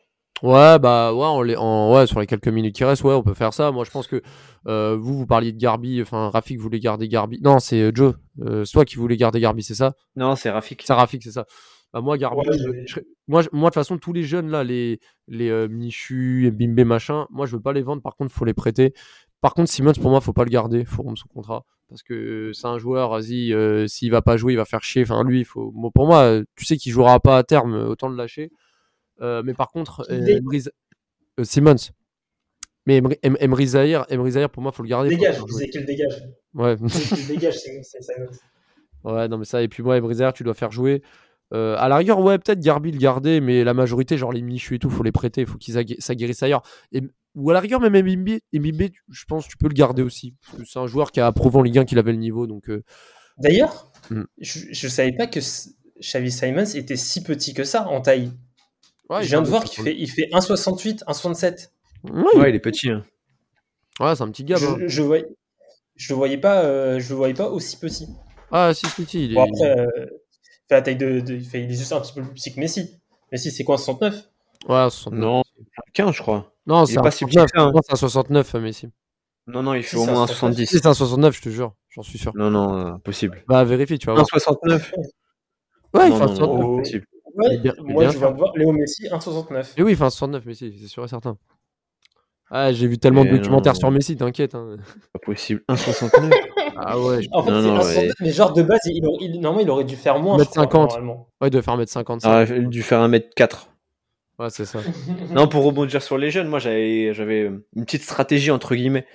[0.42, 3.22] Ouais, bah ouais, on les, en, ouais, sur les quelques minutes qui restent, ouais, on
[3.22, 3.70] peut faire ça.
[3.70, 4.22] Moi, je pense que
[4.66, 7.38] euh, vous, vous parliez de Garbi, enfin, Rafik voulait garder Garbi.
[7.40, 8.14] Non, c'est euh, Joe.
[8.40, 9.94] Euh, c'est toi qui voulais garder Garbi, c'est ça?
[10.16, 10.82] Non, c'est Rafik.
[10.84, 11.46] C'est Rafik, c'est ça.
[11.92, 12.44] Bah, moi, Garbi,
[13.28, 14.98] moi, moi, de toute façon, tous les jeunes là, les,
[15.28, 18.02] les euh, Michu, Bimbe, machin, moi, je veux pas les vendre.
[18.02, 18.94] Par contre, faut les prêter.
[19.40, 20.84] Par contre, Simmons, pour moi, faut pas le garder.
[20.84, 24.54] Faut rompre son contrat parce que c'est un joueur, vas-y, euh, s'il va pas jouer,
[24.54, 25.02] il va faire chier.
[25.02, 25.74] Enfin, lui, il faut.
[25.94, 28.50] pour moi, tu sais qu'il jouera pas à terme, autant le lâcher.
[29.20, 31.92] Euh, mais par contre, euh, Simmons.
[32.86, 34.06] Mais Emery Zahir,
[34.50, 35.10] pour moi, faut le garder.
[35.10, 36.24] Dégage, c'est qu'il dégage.
[36.54, 36.76] Ouais.
[37.28, 38.00] dégage, c'est
[39.04, 41.02] Ouais, non, mais ça, et puis moi, Emery Zahir, tu dois faire jouer.
[41.50, 44.78] à la rigueur, ouais, peut-être Garbi le garder, mais la majorité, genre les Michu et
[44.78, 46.62] tout, faut les prêter, faut qu'ils s'aguerrissent ailleurs.
[46.90, 47.02] Et
[47.34, 50.34] ou à la rigueur, même Mbimbe, je pense que tu peux le garder aussi.
[50.44, 52.46] Parce que c'est un joueur qui a prouvé en Ligue 1 qu'il avait le niveau.
[52.46, 52.82] Donc, euh.
[53.38, 54.24] D'ailleurs, hmm.
[54.38, 55.40] je ne savais pas que
[56.00, 58.32] Xavi Simons était si petit que ça en taille.
[59.10, 61.70] je viens de voir qu'il fait, il fait 1,68, 1,67.
[62.10, 62.90] Ouais, il est petit.
[62.90, 63.04] Hein.
[64.00, 64.56] Ouais, c'est un petit gars.
[64.56, 64.76] Je, hein.
[64.86, 65.26] je, voyais,
[65.96, 68.08] je le voyais pas, euh, je le voyais pas aussi petit.
[68.50, 69.26] Ah, si petit.
[69.26, 69.40] Il est...
[69.40, 72.22] après, euh, il fait la taille de, il, fait, il est juste un petit peu
[72.22, 72.98] plus petit que Messi.
[73.30, 74.28] Messi, c'est quoi, 69
[74.68, 75.20] Ouais, 69.
[75.20, 75.42] Non,
[75.94, 76.51] 15, je crois.
[76.66, 77.72] Non, c'est un, 69, hein.
[77.88, 78.88] un 69, Messi.
[79.46, 80.66] Non, non, il fait au moins un 70.
[80.66, 82.32] C'est un 69, je te jure, j'en suis sûr.
[82.36, 83.42] Non, non, euh, impossible.
[83.48, 84.20] Bah, vérifie, tu vois.
[84.20, 84.94] Un 69
[85.94, 86.76] Ouais, il fait un 69.
[86.78, 87.06] possible.
[87.34, 89.72] Ouais, moi, je voir Léo Messi, 1,69.
[89.76, 91.36] Et oui, il fait un 69, Messi, c'est sûr et certain.
[92.50, 94.54] Ah, j'ai vu tellement de documentaires sur Messi, t'inquiète.
[94.54, 94.76] Hein.
[95.12, 96.30] Pas possible, 1,69
[96.76, 97.26] Ah ouais.
[97.32, 100.18] En fait, c'est 1,69, mais genre de base, il, il, normalement, il aurait dû faire
[100.18, 100.36] moins.
[100.36, 101.00] 1m50.
[101.00, 102.20] Ouais, il devait faire 1m50.
[102.24, 103.68] Ah, il aurait dû faire 1m4.
[104.42, 104.80] Ouais, c'est ça.
[105.30, 107.44] non, pour rebondir sur les jeunes, moi j'avais, j'avais
[107.76, 109.06] une petite stratégie entre guillemets.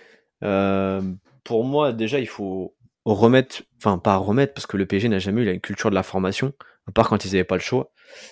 [0.41, 1.01] Euh,
[1.43, 2.73] pour moi, déjà, il faut
[3.03, 6.03] remettre, enfin pas remettre, parce que le PSG n'a jamais eu la culture de la
[6.03, 6.53] formation,
[6.87, 7.91] à part quand ils n'avaient pas le choix.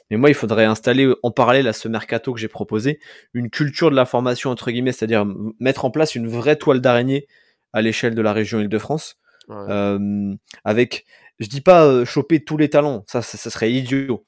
[0.10, 3.02] Mais moi, il faudrait installer en parallèle à ce mercato que j'ai proposé,
[3.34, 5.26] une culture de la formation entre guillemets, c'est-à-dire
[5.60, 7.28] mettre en place une vraie toile d'araignée
[7.74, 9.18] à l'échelle de la région Île-de-France,
[9.50, 10.34] euh,
[10.64, 11.06] avec,
[11.40, 14.26] je dis pas euh, choper tous les talents, ça, ça serait idiot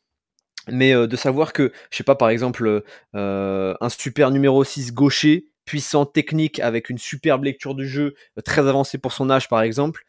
[0.70, 6.06] mais de savoir que, je sais pas, par exemple, un super numéro 6 gaucher, puissant,
[6.06, 10.04] technique, avec une superbe lecture du jeu, très avancée pour son âge, par exemple,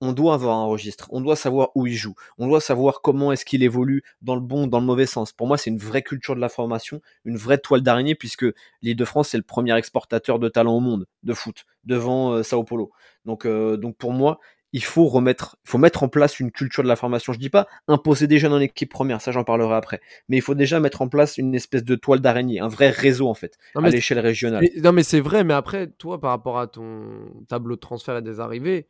[0.00, 3.32] on doit avoir un registre, on doit savoir où il joue, on doit savoir comment
[3.32, 5.32] est-ce qu'il évolue dans le bon, dans le mauvais sens.
[5.32, 8.44] Pour moi, c'est une vraie culture de la formation, une vraie toile d'araignée, puisque
[8.82, 12.42] l'île de France, c'est le premier exportateur de talent au monde de foot, devant euh,
[12.42, 12.90] Sao Paulo.
[13.46, 14.40] Euh, donc pour moi,
[14.74, 17.32] il faut remettre, il faut mettre en place une culture de la formation.
[17.32, 20.00] Je dis pas imposer des jeunes en équipe première, ça j'en parlerai après.
[20.28, 23.28] Mais il faut déjà mettre en place une espèce de toile d'araignée, un vrai réseau
[23.28, 24.68] en fait, à l'échelle régionale.
[24.82, 27.04] non mais c'est vrai, mais après, toi, par rapport à ton
[27.48, 28.88] tableau de transfert et des arrivées,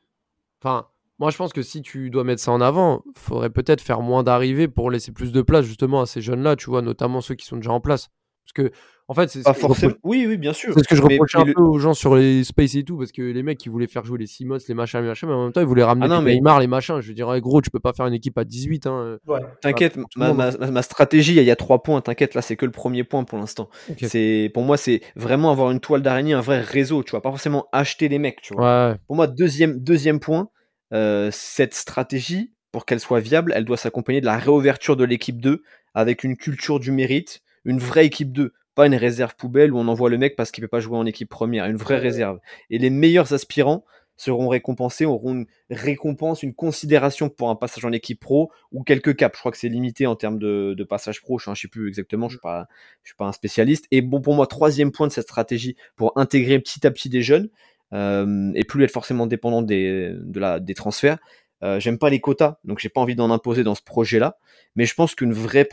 [0.62, 4.00] enfin, moi, je pense que si tu dois mettre ça en avant, faudrait peut-être faire
[4.00, 7.34] moins d'arrivées pour laisser plus de place justement à ces jeunes-là, tu vois, notamment ceux
[7.34, 8.08] qui sont déjà en place.
[8.44, 8.74] Parce que,
[9.06, 9.94] en fait, c'est pas forcément.
[10.02, 10.72] Oui, oui, bien sûr.
[10.74, 13.12] C'est ce que je reprochais un peu aux gens sur les Space et tout, parce
[13.12, 15.44] que les mecs, qui voulaient faire jouer les Simons, les machins, les machins, mais en
[15.44, 17.00] même temps, ils voulaient ramener ah les Neymar, les machins.
[17.00, 18.86] Je dirais, gros, tu peux pas faire une équipe à 18.
[18.86, 19.18] Hein.
[19.26, 19.40] Ouais.
[19.60, 22.00] T'inquiète, ma, stratégie, il y a trois points.
[22.00, 23.68] T'inquiète, là, c'est que le premier point pour l'instant.
[24.00, 27.30] C'est Pour moi, c'est vraiment avoir une toile d'araignée, un vrai réseau, tu vois, pas
[27.30, 28.96] forcément acheter les mecs, tu vois.
[29.06, 30.48] Pour moi, deuxième, deuxième point,
[30.94, 35.40] euh, cette stratégie, pour qu'elle soit viable, elle doit s'accompagner de la réouverture de l'équipe
[35.40, 35.62] 2
[35.94, 39.88] avec une culture du mérite, une vraie équipe 2, pas une réserve poubelle où on
[39.88, 42.40] envoie le mec parce qu'il peut pas jouer en équipe première, une vraie réserve.
[42.70, 43.84] Et les meilleurs aspirants
[44.16, 49.16] seront récompensés, auront une récompense, une considération pour un passage en équipe pro ou quelques
[49.16, 49.36] caps.
[49.36, 51.38] Je crois que c'est limité en termes de, passage pro.
[51.38, 52.28] Je ne sais plus exactement.
[52.28, 52.68] Je suis pas,
[53.02, 53.86] je suis pas un spécialiste.
[53.90, 57.22] Et bon, pour moi, troisième point de cette stratégie pour intégrer petit à petit des
[57.22, 57.48] jeunes,
[57.92, 61.18] euh, et plus être forcément dépendant des, de la, des transferts.
[61.62, 64.36] Euh, j'aime pas les quotas, donc j'ai pas envie d'en imposer dans ce projet-là,
[64.76, 65.64] mais je pense qu'une vraie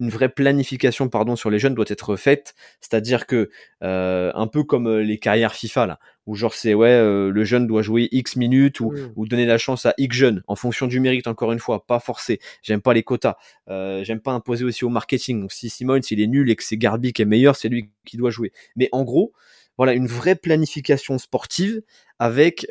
[0.00, 3.50] une vraie planification pardon sur les jeunes doit être faite, c'est-à-dire que
[3.82, 6.98] euh, un peu comme les carrières FIFA là, où genre c'est ouais
[7.30, 9.12] le jeune doit jouer X minutes ou, mmh.
[9.16, 12.00] ou, donner la chance à X jeunes en fonction du mérite encore une fois, pas
[12.00, 12.40] forcé.
[12.62, 13.36] J'aime pas les quotas,
[13.68, 15.40] j'aime pas imposer aussi au marketing.
[15.40, 17.90] Donc si Simone s'il est nul et que c'est Garbi qui est meilleur, c'est lui
[18.04, 18.52] qui doit jouer.
[18.76, 19.32] Mais en gros,
[19.76, 21.82] voilà une vraie planification sportive
[22.18, 22.66] avec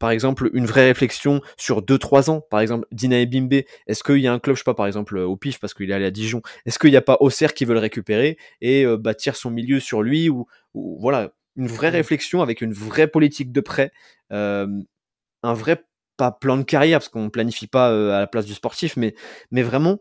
[0.00, 2.40] par exemple une vraie réflexion sur 2-3 ans.
[2.40, 5.16] Par exemple, Dina Bimbe, est-ce qu'il y a un club, je sais pas, par exemple
[5.18, 7.64] au PIF parce qu'il est allé à Dijon, est-ce qu'il n'y a pas Auxerre qui
[7.64, 11.94] veut le récupérer et bâtir son milieu sur lui ou, voilà une vraie mmh.
[11.94, 13.92] réflexion avec une vraie politique de prêt,
[14.30, 14.82] un
[15.42, 15.84] vrai
[16.16, 19.14] pas plan de carrière parce qu'on planifie pas à la place du sportif, mais
[19.50, 19.98] mais vraiment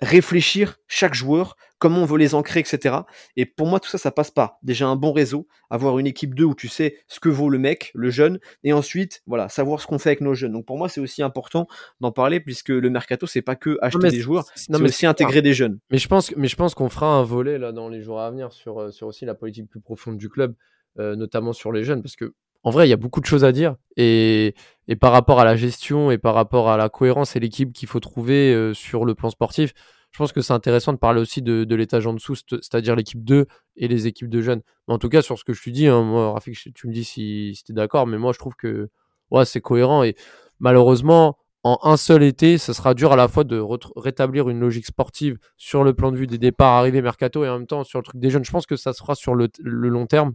[0.00, 2.96] réfléchir chaque joueur, comment on veut les ancrer, etc.
[3.36, 6.34] Et pour moi, tout ça, ça passe par déjà un bon réseau, avoir une équipe
[6.34, 9.80] 2 où tu sais ce que vaut le mec, le jeune, et ensuite, voilà, savoir
[9.80, 10.52] ce qu'on fait avec nos jeunes.
[10.52, 11.66] Donc pour moi, c'est aussi important
[12.00, 15.54] d'en parler puisque le mercato, c'est pas que acheter des joueurs, c'est aussi intégrer des
[15.54, 15.78] jeunes.
[15.90, 18.30] Mais je pense, mais je pense qu'on fera un volet là dans les jours à
[18.30, 20.54] venir sur, euh, sur aussi la politique plus profonde du club,
[20.98, 22.34] euh, notamment sur les jeunes, parce que
[22.66, 23.76] en vrai, il y a beaucoup de choses à dire.
[23.96, 24.56] Et,
[25.00, 28.00] par rapport à la gestion et par rapport à la cohérence et l'équipe qu'il faut
[28.00, 29.72] trouver euh, sur le plan sportif,
[30.10, 33.46] je pense que c'est intéressant de parler aussi de, l'étage en dessous, c'est-à-dire l'équipe 2
[33.76, 34.62] et les équipes de jeunes.
[34.88, 36.92] Mais en tout cas, sur ce que je te dis, hein, moi, Rafik, tu me
[36.92, 38.88] dis si, si tu es d'accord, mais moi, je trouve que
[39.30, 40.02] ouais, c'est cohérent.
[40.02, 40.16] Et
[40.58, 43.62] malheureusement, en un seul été, ce sera dur à la fois de
[43.94, 47.58] rétablir une logique sportive sur le plan de vue des départs, arrivés, mercato, et en
[47.58, 48.44] même temps sur le truc des jeunes.
[48.44, 50.34] Je pense que ça sera sur le long terme.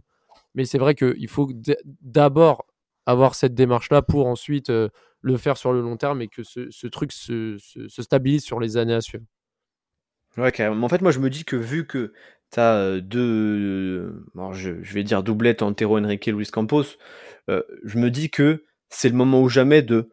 [0.54, 1.50] Mais c'est vrai qu'il faut
[2.00, 2.66] d'abord
[3.06, 4.88] avoir cette démarche-là pour ensuite euh,
[5.20, 8.60] le faire sur le long terme et que ce, ce truc se, se, stabilise sur
[8.60, 9.24] les années à suivre.
[10.36, 10.84] Ouais, carrément.
[10.84, 12.12] En fait, moi, je me dis que vu que
[12.52, 16.84] tu as euh, deux, je, vais dire doublette Antero Enrique et Luis Campos,
[17.50, 20.10] euh, je me dis que c'est le moment ou jamais de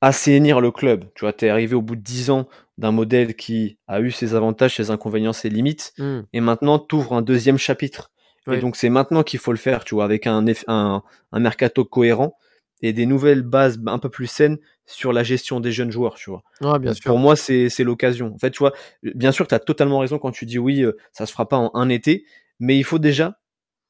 [0.00, 1.06] assainir le club.
[1.14, 4.10] Tu vois, tu es arrivé au bout de 10 ans d'un modèle qui a eu
[4.10, 6.20] ses avantages, ses inconvénients, ses limites, mmh.
[6.32, 8.10] et maintenant tu ouvres un deuxième chapitre.
[8.52, 11.84] Et donc c'est maintenant qu'il faut le faire, tu vois, avec un, un, un mercato
[11.84, 12.36] cohérent
[12.82, 16.28] et des nouvelles bases un peu plus saines sur la gestion des jeunes joueurs, tu
[16.30, 16.42] vois.
[16.60, 17.04] Ouais, bien sûr.
[17.04, 18.32] Pour moi, c'est l'occasion.
[18.34, 18.72] En fait, tu vois,
[19.02, 21.56] bien sûr, tu as totalement raison quand tu dis oui, euh, ça se fera pas
[21.56, 22.26] en un été,
[22.60, 23.38] mais il faut déjà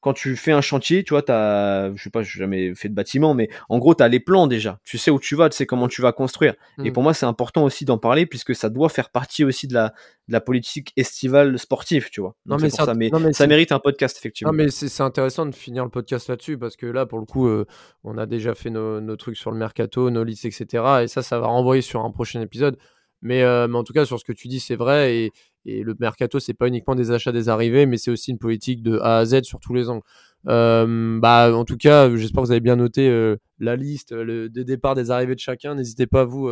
[0.05, 2.93] quand tu fais un chantier, tu vois, as, je sais pas, j'ai jamais fait de
[2.93, 4.79] bâtiment, mais en gros, tu as les plans déjà.
[4.83, 6.53] Tu sais où tu vas, tu sais comment tu vas construire.
[6.77, 6.93] Et mmh.
[6.93, 9.95] pour moi, c'est important aussi d'en parler puisque ça doit faire partie aussi de la,
[10.27, 12.35] de la politique estivale sportive, tu vois.
[12.45, 14.51] non, mais ça, mais, ça mérite un podcast, effectivement.
[14.51, 17.47] Non, mais c'est intéressant de finir le podcast là-dessus parce que là, pour le coup,
[17.47, 17.65] euh,
[18.03, 20.83] on a déjà fait nos, nos, trucs sur le mercato, nos listes, etc.
[21.01, 22.77] Et ça, ça va renvoyer sur un prochain épisode.
[23.25, 25.31] Mais, euh, mais en tout cas, sur ce que tu dis, c'est vrai.
[25.65, 28.83] Et, le mercato, c'est pas uniquement des achats, des arrivées, mais c'est aussi une politique
[28.83, 30.03] de A à Z sur tous les angles.
[30.47, 34.63] Euh, bah, en tout cas, j'espère que vous avez bien noté euh, la liste des
[34.63, 35.73] départs, des arrivées de chacun.
[35.73, 36.51] N'hésitez pas, vous,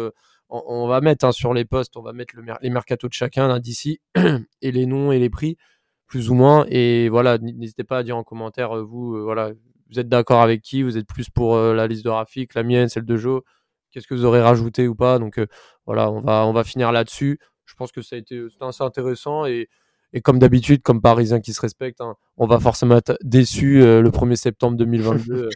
[0.49, 3.59] on, va mettre hein, sur les postes, on va mettre le, les mercatos de chacun
[3.59, 3.99] d'ici
[4.63, 5.57] et les noms et les prix,
[6.07, 6.65] plus ou moins.
[6.69, 9.51] Et voilà, n'hésitez pas à dire en commentaire, vous, voilà,
[9.91, 12.89] vous êtes d'accord avec qui Vous êtes plus pour la liste de Rafik, la mienne,
[12.89, 13.43] celle de Joe
[13.93, 15.39] Qu'est-ce que vous aurez rajouté ou pas Donc
[15.85, 19.45] voilà, on va, on va finir là-dessus je pense que ça a été assez intéressant
[19.45, 19.67] et,
[20.13, 24.01] et comme d'habitude, comme Parisien qui se respecte, hein, on va forcément être déçu euh,
[24.01, 25.49] le 1er septembre 2022.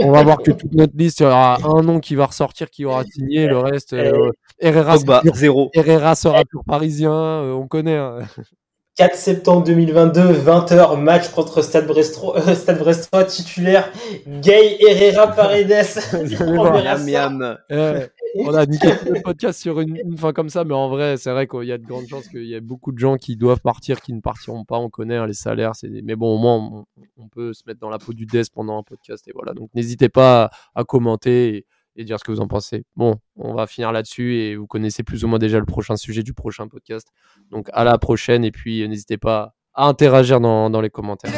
[0.00, 2.70] on va voir que toute notre liste, il y aura un nom qui va ressortir,
[2.70, 5.70] qui aura signé, le reste, euh, Herrera, Pogba, zéro.
[5.74, 7.96] Herrera sera pur parisien, euh, on connaît.
[7.96, 8.20] hein.
[8.96, 13.90] 4 septembre 2022, 20h, match contre Stade Brestois, euh, Stade Brestois titulaire,
[14.26, 15.98] Gay Herrera Paredes.
[17.06, 17.56] Miam.
[17.70, 18.10] Ouais,
[18.44, 21.30] on a niqué le podcast sur une, une fin comme ça, mais en vrai, c'est
[21.30, 23.60] vrai qu'il y a de grandes chances qu'il y ait beaucoup de gens qui doivent
[23.60, 24.76] partir, qui ne partiront pas.
[24.78, 26.84] On connaît hein, les salaires, c'est des- mais bon, au moins, on,
[27.16, 29.26] on peut se mettre dans la peau du desk pendant un podcast.
[29.26, 30.44] Et voilà, donc n'hésitez pas
[30.74, 31.66] à, à commenter et,
[31.96, 32.84] et dire ce que vous en pensez.
[32.96, 36.22] Bon, on va finir là-dessus et vous connaissez plus ou moins déjà le prochain sujet
[36.22, 37.08] du prochain podcast.
[37.50, 41.32] Donc à la prochaine et puis euh, n'hésitez pas à interagir dans, dans les commentaires.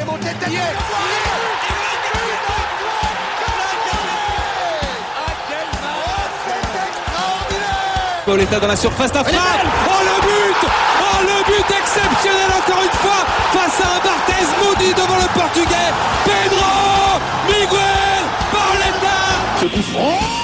[8.24, 9.38] Pauletta dans la surface d'affaire.
[9.86, 10.68] Oh le but
[11.02, 15.92] Oh le but exceptionnel encore une fois face à un Barthez maudit devant le portugais.
[16.24, 20.43] Pedro Miguel Pauletta Ce coup franc